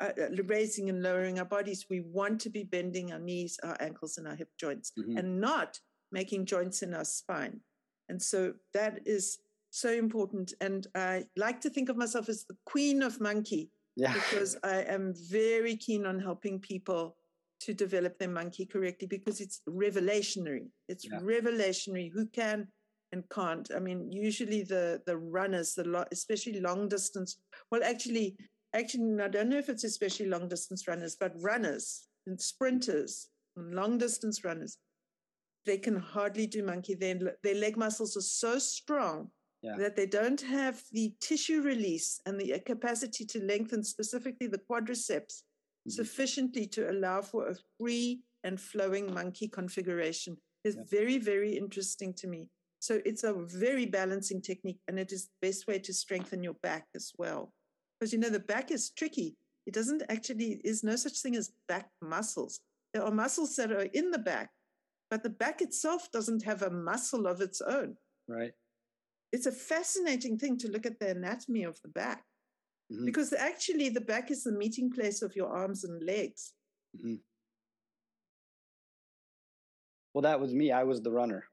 uh, 0.00 0.10
uh, 0.18 0.42
raising 0.46 0.88
and 0.88 1.02
lowering 1.02 1.38
our 1.38 1.44
bodies, 1.44 1.84
we 1.90 2.00
want 2.00 2.40
to 2.40 2.50
be 2.50 2.64
bending 2.64 3.12
our 3.12 3.18
knees, 3.18 3.58
our 3.62 3.76
ankles, 3.80 4.16
and 4.16 4.26
our 4.26 4.34
hip 4.34 4.48
joints 4.58 4.92
mm-hmm. 4.98 5.18
and 5.18 5.40
not 5.40 5.78
making 6.12 6.46
joints 6.46 6.82
in 6.82 6.94
our 6.94 7.04
spine. 7.04 7.60
And 8.08 8.20
so 8.20 8.54
that 8.72 9.00
is 9.04 9.38
so 9.70 9.90
important. 9.90 10.54
And 10.60 10.86
I 10.94 11.24
like 11.36 11.60
to 11.60 11.70
think 11.70 11.88
of 11.88 11.96
myself 11.96 12.28
as 12.28 12.44
the 12.44 12.56
queen 12.64 13.02
of 13.02 13.20
monkey 13.20 13.70
yeah. 13.96 14.12
because 14.12 14.56
I 14.64 14.82
am 14.82 15.14
very 15.28 15.76
keen 15.76 16.06
on 16.06 16.18
helping 16.18 16.58
people 16.58 17.16
to 17.60 17.74
develop 17.74 18.18
their 18.18 18.28
monkey 18.30 18.66
correctly 18.66 19.06
because 19.06 19.40
it's 19.40 19.60
revelationary. 19.68 20.68
It's 20.88 21.06
yeah. 21.06 21.20
revelationary 21.20 22.10
who 22.12 22.26
can 22.26 22.68
and 23.12 23.28
can't. 23.30 23.70
I 23.74 23.78
mean, 23.80 24.10
usually 24.10 24.62
the 24.62 25.02
the 25.06 25.16
runners, 25.16 25.74
the 25.74 25.84
lo- 25.84 26.04
especially 26.12 26.60
long 26.60 26.88
distance. 26.88 27.38
Well, 27.70 27.82
actually, 27.84 28.36
actually, 28.74 29.22
I 29.22 29.28
don't 29.28 29.48
know 29.48 29.58
if 29.58 29.68
it's 29.68 29.84
especially 29.84 30.26
long 30.26 30.48
distance 30.48 30.86
runners, 30.88 31.16
but 31.18 31.32
runners 31.36 32.06
and 32.26 32.40
sprinters 32.40 33.28
and 33.56 33.74
long 33.74 33.98
distance 33.98 34.44
runners, 34.44 34.78
they 35.66 35.78
can 35.78 35.96
hardly 35.96 36.46
do 36.46 36.64
monkey. 36.64 36.94
Their 36.94 37.36
their 37.42 37.56
leg 37.56 37.76
muscles 37.76 38.16
are 38.16 38.22
so 38.22 38.58
strong 38.58 39.30
yeah. 39.62 39.76
that 39.76 39.96
they 39.96 40.06
don't 40.06 40.40
have 40.40 40.82
the 40.92 41.12
tissue 41.20 41.62
release 41.62 42.20
and 42.26 42.40
the 42.40 42.54
uh, 42.54 42.58
capacity 42.64 43.24
to 43.26 43.44
lengthen 43.44 43.84
specifically 43.84 44.46
the 44.46 44.60
quadriceps 44.70 45.42
mm-hmm. 45.88 45.90
sufficiently 45.90 46.66
to 46.66 46.90
allow 46.90 47.22
for 47.22 47.48
a 47.48 47.56
free 47.78 48.22
and 48.44 48.60
flowing 48.60 49.12
monkey 49.12 49.48
configuration 49.48 50.36
is 50.64 50.76
yeah. 50.76 50.82
very, 50.90 51.18
very 51.18 51.56
interesting 51.56 52.12
to 52.14 52.26
me. 52.26 52.48
So 52.80 53.00
it's 53.04 53.24
a 53.24 53.34
very 53.34 53.86
balancing 53.86 54.40
technique 54.40 54.80
and 54.88 54.98
it 54.98 55.12
is 55.12 55.26
the 55.26 55.48
best 55.48 55.66
way 55.66 55.78
to 55.78 55.92
strengthen 55.92 56.42
your 56.42 56.54
back 56.62 56.86
as 56.94 57.12
well. 57.18 57.52
Because 57.98 58.12
you 58.12 58.18
know, 58.18 58.30
the 58.30 58.40
back 58.40 58.70
is 58.70 58.90
tricky. 58.90 59.36
It 59.66 59.74
doesn't 59.74 60.02
actually, 60.08 60.60
is 60.64 60.82
no 60.82 60.96
such 60.96 61.20
thing 61.20 61.36
as 61.36 61.52
back 61.68 61.90
muscles. 62.00 62.60
There 62.94 63.04
are 63.04 63.10
muscles 63.10 63.54
that 63.56 63.70
are 63.70 63.88
in 63.92 64.10
the 64.10 64.18
back, 64.18 64.50
but 65.10 65.22
the 65.22 65.30
back 65.30 65.60
itself 65.60 66.10
doesn't 66.10 66.42
have 66.44 66.62
a 66.62 66.70
muscle 66.70 67.26
of 67.26 67.40
its 67.40 67.60
own. 67.60 67.96
Right. 68.26 68.52
It's 69.32 69.46
a 69.46 69.52
fascinating 69.52 70.38
thing 70.38 70.56
to 70.58 70.70
look 70.70 70.86
at 70.86 70.98
the 70.98 71.10
anatomy 71.10 71.64
of 71.64 71.80
the 71.82 71.88
back 71.88 72.24
Mhm. 72.90 73.06
because 73.06 73.32
actually 73.32 73.88
the 73.88 74.00
back 74.00 74.30
is 74.30 74.44
the 74.44 74.52
meeting 74.52 74.90
place 74.90 75.22
of 75.22 75.36
your 75.36 75.48
arms 75.48 75.84
and 75.84 76.02
legs. 76.04 76.54
hmm 76.94 77.20
Well, 80.14 80.22
that 80.22 80.40
was 80.40 80.54
me. 80.54 80.70
I 80.72 80.84
was 80.84 81.02
the 81.02 81.10
runner. 81.12 81.44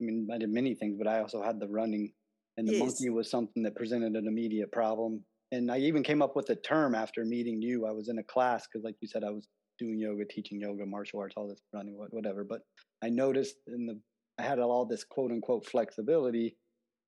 I 0.00 0.04
mean, 0.04 0.28
I 0.32 0.38
did 0.38 0.50
many 0.50 0.74
things, 0.74 0.96
but 0.98 1.06
I 1.06 1.20
also 1.20 1.42
had 1.42 1.60
the 1.60 1.68
running, 1.68 2.12
and 2.56 2.68
the 2.68 2.72
Yes. 2.72 2.82
monkey 2.84 3.10
was 3.10 3.30
something 3.30 3.62
that 3.62 3.76
presented 3.76 4.16
an 4.16 4.26
immediate 4.26 4.72
problem. 4.72 5.24
And 5.52 5.70
I 5.70 5.78
even 5.78 6.02
came 6.02 6.22
up 6.22 6.34
with 6.34 6.50
a 6.50 6.56
term 6.56 6.94
after 6.94 7.24
meeting 7.24 7.62
you. 7.62 7.86
I 7.86 7.92
was 7.92 8.08
in 8.08 8.18
a 8.18 8.24
class 8.24 8.66
because, 8.66 8.84
like 8.84 8.96
you 9.00 9.08
said, 9.08 9.22
I 9.24 9.30
was 9.30 9.46
doing 9.78 9.98
yoga, 9.98 10.24
teaching 10.24 10.60
yoga, 10.60 10.84
martial 10.86 11.20
arts, 11.20 11.34
all 11.36 11.48
this 11.48 11.60
running, 11.72 11.94
whatever. 11.96 12.44
But 12.44 12.62
I 13.02 13.08
noticed 13.08 13.56
in 13.66 13.86
the 13.86 14.00
I 14.38 14.42
had 14.42 14.58
all 14.58 14.84
this 14.84 15.04
quote 15.04 15.30
unquote 15.30 15.64
flexibility, 15.66 16.56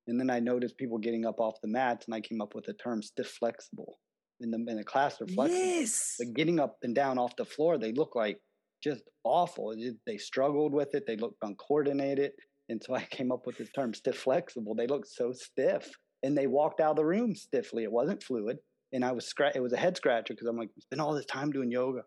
and 0.07 0.19
then 0.19 0.29
I 0.29 0.39
noticed 0.39 0.77
people 0.77 0.97
getting 0.97 1.25
up 1.25 1.39
off 1.39 1.61
the 1.61 1.67
mats, 1.67 2.05
and 2.05 2.15
I 2.15 2.21
came 2.21 2.41
up 2.41 2.55
with 2.55 2.65
the 2.65 2.73
term 2.73 3.01
stiff 3.01 3.27
flexible. 3.27 3.99
In 4.39 4.51
the 4.51 4.57
in 4.57 4.77
the 4.77 4.83
class, 4.83 5.17
they're 5.17 5.27
flexible. 5.27 5.59
Yes. 5.59 6.15
But 6.19 6.33
getting 6.33 6.59
up 6.59 6.77
and 6.83 6.93
down 6.93 7.17
off 7.17 7.35
the 7.35 7.45
floor, 7.45 7.77
they 7.77 7.91
look 7.91 8.15
like 8.15 8.39
just 8.83 9.03
awful. 9.23 9.73
They 10.05 10.17
struggled 10.17 10.73
with 10.73 10.93
it. 10.93 11.05
They 11.07 11.17
looked 11.17 11.37
uncoordinated. 11.41 12.31
And 12.69 12.81
so 12.83 12.95
I 12.95 13.03
came 13.09 13.31
up 13.31 13.45
with 13.45 13.57
the 13.57 13.65
term, 13.65 13.93
stiff 13.93 14.17
flexible. 14.17 14.75
They 14.75 14.87
looked 14.87 15.07
so 15.07 15.31
stiff. 15.31 15.89
And 16.23 16.37
they 16.37 16.47
walked 16.47 16.79
out 16.79 16.91
of 16.91 16.95
the 16.97 17.05
room 17.05 17.35
stiffly. 17.35 17.83
It 17.83 17.91
wasn't 17.91 18.23
fluid. 18.23 18.57
And 18.93 19.03
I 19.03 19.11
was 19.11 19.27
scratch 19.27 19.55
it 19.55 19.61
was 19.61 19.73
a 19.73 19.77
head 19.77 19.97
scratcher 19.97 20.33
because 20.33 20.47
I'm 20.47 20.57
like, 20.57 20.69
we 20.75 20.81
spend 20.81 21.01
all 21.01 21.13
this 21.13 21.25
time 21.25 21.51
doing 21.51 21.71
yoga. 21.71 22.01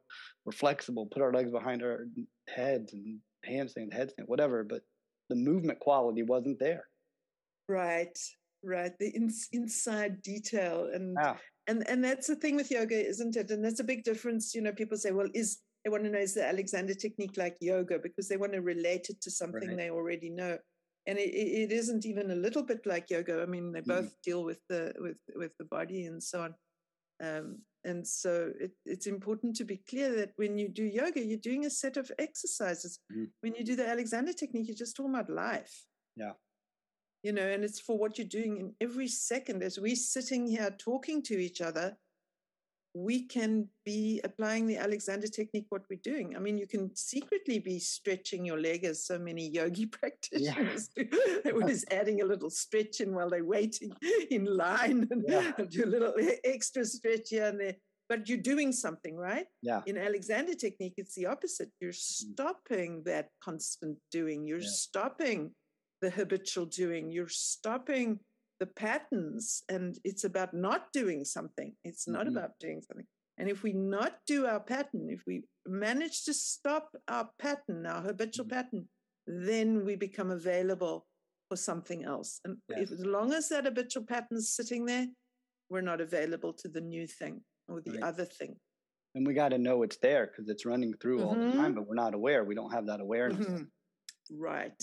We're 0.44 0.52
flexible, 0.52 1.06
put 1.12 1.22
our 1.22 1.32
legs 1.32 1.50
behind 1.50 1.82
our 1.82 2.06
heads 2.48 2.92
and 2.92 3.18
handstand, 3.48 3.94
headstand, 3.94 4.26
whatever. 4.26 4.64
But 4.64 4.82
the 5.28 5.36
movement 5.36 5.80
quality 5.80 6.22
wasn't 6.22 6.58
there. 6.58 6.84
Right, 7.70 8.18
right. 8.64 8.92
The 8.98 9.10
ins 9.18 9.48
inside 9.52 10.22
detail 10.22 10.90
and 10.92 11.16
Yeah. 11.20 11.36
and 11.68 11.78
and 11.90 12.00
that's 12.06 12.26
the 12.26 12.36
thing 12.42 12.56
with 12.56 12.70
yoga, 12.78 12.98
isn't 13.12 13.36
it? 13.36 13.50
And 13.52 13.64
that's 13.64 13.80
a 13.80 13.90
big 13.92 14.02
difference. 14.10 14.54
You 14.56 14.62
know, 14.62 14.72
people 14.72 14.98
say, 14.98 15.12
well, 15.12 15.30
is 15.34 15.48
they 15.84 15.90
want 15.90 16.04
to 16.04 16.10
know 16.10 16.18
is 16.28 16.34
the 16.34 16.44
Alexander 16.54 16.94
technique 16.94 17.36
like 17.36 17.56
yoga 17.60 17.96
because 18.06 18.26
they 18.28 18.36
want 18.42 18.52
to 18.54 18.60
relate 18.74 19.06
it 19.12 19.18
to 19.22 19.30
something 19.30 19.68
Right. 19.68 19.76
they 19.80 19.90
already 19.90 20.30
know. 20.30 20.58
And 21.08 21.16
it, 21.18 21.30
it 21.64 21.72
isn't 21.80 22.04
even 22.04 22.30
a 22.30 22.34
little 22.46 22.64
bit 22.70 22.82
like 22.92 23.06
yoga. 23.08 23.34
I 23.42 23.46
mean, 23.46 23.72
they 23.72 23.80
Mhm. 23.82 23.86
both 23.96 24.10
deal 24.28 24.42
with 24.44 24.60
the 24.68 24.82
with 25.04 25.20
with 25.40 25.52
the 25.58 25.68
body 25.76 26.00
and 26.10 26.20
so 26.22 26.36
on. 26.46 26.52
Um, 27.26 27.46
and 27.90 28.06
so 28.06 28.32
it, 28.64 28.72
it's 28.84 29.06
important 29.06 29.56
to 29.56 29.64
be 29.64 29.78
clear 29.90 30.10
that 30.16 30.32
when 30.36 30.58
you 30.58 30.68
do 30.68 30.84
yoga, 30.84 31.20
you're 31.28 31.46
doing 31.50 31.64
a 31.66 31.70
set 31.82 31.96
of 31.96 32.10
exercises. 32.18 32.92
Mhm. 33.12 33.30
When 33.42 33.54
you 33.56 33.64
do 33.70 33.76
the 33.76 33.88
Alexander 33.94 34.32
technique, 34.34 34.68
you're 34.68 34.84
just 34.84 34.96
talking 34.96 35.14
about 35.14 35.30
life 35.30 35.74
Yeah. 36.16 36.34
You 37.22 37.32
know, 37.32 37.46
and 37.46 37.64
it's 37.64 37.80
for 37.80 37.98
what 37.98 38.18
you're 38.18 38.26
doing 38.26 38.56
in 38.58 38.74
every 38.80 39.08
second 39.08 39.62
as 39.62 39.78
we're 39.78 39.96
sitting 39.96 40.46
here 40.46 40.74
talking 40.78 41.22
to 41.24 41.38
each 41.38 41.60
other. 41.60 41.96
We 42.92 43.28
can 43.28 43.68
be 43.84 44.20
applying 44.24 44.66
the 44.66 44.78
Alexander 44.78 45.28
technique, 45.28 45.66
what 45.68 45.82
we're 45.88 46.00
doing. 46.02 46.34
I 46.34 46.40
mean, 46.40 46.58
you 46.58 46.66
can 46.66 46.90
secretly 46.96 47.60
be 47.60 47.78
stretching 47.78 48.44
your 48.44 48.60
leg 48.60 48.82
as 48.84 49.04
so 49.04 49.16
many 49.16 49.48
yogi 49.48 49.86
practitioners 49.98 50.88
do. 50.88 51.06
They're 51.44 51.54
always 51.54 51.84
adding 51.92 52.20
a 52.20 52.24
little 52.24 52.50
stretch 52.50 53.00
in 53.00 53.14
while 53.14 53.30
they're 53.30 53.44
waiting 53.44 53.92
in 54.30 54.44
line 54.44 55.06
and 55.08 55.24
Yeah. 55.28 55.52
do 55.70 55.84
a 55.84 55.86
little 55.86 56.14
extra 56.42 56.84
stretch 56.84 57.28
here 57.30 57.46
and 57.46 57.60
there. 57.60 57.76
But 58.08 58.28
you're 58.28 58.38
doing 58.38 58.72
something, 58.72 59.16
right? 59.16 59.46
Yeah. 59.62 59.82
In 59.86 59.96
Alexander 59.96 60.54
technique, 60.54 60.94
it's 60.96 61.14
the 61.14 61.26
opposite. 61.26 61.70
You're 61.80 61.92
mm-hmm. 61.92 62.32
stopping 62.32 63.02
that 63.04 63.28
constant 63.40 63.98
doing. 64.10 64.48
You're 64.48 64.58
Yeah. 64.58 64.68
stopping 64.68 65.54
the 66.00 66.10
habitual 66.10 66.66
doing. 66.66 67.10
You're 67.10 67.28
stopping 67.28 68.20
the 68.58 68.66
patterns, 68.66 69.62
and 69.68 69.98
it's 70.04 70.24
about 70.24 70.52
not 70.54 70.92
doing 70.92 71.24
something. 71.24 71.74
It's 71.84 72.06
not 72.06 72.26
Mhm. 72.26 72.30
about 72.30 72.58
doing 72.58 72.82
something. 72.82 73.06
And 73.38 73.48
if 73.48 73.62
we 73.62 73.72
not 73.72 74.20
do 74.26 74.46
our 74.46 74.60
pattern, 74.60 75.08
if 75.08 75.24
we 75.26 75.44
manage 75.66 76.24
to 76.24 76.34
stop 76.34 76.94
our 77.08 77.30
pattern, 77.38 77.86
our 77.86 78.02
habitual 78.02 78.44
Mhm. 78.44 78.50
pattern, 78.50 78.88
then 79.26 79.84
we 79.84 79.96
become 79.96 80.30
available 80.30 81.06
for 81.48 81.56
something 81.56 82.04
else. 82.04 82.40
And 82.44 82.58
if, 82.68 82.90
as 82.92 83.04
long 83.06 83.32
as 83.32 83.48
that 83.48 83.64
habitual 83.64 84.04
pattern 84.04 84.36
is 84.38 84.54
sitting 84.54 84.84
there, 84.84 85.06
we're 85.70 85.80
not 85.80 86.00
available 86.00 86.52
to 86.54 86.68
the 86.68 86.80
new 86.80 87.06
thing 87.06 87.44
or 87.68 87.80
the 87.80 87.92
Right. 87.92 88.02
other 88.02 88.24
thing. 88.26 88.60
And 89.14 89.26
we 89.26 89.34
got 89.34 89.48
to 89.50 89.58
know 89.58 89.82
it's 89.82 89.96
there 89.98 90.26
because 90.26 90.48
it's 90.48 90.66
running 90.66 90.94
through 90.98 91.22
all 91.22 91.34
the 91.34 91.56
time, 91.56 91.72
Mhm. 91.72 91.76
but 91.76 91.86
we're 91.86 91.94
not 91.94 92.14
aware. 92.14 92.44
We 92.44 92.54
don't 92.54 92.70
have 92.72 92.86
that 92.86 93.00
awareness. 93.00 93.46
Mhm. 93.46 93.70
Right. 94.30 94.82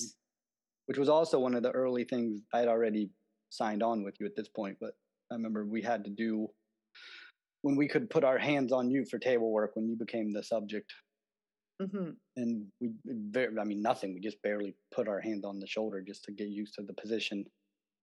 Which 0.88 0.98
was 0.98 1.10
also 1.10 1.40
one 1.40 1.54
of 1.54 1.64
the 1.64 1.72
early 1.72 2.04
things 2.04 2.42
I 2.54 2.60
had 2.60 2.68
already 2.68 3.12
signed 3.50 3.84
on 3.84 4.04
with 4.04 4.16
you 4.20 4.26
at 4.26 4.36
this 4.36 4.50
point. 4.50 4.78
But 4.82 4.92
I 5.32 5.36
remember 5.36 5.66
we 5.66 5.82
had 5.82 6.04
to 6.06 6.10
do 6.10 6.48
when 7.62 7.76
we 7.76 7.88
could 7.88 8.10
put 8.10 8.24
our 8.24 8.38
hands 8.38 8.72
on 8.72 8.90
you 8.90 9.06
for 9.06 9.20
table 9.20 9.52
work 9.52 9.76
when 9.76 9.88
you 9.88 9.96
became 9.96 10.34
the 10.34 10.44
subject. 10.44 10.92
hmm 11.80 12.12
And 12.38 12.68
we, 12.80 12.92
I 13.36 13.64
mean, 13.64 13.82
nothing. 13.82 14.14
We 14.14 14.22
just 14.22 14.42
barely 14.42 14.76
put 14.96 15.08
our 15.08 15.20
hand 15.20 15.44
on 15.46 15.60
the 15.60 15.68
shoulder 15.68 16.02
just 16.02 16.24
to 16.26 16.32
get 16.32 16.48
used 16.48 16.74
to 16.76 16.84
the 16.84 16.94
position. 16.94 17.46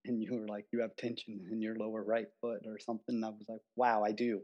And 0.07 0.22
you 0.22 0.35
were 0.35 0.47
like, 0.47 0.66
you 0.70 0.80
have 0.82 0.95
tension 0.97 1.41
in 1.51 1.62
your 1.62 1.76
lower 1.76 2.05
right 2.05 2.26
foot 2.41 2.61
or 2.66 2.78
something. 2.78 3.14
And 3.16 3.24
I 3.24 3.30
was 3.30 3.47
like, 3.49 3.62
wow, 3.76 4.05
I 4.05 4.12
do. 4.12 4.43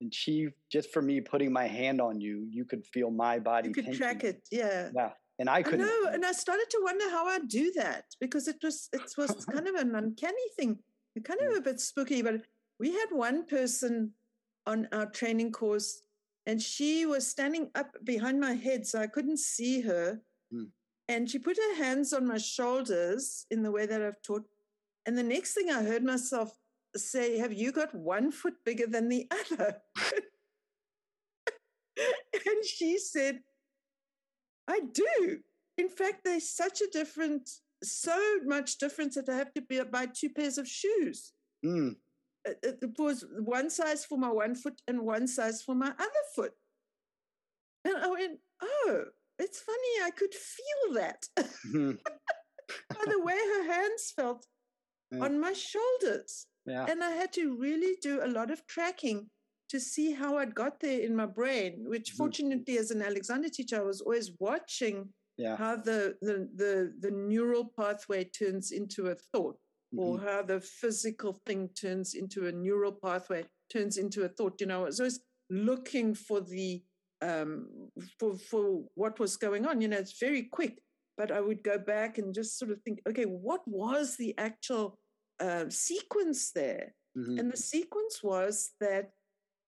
And 0.00 0.12
she, 0.14 0.48
just 0.72 0.92
for 0.92 1.02
me 1.02 1.20
putting 1.20 1.52
my 1.52 1.66
hand 1.66 2.00
on 2.00 2.20
you, 2.20 2.46
you 2.50 2.64
could 2.64 2.86
feel 2.86 3.10
my 3.10 3.38
body. 3.38 3.68
You 3.68 3.74
could 3.74 3.84
tension. 3.84 4.00
track 4.00 4.24
it. 4.24 4.48
Yeah. 4.50 4.90
Yeah. 4.94 5.10
And 5.38 5.50
I 5.50 5.56
I 5.56 5.62
couldn't. 5.62 5.80
know, 5.80 6.10
and 6.12 6.24
I 6.24 6.32
started 6.32 6.66
to 6.70 6.80
wonder 6.82 7.10
how 7.10 7.26
I'd 7.26 7.48
do 7.48 7.72
that 7.72 8.04
because 8.20 8.46
it 8.46 8.58
was 8.62 8.88
it 8.92 9.02
was 9.18 9.44
kind 9.44 9.66
of 9.66 9.74
an 9.74 9.94
uncanny 9.94 10.48
thing, 10.56 10.78
kind 11.24 11.40
of 11.40 11.56
a 11.56 11.60
bit 11.60 11.80
spooky. 11.80 12.22
But 12.22 12.42
we 12.78 12.92
had 12.92 13.08
one 13.10 13.46
person 13.46 14.12
on 14.66 14.88
our 14.92 15.06
training 15.06 15.52
course, 15.52 16.02
and 16.46 16.62
she 16.62 17.04
was 17.04 17.26
standing 17.26 17.70
up 17.74 17.96
behind 18.04 18.40
my 18.40 18.52
head, 18.52 18.86
so 18.86 19.00
I 19.00 19.06
couldn't 19.06 19.38
see 19.38 19.80
her. 19.82 20.20
Hmm. 20.52 20.64
And 21.08 21.28
she 21.28 21.38
put 21.38 21.58
her 21.58 21.76
hands 21.76 22.14
on 22.14 22.26
my 22.26 22.38
shoulders 22.38 23.44
in 23.50 23.62
the 23.62 23.70
way 23.70 23.84
that 23.84 24.00
I've 24.00 24.22
taught. 24.22 24.46
And 25.04 25.18
the 25.18 25.22
next 25.22 25.52
thing 25.52 25.70
I 25.70 25.82
heard 25.82 26.04
myself 26.04 26.56
say, 26.96 27.38
"Have 27.38 27.52
you 27.52 27.72
got 27.72 27.94
one 27.94 28.30
foot 28.30 28.54
bigger 28.64 28.86
than 28.86 29.08
the 29.08 29.26
other?" 29.32 29.82
and 31.96 32.64
she 32.64 32.98
said, 32.98 33.40
I 34.68 34.80
do. 34.92 35.38
In 35.76 35.88
fact, 35.88 36.20
there's 36.24 36.48
such 36.48 36.80
a 36.80 36.86
difference, 36.92 37.60
so 37.82 38.16
much 38.44 38.78
difference 38.78 39.14
that 39.16 39.28
I 39.28 39.36
have 39.36 39.52
to 39.54 39.60
be, 39.62 39.80
buy 39.84 40.06
two 40.06 40.30
pairs 40.30 40.58
of 40.58 40.68
shoes. 40.68 41.32
Mm, 41.64 41.96
It, 42.44 42.78
was 42.98 43.24
one 43.40 43.70
size 43.70 44.04
for 44.04 44.18
my 44.18 44.30
one 44.30 44.54
foot 44.54 44.80
and 44.86 45.00
one 45.02 45.26
size 45.26 45.62
for 45.62 45.74
my 45.74 45.88
other 45.98 46.24
foot. 46.34 46.52
And 47.84 47.96
I 47.96 48.08
went, 48.08 48.38
oh, 48.62 49.04
it's 49.38 49.60
funny. 49.60 49.94
I 50.04 50.10
could 50.10 50.34
feel 50.34 50.94
that 50.94 51.26
mhm, 51.66 51.98
by 52.90 53.04
the 53.06 53.20
way 53.22 53.34
her 53.54 53.64
hands 53.72 54.12
felt 54.14 54.46
Yeah. 55.10 55.24
on 55.24 55.40
my 55.40 55.52
shoulders. 55.52 56.46
yeah. 56.66 56.86
And 56.88 57.02
I 57.04 57.10
had 57.10 57.32
to 57.34 57.56
really 57.56 57.96
do 58.00 58.22
a 58.22 58.28
lot 58.38 58.50
of 58.50 58.66
tracking 58.66 59.30
to 59.74 59.80
see 59.80 60.12
how 60.12 60.38
I'd 60.38 60.54
got 60.54 60.78
there 60.80 61.00
in 61.00 61.16
my 61.16 61.26
brain, 61.26 61.84
which 61.88 62.12
Mhm. 62.12 62.16
fortunately, 62.18 62.78
as 62.78 62.92
an 62.92 63.02
Alexander 63.02 63.48
teacher, 63.48 63.78
I 63.80 63.84
was 63.84 64.00
always 64.00 64.30
watching 64.38 65.12
Yeah. 65.36 65.56
how 65.56 65.76
the, 65.76 66.16
the, 66.22 66.48
the, 66.54 66.94
the 67.00 67.10
neural 67.10 67.64
pathway 67.76 68.24
turns 68.24 68.70
into 68.70 69.08
a 69.08 69.16
thought, 69.16 69.58
or 69.96 70.18
mhm, 70.18 70.20
how 70.20 70.42
the 70.42 70.60
physical 70.60 71.40
thing 71.46 71.68
turns 71.70 72.14
into 72.14 72.46
a 72.46 72.52
neural 72.52 72.92
pathway, 72.92 73.44
turns 73.72 73.96
into 73.96 74.22
a 74.24 74.28
thought. 74.28 74.60
You 74.60 74.68
know, 74.68 74.82
I 74.82 74.84
was 74.84 75.00
always 75.00 75.20
looking 75.50 76.14
for 76.14 76.40
the 76.40 76.82
um, 77.20 77.68
for 78.18 78.36
for 78.36 78.84
what 78.94 79.18
was 79.18 79.36
going 79.36 79.66
on. 79.66 79.80
You 79.80 79.88
know, 79.88 79.98
it's 79.98 80.18
very 80.20 80.44
quick, 80.44 80.78
but 81.16 81.32
I 81.32 81.40
would 81.40 81.62
go 81.64 81.78
back 81.78 82.18
and 82.18 82.34
just 82.34 82.58
sort 82.58 82.70
of 82.70 82.80
think, 82.82 83.00
okay, 83.08 83.24
what 83.24 83.66
was 83.66 84.16
the 84.16 84.38
actual 84.38 84.98
uh, 85.40 85.64
sequence 85.68 86.52
there? 86.52 86.94
mhm. 87.14 87.38
And 87.38 87.52
the 87.52 87.56
sequence 87.56 88.22
was 88.22 88.72
that 88.80 89.10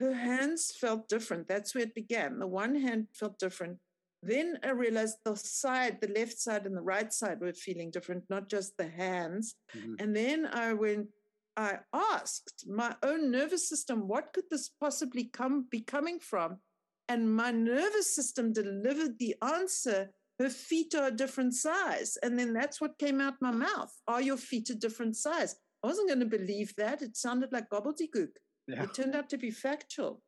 her 0.01 0.13
hands 0.13 0.73
felt 0.79 1.09
different. 1.09 1.49
That's 1.49 1.75
where 1.75 1.85
it 1.85 1.95
began. 1.95 2.39
The 2.39 2.47
one 2.47 2.75
hand 2.75 3.09
felt 3.13 3.39
different. 3.39 3.79
Then 4.23 4.59
I 4.63 4.71
realized 4.71 5.19
the 5.25 5.37
side, 5.37 6.01
the 6.01 6.09
left 6.09 6.39
side 6.39 6.67
and 6.67 6.77
the 6.77 6.83
right 6.83 7.13
side 7.13 7.41
were 7.41 7.53
feeling 7.53 7.91
different, 7.91 8.25
not 8.29 8.49
just 8.49 8.77
the 8.77 8.89
hands. 8.89 9.55
Mhm. 9.75 10.01
And 10.01 10.17
then 10.17 10.47
I 10.47 10.73
went, 10.73 11.09
I 11.57 11.81
asked 11.93 12.67
my 12.67 12.97
own 13.03 13.31
nervous 13.31 13.69
system, 13.69 14.09
what 14.09 14.33
could 14.33 14.45
this 14.51 14.69
possibly 14.69 15.25
come 15.25 15.67
be 15.71 15.81
coming 15.81 16.19
from? 16.19 16.61
And 17.09 17.35
my 17.35 17.51
nervous 17.53 18.15
system 18.15 18.53
delivered 18.53 19.19
the 19.19 19.37
answer. 19.41 20.13
Her 20.39 20.51
feet 20.51 20.95
are 20.95 21.07
a 21.07 21.17
different 21.23 21.55
size. 21.55 22.19
And 22.23 22.39
then 22.39 22.53
that's 22.53 22.81
what 22.81 22.99
came 22.99 23.21
out 23.21 23.41
my 23.41 23.53
mouth. 23.53 23.95
Are 24.07 24.21
your 24.21 24.37
feet 24.37 24.69
a 24.71 24.75
different 24.75 25.17
size? 25.17 25.57
I 25.83 25.87
wasn't 25.87 26.09
going 26.09 26.21
to 26.21 26.27
believe 26.27 26.75
that. 26.77 27.01
It 27.01 27.17
sounded 27.17 27.53
like 27.53 27.71
gobbledygook. 27.71 28.33
Yeah. 28.67 28.83
It 28.83 28.95
turned 28.95 29.15
out 29.15 29.29
to 29.31 29.39
be 29.39 29.51
factual. 29.51 30.23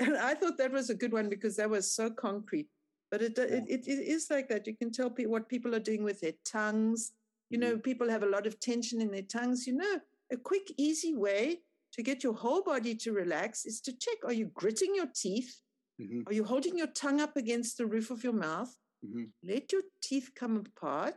And 0.00 0.16
I 0.16 0.34
thought 0.34 0.56
that 0.58 0.72
was 0.72 0.90
a 0.90 0.94
good 0.94 1.12
one 1.12 1.28
because 1.28 1.56
that 1.56 1.68
was 1.68 1.94
so 1.94 2.10
concrete. 2.10 2.68
But 3.10 3.22
it, 3.22 3.34
yeah. 3.36 3.44
it, 3.44 3.64
it, 3.68 3.86
it 3.86 4.08
is 4.08 4.28
like 4.30 4.48
that. 4.48 4.66
You 4.66 4.76
can 4.76 4.90
tell 4.90 5.10
what 5.10 5.48
people 5.48 5.74
are 5.74 5.80
doing 5.80 6.02
with 6.02 6.20
their 6.20 6.32
tongues. 6.44 7.12
You 7.50 7.58
mm-hmm. 7.58 7.70
know, 7.70 7.78
people 7.78 8.08
have 8.08 8.22
a 8.22 8.28
lot 8.28 8.46
of 8.46 8.58
tension 8.60 9.00
in 9.00 9.10
their 9.10 9.22
tongues. 9.22 9.66
You 9.66 9.76
know, 9.76 10.00
a 10.32 10.36
quick, 10.36 10.72
easy 10.78 11.14
way 11.14 11.60
to 11.92 12.02
get 12.02 12.22
your 12.22 12.34
whole 12.34 12.62
body 12.62 12.94
to 12.94 13.12
relax 13.12 13.66
is 13.66 13.80
to 13.82 13.92
check 13.92 14.18
are 14.24 14.32
you 14.32 14.50
gritting 14.54 14.94
your 14.94 15.08
teeth? 15.14 15.60
Mm-hmm. 16.00 16.20
Are 16.26 16.32
you 16.32 16.44
holding 16.44 16.78
your 16.78 16.86
tongue 16.88 17.20
up 17.20 17.36
against 17.36 17.76
the 17.76 17.86
roof 17.86 18.10
of 18.10 18.24
your 18.24 18.32
mouth? 18.32 18.74
Mm-hmm. 19.04 19.24
Let 19.44 19.72
your 19.72 19.82
teeth 20.02 20.30
come 20.34 20.64
apart. 20.64 21.14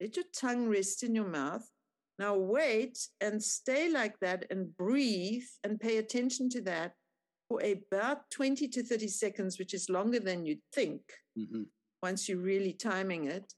Let 0.00 0.16
your 0.16 0.26
tongue 0.38 0.68
rest 0.68 1.02
in 1.02 1.14
your 1.14 1.28
mouth. 1.28 1.66
Now 2.18 2.34
wait 2.34 2.98
and 3.20 3.42
stay 3.42 3.90
like 3.90 4.18
that 4.20 4.46
and 4.50 4.74
breathe 4.76 5.44
and 5.64 5.78
pay 5.78 5.98
attention 5.98 6.48
to 6.50 6.62
that 6.62 6.92
for 7.48 7.60
about 7.62 8.30
20 8.30 8.68
to 8.68 8.82
30 8.82 9.08
seconds, 9.08 9.58
which 9.58 9.74
is 9.74 9.90
longer 9.90 10.18
than 10.18 10.46
you'd 10.46 10.62
think 10.72 11.02
mm-hmm. 11.38 11.62
once 12.02 12.28
you're 12.28 12.38
really 12.38 12.72
timing 12.72 13.26
it. 13.26 13.52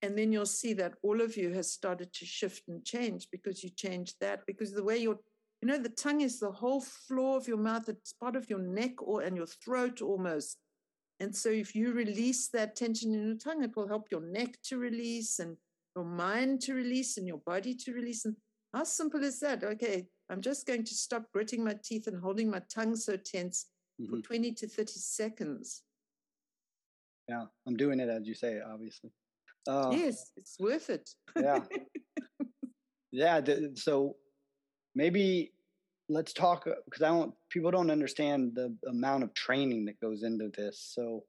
And 0.00 0.18
then 0.18 0.32
you'll 0.32 0.46
see 0.46 0.72
that 0.74 0.94
all 1.02 1.20
of 1.20 1.36
you 1.36 1.52
has 1.52 1.70
started 1.70 2.12
to 2.14 2.26
shift 2.26 2.62
and 2.68 2.84
change 2.84 3.28
because 3.30 3.62
you 3.62 3.70
changed 3.70 4.16
that. 4.20 4.40
Because 4.46 4.72
the 4.72 4.82
way 4.82 4.98
your, 4.98 5.18
you 5.60 5.68
know, 5.68 5.78
the 5.78 5.90
tongue 5.90 6.22
is 6.22 6.40
the 6.40 6.50
whole 6.50 6.80
floor 6.80 7.36
of 7.36 7.46
your 7.46 7.58
mouth, 7.58 7.88
it's 7.88 8.12
part 8.12 8.34
of 8.34 8.50
your 8.50 8.58
neck 8.58 9.00
or 9.00 9.20
and 9.20 9.36
your 9.36 9.46
throat 9.46 10.02
almost. 10.02 10.56
And 11.20 11.36
so 11.36 11.50
if 11.50 11.76
you 11.76 11.92
release 11.92 12.48
that 12.48 12.74
tension 12.74 13.14
in 13.14 13.26
your 13.28 13.36
tongue, 13.36 13.62
it 13.62 13.76
will 13.76 13.86
help 13.86 14.08
your 14.10 14.22
neck 14.22 14.56
to 14.64 14.78
release 14.78 15.38
and 15.38 15.56
your 15.96 16.04
mind 16.04 16.60
to 16.62 16.74
release 16.74 17.18
and 17.18 17.26
your 17.26 17.40
body 17.44 17.74
to 17.74 17.92
release. 17.92 18.24
And 18.24 18.36
how 18.72 18.84
simple 18.84 19.22
is 19.22 19.40
that? 19.40 19.62
Okay, 19.62 20.06
I'm 20.30 20.40
just 20.40 20.66
going 20.66 20.84
to 20.84 20.94
stop 20.94 21.24
gritting 21.32 21.64
my 21.64 21.76
teeth 21.82 22.06
and 22.06 22.20
holding 22.20 22.50
my 22.50 22.62
tongue 22.72 22.96
so 22.96 23.16
tense 23.16 23.66
mm-hmm. 24.00 24.16
for 24.16 24.22
20 24.22 24.52
to 24.52 24.68
30 24.68 24.92
seconds. 24.94 25.82
Yeah, 27.28 27.44
I'm 27.66 27.76
doing 27.76 28.00
it 28.00 28.08
as 28.08 28.26
you 28.26 28.34
say, 28.34 28.60
obviously. 28.60 29.10
Uh, 29.68 29.90
yes, 29.92 30.32
it's 30.36 30.56
worth 30.58 30.90
it. 30.90 31.08
yeah. 31.36 31.60
Yeah. 33.14 33.42
Th- 33.42 33.78
so 33.78 34.16
maybe 34.94 35.52
let's 36.08 36.32
talk 36.32 36.64
because 36.86 37.02
I 37.02 37.08
don't, 37.08 37.34
people 37.50 37.70
don't 37.70 37.90
understand 37.90 38.52
the 38.54 38.74
amount 38.88 39.22
of 39.22 39.34
training 39.34 39.84
that 39.84 40.00
goes 40.00 40.22
into 40.22 40.48
this. 40.48 40.92
So 40.94 41.24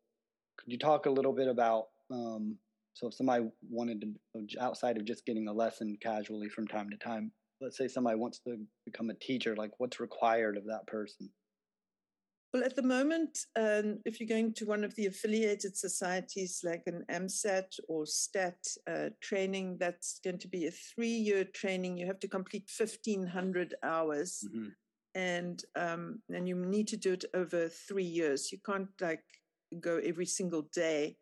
could 0.58 0.72
you 0.72 0.80
talk 0.80 1.08
a 1.08 1.12
little 1.12 1.34
bit 1.34 1.50
about, 1.50 1.88
um, 2.10 2.58
so 2.94 3.08
if 3.08 3.14
somebody 3.14 3.46
wanted 3.70 4.02
to, 4.02 4.60
outside 4.60 4.98
of 4.98 5.06
just 5.06 5.26
getting 5.26 5.48
a 5.48 5.54
lesson 5.54 5.98
casually 6.02 6.50
from 6.50 6.68
time 6.68 6.90
to 6.90 6.98
time, 6.98 7.32
let's 7.62 7.78
say 7.78 7.88
somebody 7.88 8.18
wants 8.18 8.40
to 8.40 8.58
become 8.86 9.10
a 9.10 9.16
teacher, 9.16 9.56
like 9.56 9.72
what's 9.78 10.00
required 10.00 10.58
of 10.58 10.66
that 10.66 10.86
person? 10.88 11.30
Well, 12.54 12.64
at 12.64 12.76
the 12.76 12.84
moment, 12.84 13.36
um, 13.56 13.98
if 14.06 14.20
you're 14.20 14.30
going 14.30 14.54
to 14.54 14.66
one 14.66 14.84
of 14.84 14.94
the 14.94 15.08
affiliated 15.08 15.76
societies 15.76 16.62
like 16.64 16.84
an 16.86 17.04
AMSAT 17.10 17.80
or 17.90 18.06
STAT 18.06 18.58
uh, 18.88 19.10
training, 19.22 19.78
that's 19.80 20.20
going 20.24 20.38
to 20.38 20.48
be 20.48 20.68
a 20.68 20.72
three 20.72 21.08
year 21.08 21.46
training. 21.46 21.98
You 21.98 22.06
have 22.06 22.20
to 22.20 22.28
complete 22.28 22.70
1,500 22.78 23.74
hours. 23.82 24.46
Mm-hmm. 24.48 24.68
And 25.16 25.64
um, 25.76 26.22
and 26.30 26.48
you 26.48 26.56
need 26.56 26.88
to 26.90 26.98
do 26.98 27.14
it 27.14 27.26
over 27.34 27.70
three 27.70 28.04
years. 28.04 28.52
You 28.52 28.60
can't 28.64 28.90
like 29.02 29.24
go 29.80 29.98
every 29.98 30.26
single 30.26 30.64
day. 30.74 31.18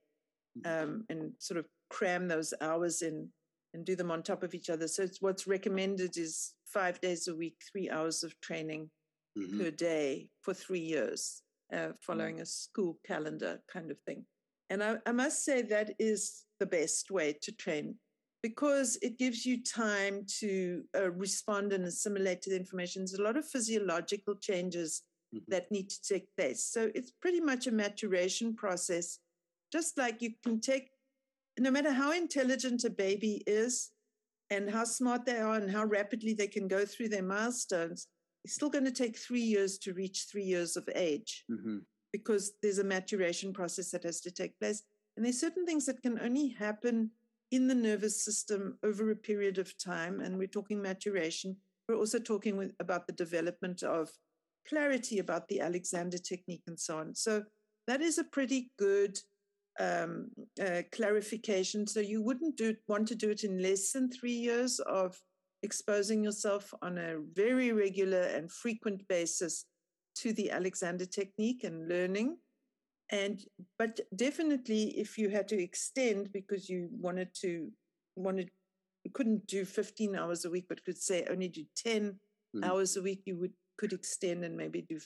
Um, 0.65 1.05
and 1.09 1.31
sort 1.39 1.57
of 1.57 1.65
cram 1.89 2.27
those 2.27 2.53
hours 2.61 3.01
in 3.01 3.29
and 3.73 3.85
do 3.85 3.95
them 3.95 4.11
on 4.11 4.21
top 4.21 4.43
of 4.43 4.53
each 4.53 4.69
other. 4.69 4.87
So 4.87 5.07
what's 5.21 5.47
recommended 5.47 6.17
is 6.17 6.53
five 6.65 6.99
days 6.99 7.27
a 7.27 7.35
week, 7.35 7.55
three 7.71 7.89
hours 7.89 8.23
of 8.23 8.39
training 8.41 8.89
mm-hmm. 9.37 9.59
per 9.59 9.71
day 9.71 10.29
for 10.41 10.53
three 10.53 10.79
years, 10.79 11.41
uh, 11.73 11.89
following 12.01 12.35
mm-hmm. 12.35 12.43
a 12.43 12.45
school 12.45 12.99
calendar 13.05 13.61
kind 13.71 13.91
of 13.91 13.97
thing. 14.05 14.25
And 14.69 14.83
I, 14.83 14.95
I 15.05 15.11
must 15.11 15.43
say 15.43 15.61
that 15.63 15.91
is 15.99 16.43
the 16.59 16.65
best 16.65 17.11
way 17.11 17.35
to 17.41 17.51
train 17.51 17.95
because 18.43 18.97
it 19.01 19.19
gives 19.19 19.45
you 19.45 19.63
time 19.63 20.25
to 20.39 20.83
uh, 20.97 21.11
respond 21.11 21.73
and 21.73 21.85
assimilate 21.85 22.41
to 22.41 22.49
the 22.49 22.55
information. 22.55 23.01
There's 23.01 23.19
a 23.19 23.23
lot 23.23 23.37
of 23.37 23.47
physiological 23.47 24.35
changes 24.35 25.03
mm-hmm. 25.33 25.43
that 25.49 25.71
need 25.71 25.89
to 25.89 26.01
take 26.01 26.27
place. 26.35 26.63
So 26.63 26.89
it's 26.95 27.11
pretty 27.21 27.39
much 27.39 27.67
a 27.67 27.71
maturation 27.71 28.55
process, 28.55 29.19
just 29.71 29.97
like 29.97 30.21
you 30.21 30.31
can 30.43 30.59
take 30.59 30.89
no 31.59 31.71
matter 31.71 31.91
how 31.91 32.11
intelligent 32.11 32.83
a 32.83 32.89
baby 32.89 33.43
is 33.45 33.91
and 34.49 34.69
how 34.69 34.83
smart 34.83 35.25
they 35.25 35.37
are 35.37 35.55
and 35.55 35.69
how 35.69 35.85
rapidly 35.85 36.33
they 36.33 36.47
can 36.47 36.67
go 36.67 36.85
through 36.85 37.09
their 37.09 37.23
milestones, 37.23 38.07
it's 38.43 38.55
still 38.55 38.69
going 38.69 38.85
to 38.85 38.91
take 38.91 39.17
three 39.17 39.41
years 39.41 39.77
to 39.79 39.93
reach 39.93 40.25
three 40.31 40.43
years 40.43 40.75
of 40.75 40.87
age 40.95 41.45
mm-hmm. 41.49 41.77
because 42.11 42.53
there's 42.61 42.79
a 42.79 42.83
maturation 42.83 43.53
process 43.53 43.91
that 43.91 44.03
has 44.03 44.21
to 44.21 44.31
take 44.31 44.57
place. 44.59 44.83
And 45.15 45.25
there's 45.25 45.39
certain 45.39 45.65
things 45.65 45.85
that 45.85 46.01
can 46.01 46.19
only 46.19 46.49
happen 46.49 47.11
in 47.51 47.67
the 47.67 47.75
nervous 47.75 48.23
system 48.23 48.77
over 48.83 49.11
a 49.11 49.15
period 49.15 49.57
of 49.57 49.77
time. 49.77 50.21
And 50.21 50.37
we're 50.37 50.47
talking 50.47 50.81
maturation. 50.81 51.57
We're 51.87 51.97
also 51.97 52.19
talking 52.19 52.57
with, 52.57 52.73
about 52.79 53.07
the 53.07 53.13
development 53.13 53.83
of 53.83 54.09
clarity 54.67 55.19
about 55.19 55.47
the 55.47 55.59
Alexander 55.59 56.17
technique 56.17 56.63
and 56.67 56.79
so 56.79 56.97
on. 56.97 57.13
So 57.15 57.43
that 57.87 58.01
is 58.01 58.17
a 58.17 58.23
pretty 58.23 58.71
good 58.77 59.19
um, 59.81 60.29
uh, 60.61 60.81
clarification. 60.91 61.87
So 61.87 61.99
you 61.99 62.21
wouldn't 62.21 62.57
do 62.57 62.75
want 62.87 63.07
to 63.09 63.15
do 63.15 63.29
it 63.29 63.43
in 63.43 63.61
less 63.61 63.91
than 63.91 64.11
three 64.11 64.39
years 64.49 64.79
of 64.79 65.19
exposing 65.63 66.23
yourself 66.23 66.73
on 66.81 66.97
a 66.97 67.19
very 67.33 67.71
regular 67.71 68.21
and 68.21 68.51
frequent 68.51 69.07
basis 69.07 69.65
to 70.15 70.33
the 70.33 70.51
Alexander 70.51 71.05
technique 71.05 71.63
and 71.63 71.87
learning. 71.87 72.37
And 73.11 73.43
but 73.77 73.99
definitely, 74.15 74.97
if 74.97 75.17
you 75.17 75.29
had 75.29 75.47
to 75.49 75.61
extend 75.61 76.31
because 76.31 76.69
you 76.69 76.89
wanted 76.91 77.29
to 77.41 77.69
wanted 78.15 78.49
couldn't 79.13 79.47
do 79.47 79.65
15 79.65 80.15
hours 80.15 80.45
a 80.45 80.49
week, 80.49 80.65
but 80.69 80.83
could 80.83 80.97
say 80.97 81.25
only 81.29 81.47
do 81.47 81.65
10 81.75 82.01
mm-hmm. 82.03 82.63
hours 82.63 82.95
a 82.95 83.01
week, 83.01 83.23
you 83.25 83.37
would 83.37 83.53
could 83.77 83.93
extend 83.93 84.45
and 84.45 84.55
maybe 84.55 84.81
do 84.81 84.99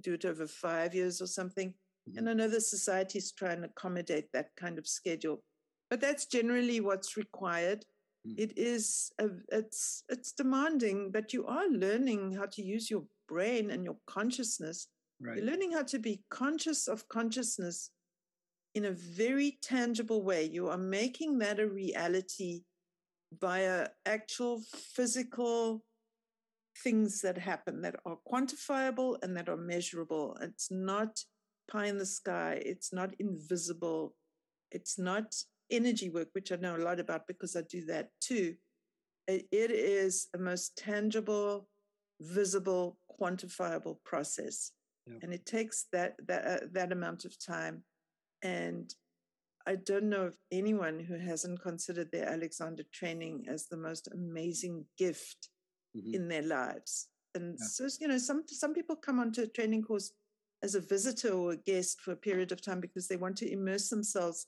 do 0.00 0.14
it 0.14 0.24
over 0.24 0.46
five 0.46 0.94
years 0.94 1.20
or 1.20 1.26
something. 1.26 1.74
And 2.16 2.28
I 2.28 2.32
know 2.32 2.48
the 2.48 2.60
societies 2.60 3.32
try 3.32 3.52
and 3.52 3.64
accommodate 3.64 4.26
that 4.32 4.50
kind 4.56 4.78
of 4.78 4.86
schedule, 4.86 5.42
but 5.90 6.00
that's 6.00 6.26
generally 6.26 6.80
what's 6.80 7.16
required. 7.16 7.84
Mm-hmm. 8.26 8.42
It 8.42 8.58
is 8.58 9.10
a, 9.18 9.28
it's 9.50 10.04
it's 10.08 10.32
demanding, 10.32 11.10
but 11.10 11.32
you 11.32 11.46
are 11.46 11.68
learning 11.68 12.32
how 12.32 12.46
to 12.46 12.62
use 12.62 12.90
your 12.90 13.04
brain 13.28 13.70
and 13.70 13.84
your 13.84 13.96
consciousness. 14.06 14.88
Right. 15.20 15.36
You're 15.36 15.46
learning 15.46 15.72
how 15.72 15.82
to 15.84 15.98
be 15.98 16.22
conscious 16.30 16.88
of 16.88 17.08
consciousness 17.08 17.90
in 18.74 18.84
a 18.84 18.92
very 18.92 19.58
tangible 19.62 20.22
way. 20.22 20.44
You 20.44 20.68
are 20.68 20.78
making 20.78 21.38
that 21.38 21.58
a 21.58 21.66
reality 21.66 22.62
via 23.40 23.88
actual 24.06 24.62
physical 24.94 25.84
things 26.82 27.20
that 27.22 27.36
happen 27.36 27.82
that 27.82 27.96
are 28.06 28.18
quantifiable 28.30 29.16
and 29.22 29.36
that 29.36 29.48
are 29.48 29.56
measurable. 29.56 30.36
It's 30.40 30.70
not 30.70 31.24
pie 31.68 31.86
in 31.86 31.98
the 31.98 32.06
sky. 32.06 32.62
It's 32.64 32.92
not 32.92 33.14
invisible. 33.18 34.14
It's 34.70 34.98
not 34.98 35.34
energy 35.70 36.08
work, 36.10 36.28
which 36.32 36.52
I 36.52 36.56
know 36.56 36.76
a 36.76 36.78
lot 36.78 37.00
about 37.00 37.26
because 37.26 37.56
I 37.56 37.62
do 37.62 37.84
that 37.86 38.10
too. 38.20 38.54
It 39.26 39.70
is 39.70 40.28
a 40.34 40.38
most 40.38 40.76
tangible, 40.78 41.68
visible, 42.20 42.98
quantifiable 43.20 43.98
process, 44.02 44.72
yeah. 45.06 45.18
and 45.22 45.34
it 45.34 45.44
takes 45.44 45.86
that 45.92 46.14
that 46.26 46.46
uh, 46.46 46.66
that 46.72 46.92
amount 46.92 47.26
of 47.26 47.38
time. 47.38 47.84
And 48.42 48.94
I 49.66 49.74
don't 49.76 50.08
know 50.08 50.22
of 50.22 50.36
anyone 50.50 50.98
who 50.98 51.18
hasn't 51.18 51.60
considered 51.60 52.10
their 52.10 52.26
Alexander 52.26 52.84
training 52.90 53.44
as 53.50 53.66
the 53.66 53.76
most 53.76 54.08
amazing 54.14 54.86
gift 54.96 55.50
mm-hmm. 55.94 56.14
in 56.14 56.28
their 56.28 56.42
lives. 56.42 57.08
And 57.34 57.58
yeah. 57.60 57.66
so, 57.66 57.86
you 58.00 58.08
know, 58.08 58.16
some 58.16 58.44
some 58.46 58.72
people 58.72 58.96
come 58.96 59.18
onto 59.20 59.42
a 59.42 59.46
training 59.46 59.82
course 59.82 60.12
as 60.62 60.74
a 60.74 60.80
visitor 60.80 61.32
or 61.32 61.52
a 61.52 61.56
guest 61.56 62.00
for 62.00 62.12
a 62.12 62.16
period 62.16 62.52
of 62.52 62.62
time 62.62 62.80
because 62.80 63.08
they 63.08 63.16
want 63.16 63.36
to 63.36 63.50
immerse 63.50 63.88
themselves 63.88 64.46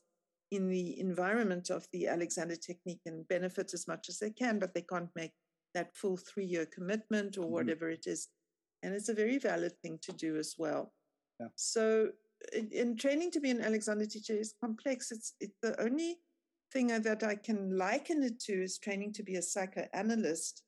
in 0.51 0.69
the 0.69 0.99
environment 0.99 1.71
of 1.71 1.87
the 1.93 2.09
Alexander 2.09 2.57
technique 2.57 3.01
and 3.07 3.29
benefit 3.29 3.73
as 3.73 3.87
much 3.87 4.09
as 4.09 4.19
they 4.19 4.31
can, 4.31 4.59
but 4.59 4.75
they 4.75 4.83
can't 4.83 5.11
make 5.15 5.33
that 5.75 5.97
full 5.97 6.17
three 6.17 6.45
year 6.45 6.67
commitment 6.67 7.39
or 7.39 7.43
mm-hmm. 7.43 7.53
whatever 7.53 7.91
it 7.91 8.07
is. 8.07 8.29
And 8.83 8.95
it's 8.95 9.09
a 9.09 9.15
very 9.15 9.39
valid 9.39 9.73
thing 9.83 9.99
to 10.03 10.13
do 10.13 10.37
as 10.37 10.55
well. 10.59 10.93
Yeah. 11.39 11.49
So, 11.55 12.09
in, 12.55 12.71
in, 12.73 12.97
training 12.97 13.31
to 13.33 13.41
be 13.41 13.51
an 13.51 13.61
Alexander 13.61 14.07
teacher 14.07 14.33
is 14.33 14.55
complex. 14.61 15.13
It's, 15.13 15.35
it's 15.41 15.57
the 15.63 15.81
only 15.81 16.17
thing 16.73 16.89
that 16.89 17.23
I 17.23 17.35
can 17.35 17.77
liken 17.77 18.23
it 18.23 18.41
to 18.41 18.53
is 18.53 18.79
training 18.79 19.13
to 19.15 19.23
be 19.23 19.37
a 19.37 19.43
psychoanalyst, 19.43 20.63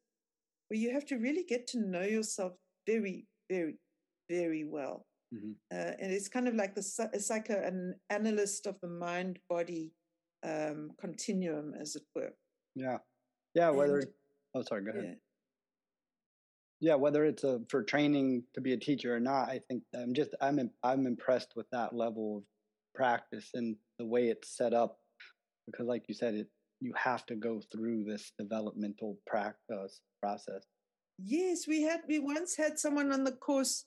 where 0.69 0.79
you 0.79 0.93
have 0.93 1.07
to 1.07 1.17
really 1.17 1.45
get 1.45 1.67
to 1.69 1.81
know 1.81 2.03
yourself 2.03 2.53
very, 2.87 3.27
very, 3.51 3.79
very 4.29 4.65
well. 4.65 5.07
Mm-hmm. 5.33 5.53
Uh, 5.73 5.93
and 6.01 6.13
it's 6.13 6.29
kind 6.29 6.47
of 6.47 6.55
like 6.55 6.75
the 6.75 7.95
analyst 8.11 8.67
of 8.67 8.77
the 8.83 8.89
mind 8.89 9.39
body 9.49 9.93
um, 10.47 10.91
continuum, 11.01 11.75
as 11.81 11.97
it 11.97 12.03
were. 12.15 12.35
Yeah. 12.75 12.99
Yeah. 13.55 13.71
Whether, 13.71 14.01
and, 14.01 14.09
oh, 14.55 14.63
sorry, 14.63 14.85
go 14.85 14.91
ahead. 14.91 15.17
yeah, 16.81 16.97
whether 16.97 17.25
it's 17.25 17.45
a, 17.45 17.61
for 17.69 17.85
training 17.85 18.43
to 18.55 18.61
be 18.61 18.73
a 18.73 18.77
teacher 18.77 19.15
or 19.15 19.21
not, 19.21 19.49
I 19.49 19.61
think 19.69 19.85
I'm 19.95 20.13
just 20.13 20.35
I'm 20.41 20.69
I'm 20.83 21.07
impressed 21.07 21.53
with 21.55 21.67
that 21.71 21.95
level 21.95 22.39
of 22.39 22.43
practice 22.95 23.51
and 23.55 23.77
the 23.99 24.05
way 24.05 24.29
it's 24.29 24.57
set 24.57 24.75
up 24.75 24.99
because, 25.67 25.87
like 25.87 26.03
you 26.09 26.15
said, 26.15 26.35
it 26.35 26.49
you 26.81 26.93
have 26.97 27.25
to 27.27 27.37
go 27.37 27.61
through 27.71 28.03
this 28.05 28.33
developmental 28.37 29.17
practice 29.27 30.01
process. 30.21 30.67
Yes, 31.19 31.69
we 31.69 31.83
had 31.83 32.01
we 32.09 32.19
once 32.19 32.57
had 32.57 32.81
someone 32.81 33.13
on 33.13 33.23
the 33.23 33.33
course. 33.33 33.85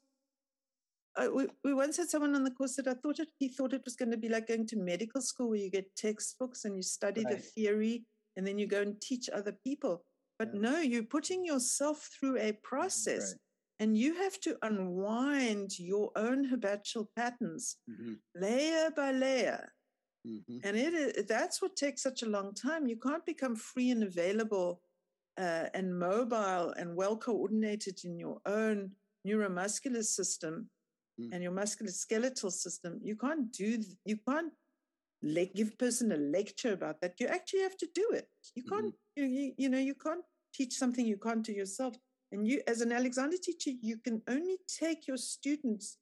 Uh, 1.17 1.29
we, 1.33 1.47
we 1.63 1.73
once 1.73 1.97
had 1.97 2.09
someone 2.09 2.35
on 2.35 2.43
the 2.43 2.51
course 2.51 2.75
that 2.75 2.87
I 2.87 2.93
thought 2.93 3.19
it, 3.19 3.29
he 3.39 3.47
thought 3.47 3.73
it 3.73 3.85
was 3.85 3.95
going 3.95 4.11
to 4.11 4.17
be 4.17 4.27
like 4.27 4.47
going 4.47 4.67
to 4.67 4.77
medical 4.77 5.21
school 5.21 5.49
where 5.49 5.59
you 5.59 5.69
get 5.69 5.95
textbooks 5.95 6.65
and 6.65 6.75
you 6.75 6.83
study 6.83 7.23
right. 7.23 7.35
the 7.35 7.41
theory 7.41 8.03
and 8.35 8.45
then 8.45 8.57
you 8.59 8.67
go 8.67 8.81
and 8.81 8.99
teach 9.01 9.29
other 9.29 9.55
people. 9.63 10.03
But 10.37 10.49
yeah. 10.53 10.61
no, 10.61 10.79
you're 10.79 11.03
putting 11.03 11.45
yourself 11.45 12.09
through 12.19 12.37
a 12.39 12.51
process 12.63 13.31
right. 13.31 13.85
and 13.85 13.97
you 13.97 14.15
have 14.15 14.39
to 14.41 14.57
unwind 14.61 15.79
your 15.79 16.11
own 16.17 16.43
habitual 16.43 17.09
patterns 17.15 17.77
mm-hmm. 17.89 18.13
layer 18.35 18.91
by 18.91 19.11
layer. 19.11 19.69
Mm-hmm. 20.27 20.57
And 20.63 20.77
it 20.77 21.27
that's 21.27 21.61
what 21.61 21.75
takes 21.75 22.01
such 22.01 22.23
a 22.23 22.29
long 22.29 22.53
time. 22.53 22.87
You 22.87 22.97
can't 22.97 23.25
become 23.25 23.55
free 23.55 23.91
and 23.91 24.03
available 24.03 24.81
uh, 25.37 25.65
and 25.73 25.97
mobile 25.97 26.73
and 26.77 26.95
well 26.95 27.15
coordinated 27.15 27.99
in 28.03 28.17
your 28.17 28.39
own 28.45 28.91
neuromuscular 29.27 30.03
system 30.03 30.69
mm. 31.19 31.29
and 31.31 31.43
your 31.43 31.51
musculoskeletal 31.51 32.51
system. 32.51 32.99
You 33.03 33.15
can't 33.15 33.51
do, 33.51 33.81
you 34.05 34.17
can't 34.27 34.51
le- 35.21 35.45
give 35.45 35.77
person 35.77 36.11
a 36.11 36.17
lecture 36.17 36.73
about 36.73 37.01
that. 37.01 37.19
You 37.19 37.27
actually 37.27 37.61
have 37.61 37.77
to 37.77 37.87
do 37.93 38.09
it. 38.13 38.27
You 38.55 38.63
can't, 38.63 38.87
mm-hmm. 38.87 39.23
you, 39.23 39.25
you, 39.25 39.53
you 39.57 39.69
know, 39.69 39.79
you 39.79 39.95
can't 39.95 40.23
teach 40.53 40.73
something 40.73 41.05
you 41.05 41.17
can't 41.17 41.43
do 41.43 41.51
yourself. 41.51 41.95
And 42.31 42.47
you, 42.47 42.61
as 42.67 42.81
an 42.81 42.91
Alexander 42.91 43.37
teacher, 43.37 43.71
you 43.81 43.97
can 43.97 44.21
only 44.27 44.57
take 44.67 45.07
your 45.07 45.17
students 45.17 45.97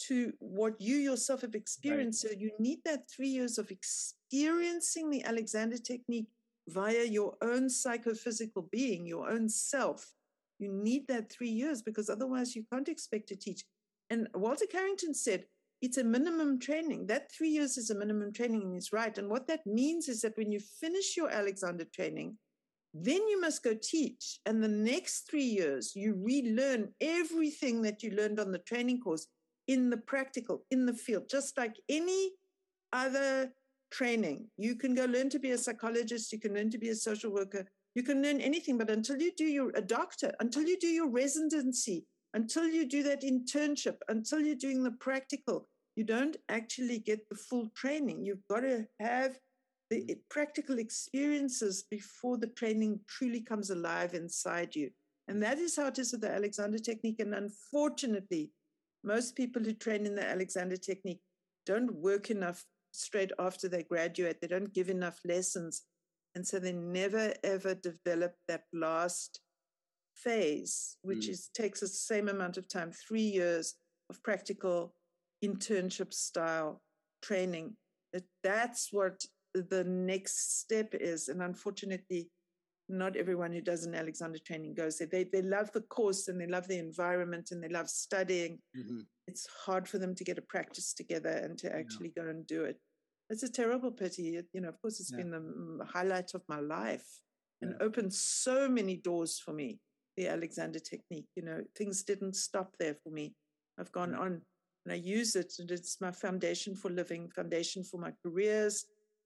to 0.00 0.32
what 0.38 0.80
you 0.80 0.96
yourself 0.96 1.42
have 1.42 1.54
experienced. 1.54 2.24
Right. 2.24 2.32
So 2.32 2.38
you 2.40 2.50
need 2.58 2.78
that 2.84 3.10
three 3.10 3.28
years 3.28 3.58
of 3.58 3.70
experiencing 3.70 5.10
the 5.10 5.22
Alexander 5.24 5.76
technique 5.76 6.28
via 6.68 7.04
your 7.04 7.34
own 7.42 7.68
psychophysical 7.68 8.68
being, 8.70 9.06
your 9.06 9.28
own 9.28 9.48
self. 9.48 10.14
You 10.58 10.72
need 10.72 11.06
that 11.08 11.30
three 11.30 11.50
years 11.50 11.82
because 11.82 12.08
otherwise 12.08 12.56
you 12.56 12.64
can't 12.72 12.88
expect 12.88 13.28
to 13.28 13.36
teach. 13.36 13.64
And 14.10 14.28
Walter 14.34 14.66
Carrington 14.66 15.14
said, 15.14 15.44
it's 15.82 15.96
a 15.96 16.04
minimum 16.04 16.58
training. 16.58 17.06
That 17.06 17.32
three 17.32 17.48
years 17.48 17.78
is 17.78 17.90
a 17.90 17.94
minimum 17.94 18.32
training, 18.32 18.62
and 18.62 18.74
he's 18.74 18.92
right. 18.92 19.16
And 19.16 19.30
what 19.30 19.46
that 19.46 19.66
means 19.66 20.08
is 20.08 20.20
that 20.20 20.36
when 20.36 20.52
you 20.52 20.60
finish 20.60 21.16
your 21.16 21.30
Alexander 21.30 21.84
training, 21.84 22.36
then 22.92 23.26
you 23.28 23.40
must 23.40 23.62
go 23.62 23.74
teach. 23.80 24.40
And 24.44 24.62
the 24.62 24.68
next 24.68 25.30
three 25.30 25.44
years, 25.44 25.92
you 25.94 26.20
relearn 26.22 26.88
everything 27.00 27.82
that 27.82 28.02
you 28.02 28.10
learned 28.10 28.40
on 28.40 28.52
the 28.52 28.58
training 28.58 29.00
course 29.00 29.26
in 29.68 29.88
the 29.88 29.96
practical, 29.96 30.64
in 30.70 30.84
the 30.84 30.92
field, 30.92 31.28
just 31.30 31.56
like 31.56 31.76
any 31.88 32.32
other 32.92 33.52
training. 33.90 34.46
You 34.56 34.74
can 34.74 34.94
go 34.94 35.04
learn 35.04 35.30
to 35.30 35.38
be 35.38 35.52
a 35.52 35.58
psychologist, 35.58 36.32
you 36.32 36.40
can 36.40 36.54
learn 36.54 36.70
to 36.70 36.78
be 36.78 36.88
a 36.88 36.94
social 36.94 37.32
worker, 37.32 37.66
you 37.94 38.02
can 38.02 38.22
learn 38.22 38.40
anything, 38.40 38.78
but 38.78 38.90
until 38.90 39.20
you 39.20 39.32
do 39.36 39.44
your 39.44 39.70
a 39.74 39.80
doctor, 39.80 40.32
until 40.40 40.62
you 40.62 40.78
do 40.78 40.88
your 40.88 41.08
residency, 41.08 42.04
until 42.34 42.68
you 42.68 42.86
do 42.86 43.02
that 43.04 43.22
internship, 43.22 43.96
until 44.08 44.40
you're 44.40 44.54
doing 44.54 44.82
the 44.82 44.92
practical, 44.92 45.68
you 45.96 46.04
don't 46.04 46.36
actually 46.48 46.98
get 46.98 47.28
the 47.28 47.36
full 47.36 47.70
training. 47.74 48.24
You've 48.24 48.46
got 48.48 48.60
to 48.60 48.86
have 49.00 49.38
the 49.90 50.02
mm. 50.02 50.16
practical 50.30 50.78
experiences 50.78 51.84
before 51.90 52.38
the 52.38 52.46
training 52.46 53.00
truly 53.08 53.40
comes 53.40 53.70
alive 53.70 54.14
inside 54.14 54.74
you. 54.74 54.90
And 55.28 55.42
that 55.42 55.58
is 55.58 55.76
how 55.76 55.88
it 55.88 55.98
is 55.98 56.12
with 56.12 56.22
the 56.22 56.30
Alexander 56.30 56.78
technique. 56.78 57.20
And 57.20 57.34
unfortunately, 57.34 58.50
most 59.04 59.36
people 59.36 59.62
who 59.62 59.72
train 59.72 60.06
in 60.06 60.14
the 60.14 60.26
Alexander 60.26 60.76
technique 60.76 61.20
don't 61.66 61.92
work 61.94 62.30
enough 62.30 62.64
straight 62.92 63.32
after 63.38 63.68
they 63.68 63.82
graduate. 63.82 64.40
They 64.40 64.48
don't 64.48 64.72
give 64.72 64.88
enough 64.88 65.18
lessons. 65.24 65.82
And 66.34 66.46
so 66.46 66.58
they 66.58 66.72
never 66.72 67.34
ever 67.42 67.74
develop 67.74 68.34
that 68.48 68.62
last 68.72 69.40
phase, 70.22 70.96
which 71.02 71.26
mm. 71.26 71.30
is 71.30 71.48
takes 71.54 71.80
the 71.80 71.86
same 71.86 72.28
amount 72.28 72.56
of 72.56 72.68
time, 72.68 72.92
three 72.92 73.22
years 73.22 73.74
of 74.08 74.22
practical 74.22 74.94
internship 75.44 76.12
style 76.12 76.82
training. 77.22 77.76
That 78.12 78.24
that's 78.42 78.88
what 78.92 79.24
the 79.54 79.84
next 79.84 80.60
step 80.60 80.94
is. 80.94 81.28
And 81.28 81.42
unfortunately, 81.42 82.30
not 82.88 83.16
everyone 83.16 83.52
who 83.52 83.60
does 83.60 83.84
an 83.84 83.94
Alexander 83.94 84.38
training 84.38 84.74
goes 84.74 84.98
there. 84.98 85.08
They, 85.10 85.24
they 85.24 85.42
love 85.42 85.70
the 85.72 85.82
course 85.82 86.28
and 86.28 86.40
they 86.40 86.46
love 86.46 86.66
the 86.66 86.78
environment 86.78 87.50
and 87.52 87.62
they 87.62 87.68
love 87.68 87.88
studying. 87.88 88.58
Mm-hmm. 88.76 89.00
It's 89.28 89.46
hard 89.64 89.88
for 89.88 89.98
them 89.98 90.14
to 90.16 90.24
get 90.24 90.38
a 90.38 90.42
practice 90.42 90.92
together 90.92 91.30
and 91.30 91.56
to 91.58 91.74
actually 91.74 92.12
yeah. 92.16 92.24
go 92.24 92.30
and 92.30 92.46
do 92.46 92.64
it. 92.64 92.78
It's 93.28 93.44
a 93.44 93.52
terrible 93.52 93.92
pity. 93.92 94.36
It, 94.36 94.46
you 94.52 94.60
know, 94.60 94.68
of 94.68 94.82
course, 94.82 94.98
it's 94.98 95.12
yeah. 95.12 95.18
been 95.18 95.30
the 95.30 95.84
highlight 95.84 96.34
of 96.34 96.42
my 96.48 96.58
life 96.58 97.06
and 97.62 97.74
yeah. 97.78 97.86
opened 97.86 98.12
so 98.12 98.68
many 98.68 98.96
doors 98.96 99.38
for 99.38 99.52
me. 99.52 99.78
The 100.20 100.28
Alexander 100.28 100.78
technique, 100.78 101.28
you 101.34 101.42
know, 101.42 101.62
things 101.74 102.02
didn't 102.02 102.36
stop 102.36 102.74
there 102.78 102.94
for 103.02 103.08
me. 103.08 103.32
I've 103.78 103.90
gone 103.90 104.14
on 104.14 104.42
and 104.84 104.92
I 104.92 104.96
use 104.96 105.34
it, 105.34 105.54
and 105.58 105.70
it's 105.70 105.98
my 105.98 106.12
foundation 106.12 106.74
for 106.74 106.90
living, 106.90 107.30
foundation 107.34 107.82
for 107.82 107.98
my 107.98 108.12
careers. 108.22 108.84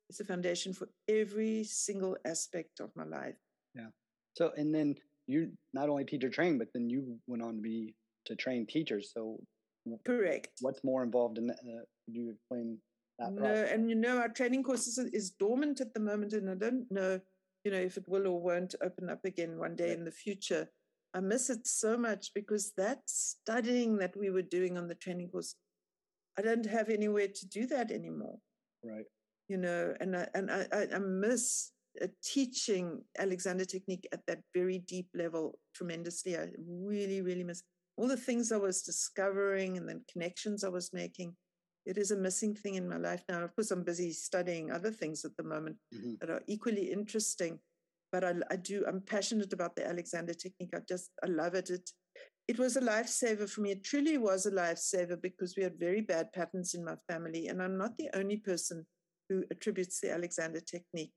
It's 0.09 0.20
a 0.20 0.24
foundation 0.24 0.72
for 0.72 0.88
every 1.09 1.64
single 1.64 2.16
aspect 2.24 2.78
of 2.78 2.90
my 2.95 3.03
life. 3.03 3.34
Yeah. 3.74 3.88
So, 4.36 4.53
and 4.57 4.72
then 4.72 4.95
you 5.26 5.51
not 5.72 5.88
only 5.88 6.05
teacher 6.05 6.30
trained, 6.30 6.61
but 6.61 6.68
then 6.72 6.88
you 6.88 7.18
went 7.26 7.42
on 7.42 7.57
to 7.57 7.61
be 7.61 7.97
to 8.26 8.36
train 8.36 8.64
teachers. 8.64 9.11
So, 9.12 9.40
correct. 10.07 10.51
What's 10.61 10.84
more 10.84 11.03
involved 11.03 11.38
in 11.38 11.49
that? 11.49 11.59
Uh, 11.59 11.82
could 12.05 12.14
you 12.14 12.30
explain 12.30 12.78
that? 13.18 13.32
No, 13.32 13.53
and 13.53 13.90
you 13.90 13.97
know, 13.97 14.18
our 14.18 14.28
training 14.28 14.62
course 14.62 14.86
is, 14.86 14.99
is 15.12 15.30
dormant 15.30 15.80
at 15.80 15.92
the 15.92 15.99
moment, 15.99 16.34
and 16.34 16.49
I 16.49 16.55
don't 16.55 16.86
know, 16.88 17.18
you 17.64 17.72
know, 17.72 17.78
if 17.78 17.97
it 17.97 18.09
will 18.09 18.28
or 18.28 18.40
won't 18.40 18.76
open 18.80 19.11
up 19.11 19.24
again 19.24 19.59
one 19.59 19.74
day 19.74 19.88
right. 19.88 19.99
in 19.99 20.05
the 20.05 20.12
future. 20.12 20.68
I 21.15 21.21
miss 21.21 21.49
it 21.49 21.67
so 21.67 21.97
much 21.97 22.33
because 22.35 22.73
that 22.77 22.99
studying 23.07 23.99
that 23.99 24.17
we 24.17 24.31
were 24.31 24.43
doing 24.43 24.77
on 24.77 24.89
the 24.89 24.97
training 24.97 25.29
course, 25.29 25.55
I 26.37 26.43
don't 26.43 26.67
have 26.67 26.89
anywhere 26.89 27.29
to 27.29 27.47
do 27.47 27.67
that 27.69 27.93
anymore. 27.93 28.39
Right. 28.83 29.07
You 29.49 29.59
know, 29.59 29.95
and 30.01 30.17
I, 30.17 30.27
and 30.35 30.51
I, 30.51 30.67
I 30.73 30.99
miss 30.99 31.71
uh, 32.03 32.09
teaching 32.25 33.03
Alexander 33.17 33.65
technique 33.65 34.09
at 34.12 34.27
that 34.27 34.41
very 34.53 34.81
deep 34.81 35.09
level 35.15 35.59
tremendously. 35.75 36.37
I 36.37 36.49
really, 36.67 37.23
really 37.23 37.45
miss 37.45 37.62
all 37.97 38.09
the 38.09 38.17
things 38.17 38.51
I 38.51 38.57
was 38.57 38.83
discovering 38.83 39.77
and 39.77 39.89
the 39.89 40.01
connections 40.11 40.65
I 40.65 40.69
was 40.69 40.93
making. 40.93 41.37
It 41.87 41.99
is 41.99 42.11
a 42.11 42.17
missing 42.17 42.55
thing 42.55 42.75
in 42.75 42.89
my 42.89 42.97
life 42.97 43.23
now. 43.29 43.45
Of 43.45 43.55
course, 43.55 43.71
I'm 43.71 43.85
busy 43.85 44.11
studying 44.11 44.73
other 44.73 44.91
things 44.91 45.25
at 45.25 45.37
the 45.37 45.45
moment 45.45 45.77
mm-hmm. 45.95 46.15
that 46.21 46.31
are 46.31 46.43
equally 46.49 46.91
interesting. 46.91 47.61
But 48.13 48.25
I, 48.25 48.35
I 48.51 48.57
do. 48.57 48.85
I'm 48.87 49.01
passionate 49.01 49.53
about 49.53 49.77
the 49.77 49.87
Alexander 49.87 50.35
technique. 50.35 50.71
I 50.75 50.81
just 50.89 51.11
I 51.23 51.27
love 51.29 51.55
it. 51.55 51.71
It 51.71 51.91
it 52.47 52.59
was 52.59 52.77
a 52.77 52.81
lifesaver 52.81 53.49
for 53.49 53.63
me. 53.63 53.71
It 53.71 53.85
truly 53.85 54.19
was 54.19 54.47
a 54.47 54.51
lifesaver 54.51 55.21
because 55.21 55.55
we 55.57 55.63
had 55.63 55.79
very 55.79 56.01
bad 56.01 56.33
patterns 56.33 56.75
in 56.75 56.85
my 56.85 56.97
family, 57.09 57.49
and 57.49 57.63
I'm 57.63 57.79
not 57.79 57.97
the 57.97 58.11
only 58.15 58.37
person 58.37 58.87
who 59.29 59.45
attributes 59.51 60.01
the 60.01 60.13
Alexander 60.13 60.61
technique 60.61 61.13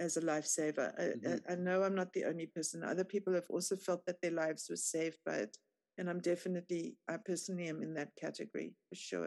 as 0.00 0.16
a 0.16 0.20
lifesaver. 0.20 0.98
Mm-hmm. 0.98 1.50
I, 1.50 1.52
I, 1.52 1.56
know 1.56 1.82
I'm 1.82 1.94
not 1.94 2.12
the 2.12 2.24
only 2.24 2.46
person. 2.46 2.82
Other 2.82 3.04
people 3.04 3.34
have 3.34 3.48
also 3.48 3.76
felt 3.76 4.04
that 4.06 4.20
their 4.22 4.32
lives 4.32 4.66
were 4.68 4.76
saved 4.76 5.18
by 5.24 5.34
it. 5.34 5.56
And 5.98 6.10
I'm 6.10 6.20
definitely, 6.20 6.96
I 7.08 7.18
personally 7.24 7.68
am 7.68 7.82
in 7.82 7.94
that 7.94 8.08
category 8.20 8.74
for 8.88 8.96
sure. 8.96 9.26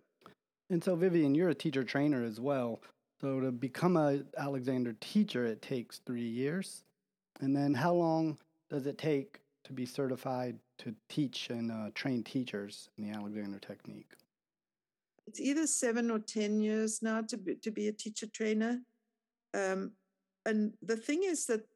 And 0.70 0.84
so, 0.84 0.96
Vivien, 0.96 1.34
you're 1.34 1.50
a 1.50 1.56
teacher 1.56 1.84
trainer 1.84 2.24
as 2.24 2.42
well. 2.42 2.82
So, 3.22 3.40
to 3.40 3.52
become 3.52 3.96
a 3.96 4.24
Alexander 4.38 4.94
teacher, 5.00 5.46
it 5.46 5.62
takes 5.62 6.02
three 6.06 6.28
years. 6.28 6.84
And 7.40 7.56
then, 7.56 7.74
how 7.74 7.94
long 7.94 8.38
does 8.70 8.88
it 8.88 8.98
take 8.98 9.40
to 9.64 9.74
be 9.74 9.86
certified 9.86 10.58
to 10.80 10.96
teach 11.10 11.50
and 11.50 11.72
uh, 11.72 11.90
train 11.94 12.24
teachers 12.24 12.90
in 12.98 13.04
the 13.04 13.18
Alexander 13.18 13.60
technique? 13.60 14.12
It's 15.28 15.42
either 15.42 15.68
seven 15.68 16.10
or 16.10 16.20
10 16.20 16.62
years 16.62 17.02
now 17.02 17.22
to 17.22 17.38
be, 17.38 17.56
to 17.56 17.70
be 17.70 17.90
a 17.90 17.92
teacher 17.92 18.28
trainer. 18.28 18.80
Um, 19.54 19.92
and 20.46 20.74
the 20.82 20.96
thing 20.96 21.24
is 21.24 21.46
that 21.48 21.68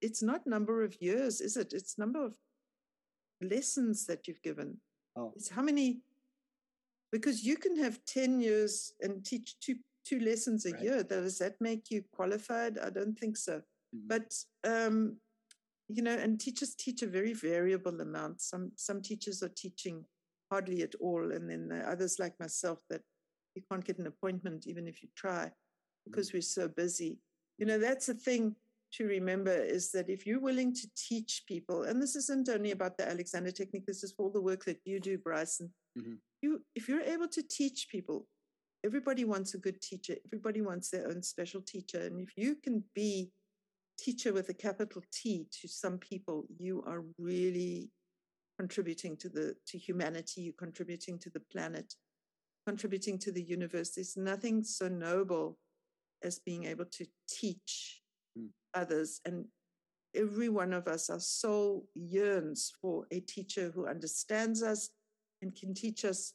it's 0.00 0.22
not 0.22 0.46
number 0.46 0.84
of 0.84 1.00
years, 1.02 1.40
is 1.40 1.56
it? 1.56 1.72
It's 1.72 1.98
number 1.98 2.24
of 2.24 2.34
lessons 3.40 4.06
that 4.06 4.28
you've 4.28 4.42
given. 4.42 4.78
Oh. 5.16 5.32
It's 5.34 5.48
how 5.48 5.62
many, 5.62 5.98
because 7.10 7.44
you 7.44 7.56
can 7.56 7.76
have 7.76 8.04
10 8.06 8.40
years 8.40 8.92
and 9.00 9.24
teach 9.24 9.58
two, 9.58 9.76
two 10.04 10.20
lessons 10.20 10.64
a 10.64 10.72
right. 10.72 10.82
year. 10.82 11.02
Does 11.02 11.38
that 11.38 11.60
make 11.60 11.90
you 11.90 12.04
qualified? 12.12 12.78
I 12.78 12.90
don't 12.90 13.18
think 13.18 13.36
so. 13.36 13.60
Mm-hmm. 13.94 14.08
But, 14.08 14.34
um, 14.64 15.16
you 15.88 16.02
know, 16.02 16.16
and 16.16 16.38
teachers 16.38 16.74
teach 16.74 17.02
a 17.02 17.06
very 17.06 17.32
variable 17.32 18.00
amount. 18.00 18.40
Some, 18.40 18.72
some 18.76 19.02
teachers 19.02 19.42
are 19.42 19.52
teaching 19.56 20.04
hardly 20.50 20.82
at 20.82 20.94
all. 21.00 21.32
And 21.32 21.50
then 21.50 21.70
are 21.72 21.90
others 21.90 22.18
like 22.18 22.38
myself 22.38 22.78
that 22.90 23.02
you 23.54 23.62
can't 23.70 23.84
get 23.84 23.98
an 23.98 24.06
appointment 24.06 24.66
even 24.66 24.86
if 24.86 25.02
you 25.02 25.08
try 25.16 25.50
because 26.06 26.28
mm-hmm. 26.28 26.38
we're 26.38 26.42
so 26.42 26.68
busy. 26.68 27.18
You 27.58 27.66
know, 27.66 27.78
that's 27.78 28.06
the 28.06 28.14
thing. 28.14 28.56
to 28.92 29.06
remember 29.06 29.52
is 29.52 29.92
that 29.92 30.10
if 30.10 30.26
you're 30.26 30.40
willing 30.40 30.74
to 30.74 30.88
teach 30.96 31.44
people, 31.46 31.84
and 31.84 32.02
this 32.02 32.16
isn't 32.16 32.48
only 32.48 32.72
about 32.72 32.96
the 32.96 33.08
Alexander 33.08 33.52
technique, 33.52 33.86
this 33.86 34.02
is 34.02 34.12
for 34.12 34.24
all 34.24 34.32
the 34.32 34.40
work 34.40 34.64
that 34.64 34.80
you 34.84 34.98
do, 35.00 35.16
Bryson. 35.18 35.72
Mhm. 35.96 36.18
You, 36.42 36.64
if 36.74 36.88
you're 36.88 37.02
able 37.02 37.28
to 37.28 37.42
teach 37.42 37.88
people, 37.88 38.26
everybody 38.84 39.24
wants 39.24 39.54
a 39.54 39.58
good 39.58 39.80
teacher. 39.80 40.16
Everybody 40.24 40.60
wants 40.60 40.90
their 40.90 41.06
own 41.08 41.22
special 41.22 41.62
teacher, 41.62 42.00
and 42.00 42.20
if 42.20 42.36
you 42.36 42.56
can 42.56 42.84
be 42.94 43.30
teacher 44.04 44.32
with 44.32 44.48
a 44.48 44.54
capital 44.54 45.02
T 45.12 45.46
to 45.60 45.68
some 45.68 45.98
people, 45.98 46.44
you 46.58 46.82
are 46.86 47.04
really 47.18 47.90
contributing 48.58 49.16
to 49.18 49.28
the 49.28 49.54
to 49.68 49.78
humanity. 49.78 50.42
You're 50.42 50.54
contributing 50.66 51.18
to 51.20 51.30
the 51.30 51.44
planet, 51.52 51.94
contributing 52.66 53.18
to 53.20 53.32
the 53.32 53.42
universe. 53.42 53.90
There's 53.94 54.16
nothing 54.16 54.62
so 54.64 54.88
noble 54.88 55.58
as 56.22 56.38
being 56.38 56.64
able 56.64 56.86
to 56.86 57.06
teach 57.28 58.00
Mm. 58.38 58.50
others. 58.74 59.20
And 59.24 59.46
every 60.14 60.48
one 60.48 60.72
of 60.72 60.86
us, 60.86 61.10
our 61.10 61.20
soul 61.20 61.88
yearns 61.94 62.72
for 62.80 63.06
a 63.10 63.20
teacher 63.20 63.70
who 63.70 63.86
understands 63.86 64.62
us 64.62 64.90
and 65.42 65.54
can 65.54 65.74
teach 65.74 66.04
us 66.04 66.34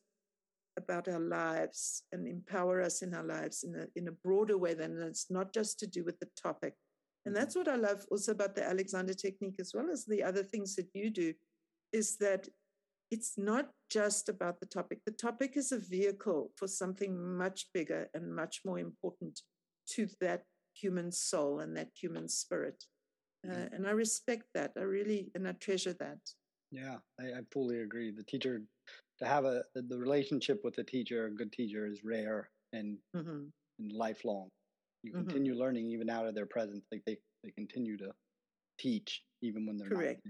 about 0.78 1.08
our 1.08 1.20
lives 1.20 2.04
and 2.12 2.28
empower 2.28 2.82
us 2.82 3.02
in 3.02 3.14
our 3.14 3.24
lives 3.24 3.64
in 3.64 3.76
a, 3.76 3.88
in 3.96 4.08
a 4.10 4.12
broader 4.12 4.58
way 4.58 4.74
than 4.74 5.00
it's 5.02 5.32
not 5.32 5.54
just 5.54 5.80
to 5.80 5.88
do 5.88 6.04
with 6.04 6.20
the 6.20 6.30
topic. 6.36 6.74
And 7.26 7.34
Mhm. 7.36 7.40
that's 7.40 7.56
what 7.56 7.68
I 7.68 7.76
love 7.76 8.06
also 8.12 8.32
about 8.32 8.56
the 8.56 8.64
Alexander 8.64 9.14
technique, 9.14 9.60
as 9.60 9.74
well 9.74 9.90
as 9.90 10.06
the 10.06 10.24
other 10.24 10.44
things 10.44 10.76
that 10.76 10.90
you 10.94 11.10
do, 11.10 11.34
is 11.92 12.18
that 12.18 12.48
it's 13.12 13.38
not 13.38 13.72
just 13.90 14.30
about 14.30 14.60
the 14.60 14.66
topic. 14.66 15.04
The 15.06 15.12
topic 15.12 15.58
is 15.58 15.72
a 15.72 15.80
vehicle 15.80 16.52
for 16.56 16.68
something 16.68 17.38
much 17.38 17.72
bigger 17.74 18.10
and 18.14 18.36
much 18.36 18.62
more 18.66 18.80
important 18.80 19.42
to 19.92 20.08
that 20.20 20.44
human 20.74 21.12
soul 21.12 21.60
and 21.60 21.76
that 21.78 21.92
human 21.96 22.28
spirit. 22.28 22.86
Uh, 23.48 23.52
Mhm. 23.52 23.74
and 23.74 23.88
I 23.88 23.92
respect 23.92 24.46
that. 24.54 24.74
I 24.76 24.82
really, 24.82 25.32
and 25.36 25.48
I 25.48 25.54
treasure 25.54 25.94
that. 25.94 26.20
Yeah, 26.72 26.98
I, 27.20 27.26
I 27.40 27.42
fully 27.52 27.82
agree. 27.82 28.12
The 28.12 28.24
teacher 28.24 28.62
to 29.20 29.26
have 29.26 29.46
a 29.46 29.64
the, 29.74 29.84
the 29.84 29.98
relationship 29.98 30.64
with 30.64 30.78
a 30.80 30.84
teacher, 30.84 31.28
a 31.28 31.32
good 31.32 31.52
teacher, 31.52 31.86
is 31.86 32.04
rare 32.04 32.50
and 32.74 32.98
hmm 33.14 33.50
and 33.80 33.92
lifelong. 33.92 34.50
You 35.06 35.14
Mhm. 35.14 35.28
continue 35.28 35.54
learning 35.54 35.92
even 35.92 36.10
out 36.10 36.26
of 36.28 36.34
their 36.34 36.48
presence. 36.48 36.84
Like 36.92 37.04
they 37.06 37.18
they 37.44 37.52
continue 37.52 37.96
to 37.98 38.12
teach 38.80 39.24
even 39.42 39.68
when 39.68 39.78
they're 39.78 39.88
Correct. 39.90 40.26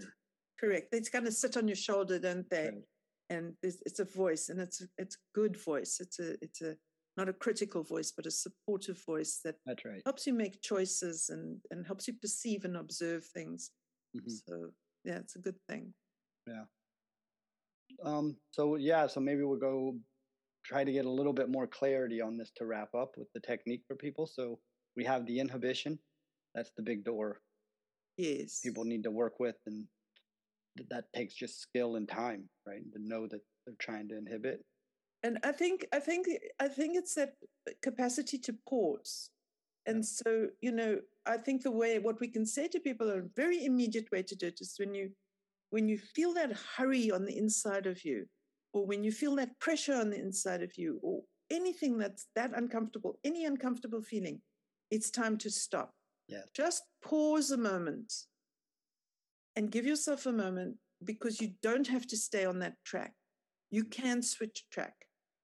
Correct. 0.59 0.93
It's 0.93 1.09
going 1.09 1.23
to 1.26 1.32
sit 1.32 1.55
on 1.57 1.67
your 1.67 1.78
shoulder, 1.78 2.19
don't 2.19 2.49
they? 2.49 2.69
Right. 2.69 2.84
And 3.30 3.57
it's, 3.63 3.82
it's 3.86 3.99
a 3.99 4.05
voice, 4.05 4.49
and 4.49 4.59
it's 4.59 4.82
a, 4.82 4.88
it's 4.97 5.15
a 5.15 5.19
good 5.34 5.55
voice. 5.57 5.99
It's 6.01 6.19
a 6.19 6.36
it's 6.41 6.61
a 6.61 6.78
not 7.17 7.30
a 7.30 7.34
critical 7.34 7.84
voice, 7.84 8.11
but 8.11 8.26
a 8.26 8.32
supportive 8.32 9.01
voice 9.05 9.39
that 9.45 9.55
That's 9.65 9.86
right. 9.86 10.01
helps 10.05 10.28
you 10.28 10.34
make 10.34 10.61
choices 10.61 11.30
and 11.30 11.61
and 11.71 11.86
helps 11.88 12.07
you 12.07 12.13
perceive 12.15 12.65
and 12.65 12.76
observe 12.76 13.26
things. 13.26 13.71
Mhm. 14.15 14.30
So 14.30 14.73
yeah, 15.05 15.19
it's 15.19 15.36
a 15.38 15.39
good 15.39 15.59
thing. 15.69 15.93
Yeah. 16.47 16.65
Um. 18.03 18.38
So 18.51 18.76
yeah. 18.76 19.07
So 19.07 19.21
maybe 19.21 19.43
we'll 19.43 19.57
go 19.71 19.99
try 20.66 20.84
to 20.84 20.91
get 20.91 21.05
a 21.05 21.09
little 21.09 21.34
bit 21.34 21.49
more 21.49 21.68
clarity 21.68 22.22
on 22.22 22.38
this 22.38 22.51
to 22.57 22.66
wrap 22.66 22.93
up 22.95 23.11
with 23.18 23.28
the 23.34 23.39
technique 23.41 23.84
for 23.88 23.95
people. 23.95 24.26
So 24.28 24.59
we 24.95 25.03
have 25.05 25.26
the 25.26 25.39
inhibition. 25.39 25.99
That's 26.55 26.72
the 26.78 26.84
big 26.84 27.03
door 27.05 27.41
Yes. 28.18 28.61
people 28.63 28.86
need 28.86 29.03
to 29.03 29.11
work 29.11 29.39
with, 29.39 29.57
and 29.68 29.86
that 30.89 31.05
takes 31.13 31.34
just 31.36 31.59
skill 31.61 31.95
and 31.97 32.07
time, 32.07 32.49
right? 32.66 32.82
To 32.93 32.99
know 32.99 33.28
that 33.28 33.41
they're 33.66 33.76
trying 33.80 34.07
to 34.09 34.18
inhibit. 34.18 34.59
and 35.28 35.38
i 35.43 35.51
think 35.51 35.86
i 35.97 35.99
think 36.07 36.28
i 36.66 36.68
think 36.78 36.95
it's 36.99 37.16
that 37.20 37.32
capacity 37.88 38.38
to 38.47 38.53
pause 38.70 39.13
and 39.91 40.05
so 40.05 40.47
you 40.61 40.72
know 40.80 40.91
i 41.34 41.38
think 41.45 41.63
the 41.63 41.72
way 41.82 41.91
what 42.07 42.20
we 42.24 42.28
can 42.36 42.45
say 42.45 42.66
to 42.68 42.80
people 42.88 43.09
a 43.09 43.22
very 43.41 43.59
immediate 43.70 44.09
way 44.16 44.22
to 44.24 44.36
do 44.36 44.47
it 44.53 44.59
is 44.66 44.76
when 44.82 44.93
you 44.99 45.07
when 45.76 45.89
you 45.91 45.97
feel 46.16 46.34
that 46.34 46.51
hurry 46.78 47.05
on 47.18 47.26
the 47.26 47.38
inside 47.43 47.88
of 47.93 48.05
you 48.09 48.20
or 48.76 48.86
when 48.86 49.03
you 49.03 49.11
feel 49.11 49.36
that 49.38 49.57
pressure 49.59 49.95
on 49.95 50.09
the 50.09 50.19
inside 50.19 50.61
of 50.61 50.78
you 50.78 50.99
or 51.01 51.21
anything 51.49 51.97
that's 51.97 52.28
that 52.36 52.51
uncomfortable 52.55 53.17
any 53.23 53.45
uncomfortable 53.45 54.01
feeling 54.01 54.41
it's 54.91 55.09
time 55.09 55.38
to 55.38 55.49
stop 55.49 55.91
Yeah. 56.28 56.43
just 56.53 56.84
pause 57.01 57.51
a 57.51 57.57
moment 57.57 58.11
and 59.55 59.71
give 59.71 59.86
yourself 59.86 60.26
a 60.26 60.32
moment 60.32 60.78
because 61.03 61.39
you 61.41 61.53
don't 61.61 61.88
have 61.88 62.05
to 62.07 62.17
stay 62.17 62.45
on 62.45 62.59
that 62.59 62.76
track 62.84 63.13
you 63.71 63.84
can 63.86 64.21
switch 64.21 64.65
track 64.69 64.95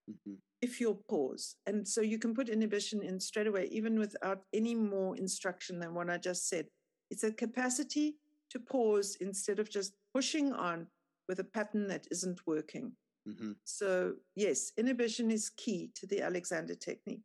Mhm. 0.10 0.38
if 0.62 0.80
you'll 0.80 1.04
pause. 1.10 1.56
And 1.66 1.88
so 1.88 2.02
you 2.02 2.20
can 2.20 2.34
put 2.36 2.50
inhibition 2.50 3.02
in 3.04 3.20
straight 3.20 3.48
away, 3.48 3.66
even 3.72 3.98
without 4.00 4.46
any 4.54 4.76
more 4.76 5.16
instruction 5.18 5.80
than 5.80 5.94
what 5.94 6.10
I 6.10 6.18
just 6.18 6.48
said. 6.48 6.70
It's 7.10 7.24
a 7.24 7.32
capacity 7.34 8.20
to 8.52 8.60
pause 8.60 9.16
instead 9.22 9.60
of 9.60 9.70
just 9.70 9.94
pushing 10.14 10.54
on 10.54 10.88
with 11.28 11.40
a 11.40 11.44
pattern 11.44 11.88
that 11.88 12.08
isn't 12.12 12.46
working. 12.46 12.98
Mhm. 13.28 13.56
So, 13.64 14.16
yes, 14.36 14.72
inhibition 14.78 15.32
is 15.32 15.50
key 15.50 15.92
to 15.96 16.08
the 16.08 16.22
Alexander 16.22 16.76
technique. 16.76 17.24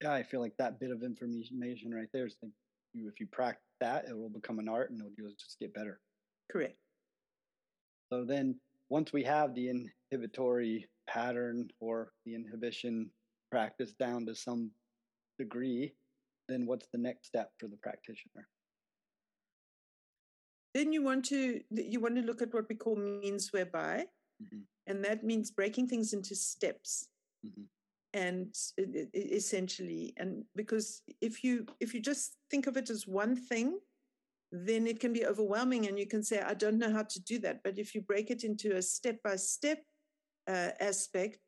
Yeah, 0.00 0.14
I 0.14 0.22
feel 0.22 0.40
like 0.40 0.56
that 0.56 0.78
bit 0.80 0.90
of 0.90 1.02
information 1.02 1.92
right 1.92 2.08
there 2.12 2.26
is 2.26 2.36
like 2.42 2.52
you 2.92 3.08
if 3.08 3.20
you 3.20 3.26
practice 3.26 3.74
that, 3.80 4.06
it 4.08 4.16
will 4.16 4.30
become 4.30 4.58
an 4.58 4.68
art 4.68 4.90
and 4.90 5.00
it'll 5.00 5.12
just 5.16 5.40
just 5.40 5.58
get 5.58 5.74
better. 5.74 6.00
Correct. 6.50 6.78
So 8.12 8.24
then 8.24 8.60
once 8.88 9.12
we 9.12 9.22
have 9.24 9.54
the 9.54 9.68
inhibitory 9.68 10.88
pattern 11.06 11.68
or 11.80 12.12
the 12.24 12.34
inhibition 12.34 13.10
practice 13.50 13.92
down 13.94 14.26
to 14.26 14.34
some 14.34 14.70
degree, 15.38 15.94
then 16.48 16.66
what's 16.66 16.88
the 16.92 16.98
next 16.98 17.26
step 17.26 17.52
for 17.58 17.68
the 17.68 17.76
practitioner? 17.76 18.48
Then 20.74 20.92
you 20.92 21.02
want 21.02 21.24
to 21.26 21.62
you 21.70 22.00
want 22.00 22.16
to 22.16 22.22
look 22.22 22.42
at 22.42 22.54
what 22.54 22.68
we 22.68 22.76
call 22.76 22.96
means 22.96 23.52
whereby, 23.52 24.06
Mhm. 24.42 24.62
and 24.86 25.04
that 25.04 25.22
means 25.24 25.50
breaking 25.50 25.88
things 25.88 26.12
into 26.12 26.34
steps. 26.34 27.08
Mhm. 27.46 27.68
and 28.12 28.52
e- 28.78 29.06
e- 29.14 29.32
essentially 29.40 30.12
and 30.16 30.44
because 30.56 31.02
if 31.20 31.44
you 31.44 31.64
if 31.78 31.94
you 31.94 32.00
just 32.00 32.36
think 32.50 32.66
of 32.66 32.76
it 32.76 32.90
as 32.90 33.06
one 33.06 33.36
thing 33.36 33.78
then 34.50 34.86
it 34.88 34.98
can 34.98 35.12
be 35.12 35.24
overwhelming 35.24 35.86
and 35.86 35.96
you 35.96 36.06
can 36.08 36.22
say 36.24 36.40
i 36.40 36.54
don't 36.54 36.76
know 36.82 36.92
how 36.92 37.04
to 37.04 37.20
do 37.20 37.38
that 37.38 37.62
but 37.62 37.78
if 37.78 37.94
you 37.94 38.00
break 38.02 38.28
it 38.30 38.42
into 38.42 38.76
a 38.76 38.82
step 38.82 39.16
by 39.22 39.36
step 39.36 39.78
aspect 40.80 41.38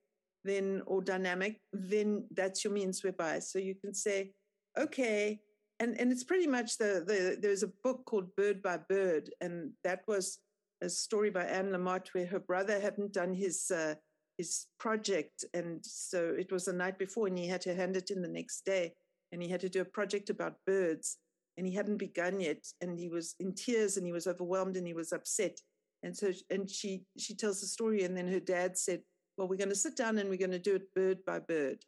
then 0.44 0.82
or 0.86 1.02
dynamic 1.02 1.60
then 1.72 2.26
that's 2.30 2.64
your 2.64 2.72
means 2.72 3.02
whereby 3.02 3.38
so 3.40 3.58
you 3.58 3.74
can 3.74 3.92
say 3.94 4.32
okay 4.78 5.40
and 5.80 5.98
and 6.00 6.12
it's 6.12 6.24
pretty 6.24 6.46
much 6.46 6.78
the 6.78 7.02
the 7.06 7.36
there's 7.40 7.62
a 7.64 7.72
book 7.84 8.04
called 8.06 8.34
bird 8.36 8.62
by 8.62 8.76
bird 8.88 9.30
and 9.40 9.72
that 9.84 10.00
was 10.06 10.38
a 10.82 10.88
story 10.88 11.30
by 11.30 11.44
anne 11.44 11.70
lamott 11.70 12.08
where 12.12 12.26
her 12.26 12.40
brother 12.40 12.78
hadn't 12.80 13.12
done 13.12 13.32
his 13.32 13.70
uh, 13.70 13.94
his 14.36 14.66
project 14.78 15.44
and 15.54 15.84
so 15.84 16.34
it 16.38 16.50
was 16.50 16.64
the 16.64 16.72
night 16.72 16.98
before 16.98 17.26
and 17.26 17.38
he 17.38 17.46
had 17.46 17.60
to 17.60 17.74
hand 17.74 17.96
it 17.96 18.10
in 18.10 18.20
the 18.20 18.28
next 18.28 18.64
day 18.64 18.92
and 19.32 19.42
he 19.42 19.48
had 19.48 19.60
to 19.60 19.68
do 19.68 19.80
a 19.80 19.84
project 19.84 20.30
about 20.30 20.56
birds 20.66 21.18
and 21.56 21.66
he 21.66 21.74
hadn't 21.74 21.96
begun 21.96 22.40
yet 22.40 22.64
and 22.80 22.98
he 22.98 23.08
was 23.08 23.34
in 23.40 23.54
tears 23.54 23.96
and 23.96 24.06
he 24.06 24.12
was 24.12 24.26
overwhelmed 24.26 24.76
and 24.76 24.86
he 24.86 24.94
was 24.94 25.12
upset. 25.12 25.58
And 26.02 26.16
so 26.16 26.32
and 26.50 26.68
she 26.68 27.04
she 27.18 27.34
tells 27.34 27.60
the 27.60 27.66
story 27.66 28.04
and 28.04 28.16
then 28.16 28.28
her 28.28 28.40
dad 28.40 28.76
said 28.76 29.02
well 29.36 29.48
we're 29.48 29.56
going 29.56 29.68
to 29.68 29.74
sit 29.74 29.96
down 29.96 30.18
and 30.18 30.28
we're 30.28 30.38
going 30.38 30.50
to 30.50 30.58
do 30.58 30.76
it 30.76 30.94
bird 30.94 31.18
by 31.26 31.38
bird. 31.38 31.84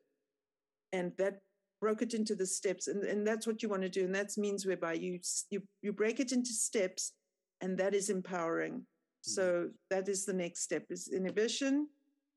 And 0.93 1.13
that 1.19 1.41
broke 1.81 2.03
it 2.03 2.15
into 2.15 2.35
the 2.35 2.47
steps 2.47 2.89
and, 2.89 3.05
and 3.05 3.27
that's 3.27 3.47
what 3.47 3.63
you 3.63 3.69
want 3.69 3.83
to 3.83 3.89
do 3.89 4.05
and 4.05 4.15
that 4.15 4.31
means 4.39 4.65
whereby 4.65 4.95
you 4.95 5.19
you 5.51 5.63
you 5.83 5.93
break 5.93 6.19
it 6.19 6.33
into 6.33 6.51
steps 6.51 7.13
and 7.61 7.79
that 7.79 7.95
is 7.95 8.11
empowering. 8.11 8.87
So 9.27 9.71
that 9.89 10.09
is 10.09 10.27
the 10.27 10.35
next 10.35 10.61
step 10.61 10.85
is 10.91 11.09
inhibition 11.09 11.89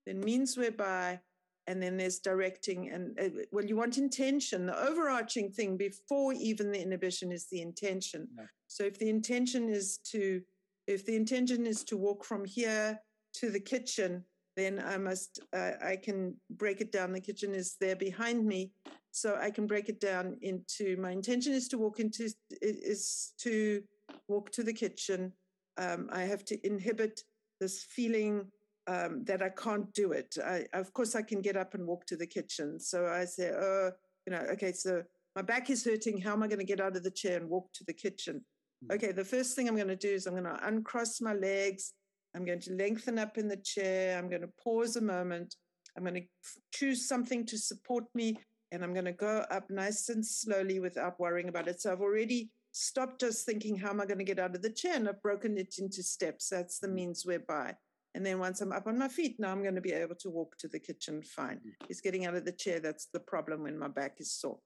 then 0.07 0.21
means 0.21 0.57
whereby 0.57 1.19
and 1.69 1.83
then 1.83 1.97
there's 1.97 2.19
directing 2.19 2.89
and 2.91 3.19
uh, 3.19 3.43
well 3.51 3.65
you 3.65 3.75
want 3.75 3.97
intention. 3.97 4.65
The 4.65 4.87
overarching 4.89 5.51
thing 5.51 5.75
before 5.75 6.33
even 6.33 6.71
the 6.71 6.81
inhibition 6.81 7.31
is 7.31 7.47
the 7.51 7.61
intention. 7.61 8.27
Yeah. 8.37 8.45
so 8.67 8.83
if 8.85 8.97
the 8.97 9.09
intention 9.09 9.67
is 9.69 9.99
to 10.11 10.41
if 10.87 11.05
the 11.05 11.15
intention 11.15 11.65
is 11.67 11.83
to 11.83 11.97
walk 11.97 12.23
from 12.23 12.45
here 12.45 12.99
to 13.33 13.51
the 13.51 13.59
kitchen 13.59 14.23
then 14.55 14.81
i 14.87 14.97
must 14.97 15.41
uh, 15.53 15.73
i 15.83 15.97
can 15.97 16.33
break 16.51 16.79
it 16.79 16.91
down. 16.91 17.11
The 17.11 17.19
kitchen 17.19 17.53
is 17.53 17.75
there 17.81 17.97
behind 17.97 18.45
me 18.45 18.71
so 19.11 19.37
i 19.41 19.51
can 19.51 19.67
break 19.67 19.89
it 19.89 19.99
down 19.99 20.37
into 20.41 20.95
my 20.97 21.11
intention 21.11 21.51
is 21.53 21.67
to 21.69 21.77
walk 21.77 21.99
into 21.99 22.29
is 22.61 23.33
to 23.39 23.83
walk 24.27 24.51
to 24.51 24.63
the 24.63 24.73
kitchen 24.73 25.31
um, 25.77 26.09
i 26.11 26.21
have 26.21 26.43
to 26.43 26.57
inhibit 26.65 27.21
this 27.59 27.83
feeling 27.83 28.45
um, 28.87 29.23
that 29.25 29.41
I 29.41 29.49
can't 29.49 29.93
do 29.93 30.13
it. 30.13 30.35
I, 30.43 30.65
of 30.73 30.93
course, 30.93 31.15
I 31.15 31.21
can 31.21 31.41
get 31.41 31.57
up 31.57 31.73
and 31.73 31.85
walk 31.85 32.05
to 32.07 32.15
the 32.15 32.25
kitchen. 32.25 32.79
So 32.79 33.05
I 33.05 33.25
say, 33.25 33.51
oh, 33.51 33.91
you 34.25 34.31
know, 34.31 34.39
okay, 34.53 34.71
so 34.71 35.03
my 35.35 35.41
back 35.41 35.69
is 35.69 35.83
hurting. 35.83 36.21
How 36.21 36.33
am 36.33 36.43
I 36.43 36.47
going 36.47 36.59
to 36.59 36.65
get 36.65 36.79
out 36.79 36.95
of 36.95 37.03
the 37.03 37.11
chair 37.11 37.37
and 37.37 37.49
walk 37.49 37.71
to 37.73 37.83
the 37.85 37.93
kitchen? 37.93 38.43
Mhm. 38.85 38.95
Okay, 38.95 39.11
the 39.11 39.25
first 39.25 39.55
thing 39.55 39.67
I'm 39.67 39.75
going 39.75 39.87
to 39.89 39.95
do 39.95 40.09
is 40.09 40.25
I'm 40.25 40.33
going 40.33 40.45
to 40.45 40.67
uncross 40.67 41.21
my 41.21 41.33
legs. 41.33 41.93
I'm 42.35 42.45
going 42.45 42.61
to 42.61 42.73
lengthen 42.73 43.19
up 43.19 43.37
in 43.37 43.47
the 43.47 43.57
chair. 43.57 44.17
I'm 44.17 44.29
going 44.29 44.41
to 44.41 44.51
pause 44.63 44.95
a 44.95 45.01
moment. 45.01 45.55
I'm 45.95 46.03
going 46.03 46.15
to 46.15 46.27
choose 46.73 47.07
something 47.07 47.45
to 47.47 47.57
support 47.57 48.05
me. 48.13 48.37
And 48.71 48.83
I'm 48.83 48.93
going 48.93 49.05
to 49.05 49.13
go 49.13 49.45
up 49.49 49.69
nice 49.69 50.09
and 50.09 50.25
slowly 50.25 50.79
without 50.79 51.19
worrying 51.19 51.49
about 51.49 51.67
it. 51.67 51.81
So 51.81 51.91
I've 51.91 52.01
already 52.01 52.51
stop 52.77 53.19
just 53.19 53.45
thinking, 53.45 53.75
how 53.75 53.89
am 53.89 54.01
I 54.01 54.05
going 54.05 54.19
to 54.19 54.23
get 54.23 54.39
out 54.39 54.55
of 54.55 54.61
the 54.61 54.69
chair? 54.69 54.95
And 54.95 55.09
I've 55.09 55.21
broken 55.21 55.57
it 55.57 55.75
into 55.79 56.03
steps. 56.03 56.49
That's 56.49 56.79
the 56.79 56.87
mm. 56.87 56.93
means 56.93 57.25
whereby. 57.25 57.75
And 58.15 58.25
then 58.25 58.39
once 58.39 58.61
I'm 58.61 58.71
up 58.71 58.87
on 58.87 58.97
my 58.97 59.07
feet, 59.07 59.35
now 59.39 59.51
I'm 59.51 59.63
going 59.63 59.75
to 59.75 59.81
be 59.81 59.93
able 59.93 60.15
to 60.15 60.29
walk 60.29 60.57
to 60.59 60.67
the 60.67 60.79
kitchen 60.79 61.21
fine. 61.21 61.57
Mm. 61.57 61.89
Is 61.89 62.01
getting 62.01 62.25
out 62.25 62.35
of 62.35 62.45
the 62.45 62.51
chair. 62.51 62.79
That's 62.79 63.07
the 63.13 63.19
problem 63.19 63.63
when 63.63 63.77
my 63.77 63.87
back 63.87 64.17
is 64.19 64.31
sore. 64.31 64.59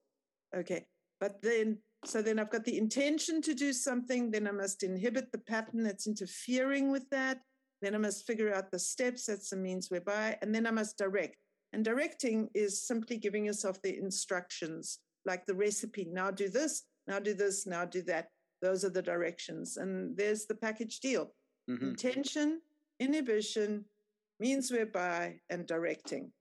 Okay. 0.56 0.86
But 1.20 1.42
then, 1.42 1.78
so 2.06 2.22
then 2.22 2.40
I've 2.40 2.50
got 2.50 2.66
the 2.66 2.78
intention 2.78 3.42
to 3.44 3.54
do 3.54 3.72
something. 3.72 4.32
Then 4.32 4.48
I 4.48 4.52
must 4.52 4.84
inhibit 4.84 5.32
the 5.32 5.38
pattern 5.38 5.84
that's 5.84 6.08
interfering 6.08 6.92
with 6.92 7.10
that. 7.12 7.40
Then 7.82 7.96
I 7.96 8.00
must 8.00 8.28
figure 8.28 8.54
out 8.54 8.72
the 8.72 8.80
steps. 8.80 9.26
That's 9.26 9.50
the 9.50 9.58
means 9.58 9.90
whereby. 9.90 10.38
And 10.42 10.54
then 10.54 10.68
I 10.68 10.72
must 10.72 10.98
direct. 10.98 11.38
And 11.74 11.86
directing 11.86 12.50
is 12.54 12.86
simply 12.86 13.18
giving 13.18 13.46
yourself 13.46 13.82
the 13.82 13.98
instructions, 13.98 15.00
like 15.26 15.46
the 15.46 15.56
recipe. 15.56 16.06
Now 16.12 16.30
do 16.30 16.50
this, 16.50 16.84
now 17.08 17.20
do 17.20 17.34
this, 17.34 17.66
now 17.66 17.86
do 17.86 18.02
that. 18.04 18.30
Those 18.62 18.86
are 18.86 18.90
the 18.90 19.02
directions. 19.02 19.78
And 19.78 20.16
there's 20.16 20.46
the 20.46 20.56
package 20.56 21.00
deal 21.00 21.32
mm-hmm. 21.70 21.90
intention, 21.90 22.62
inhibition, 23.00 23.86
means 24.40 24.72
whereby, 24.72 25.40
and 25.50 25.68
directing. 25.68 26.32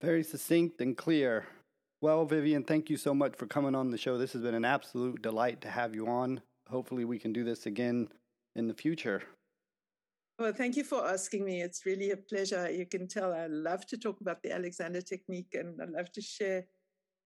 Very 0.00 0.22
succinct 0.22 0.80
and 0.80 0.96
clear. 0.96 1.46
Well, 2.02 2.24
Vivien, 2.24 2.64
thank 2.64 2.88
you 2.88 2.96
so 2.96 3.14
much 3.14 3.36
for 3.36 3.46
coming 3.46 3.74
on 3.74 3.90
the 3.90 3.98
show. 3.98 4.16
This 4.16 4.32
has 4.32 4.42
been 4.42 4.54
an 4.54 4.64
absolute 4.64 5.20
delight 5.20 5.60
to 5.62 5.68
have 5.68 5.94
you 5.94 6.06
on. 6.06 6.40
Hopefully, 6.68 7.04
we 7.04 7.18
can 7.18 7.32
do 7.32 7.44
this 7.44 7.66
again 7.66 8.08
in 8.56 8.68
the 8.68 8.74
future. 8.74 9.22
Well, 10.38 10.54
thank 10.54 10.76
you 10.76 10.84
for 10.84 11.06
asking 11.06 11.44
me. 11.44 11.60
It's 11.60 11.84
really 11.84 12.12
a 12.12 12.16
pleasure. 12.16 12.70
You 12.70 12.86
can 12.86 13.06
tell 13.06 13.34
I 13.34 13.46
love 13.46 13.86
to 13.88 13.98
talk 13.98 14.22
about 14.22 14.42
the 14.42 14.52
Alexander 14.52 15.02
technique 15.02 15.54
and 15.54 15.78
I 15.82 15.84
love 15.84 16.10
to 16.12 16.22
share 16.22 16.64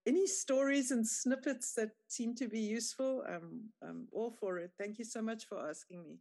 any 0.07 0.27
stories 0.27 0.91
and 0.91 1.07
snippets 1.07 1.73
that 1.75 1.91
seem 2.09 2.35
to 2.37 2.49
be 2.49 2.61
useful. 2.61 3.25
I'm, 3.29 3.71
I'm 3.83 4.09
all 4.13 4.31
for 4.31 4.59
it. 4.59 4.73
Thank 4.79 4.99
you 4.99 5.05
so 5.05 5.23
much 5.23 5.47
for 5.47 5.59
asking 5.69 6.03
me. 6.03 6.19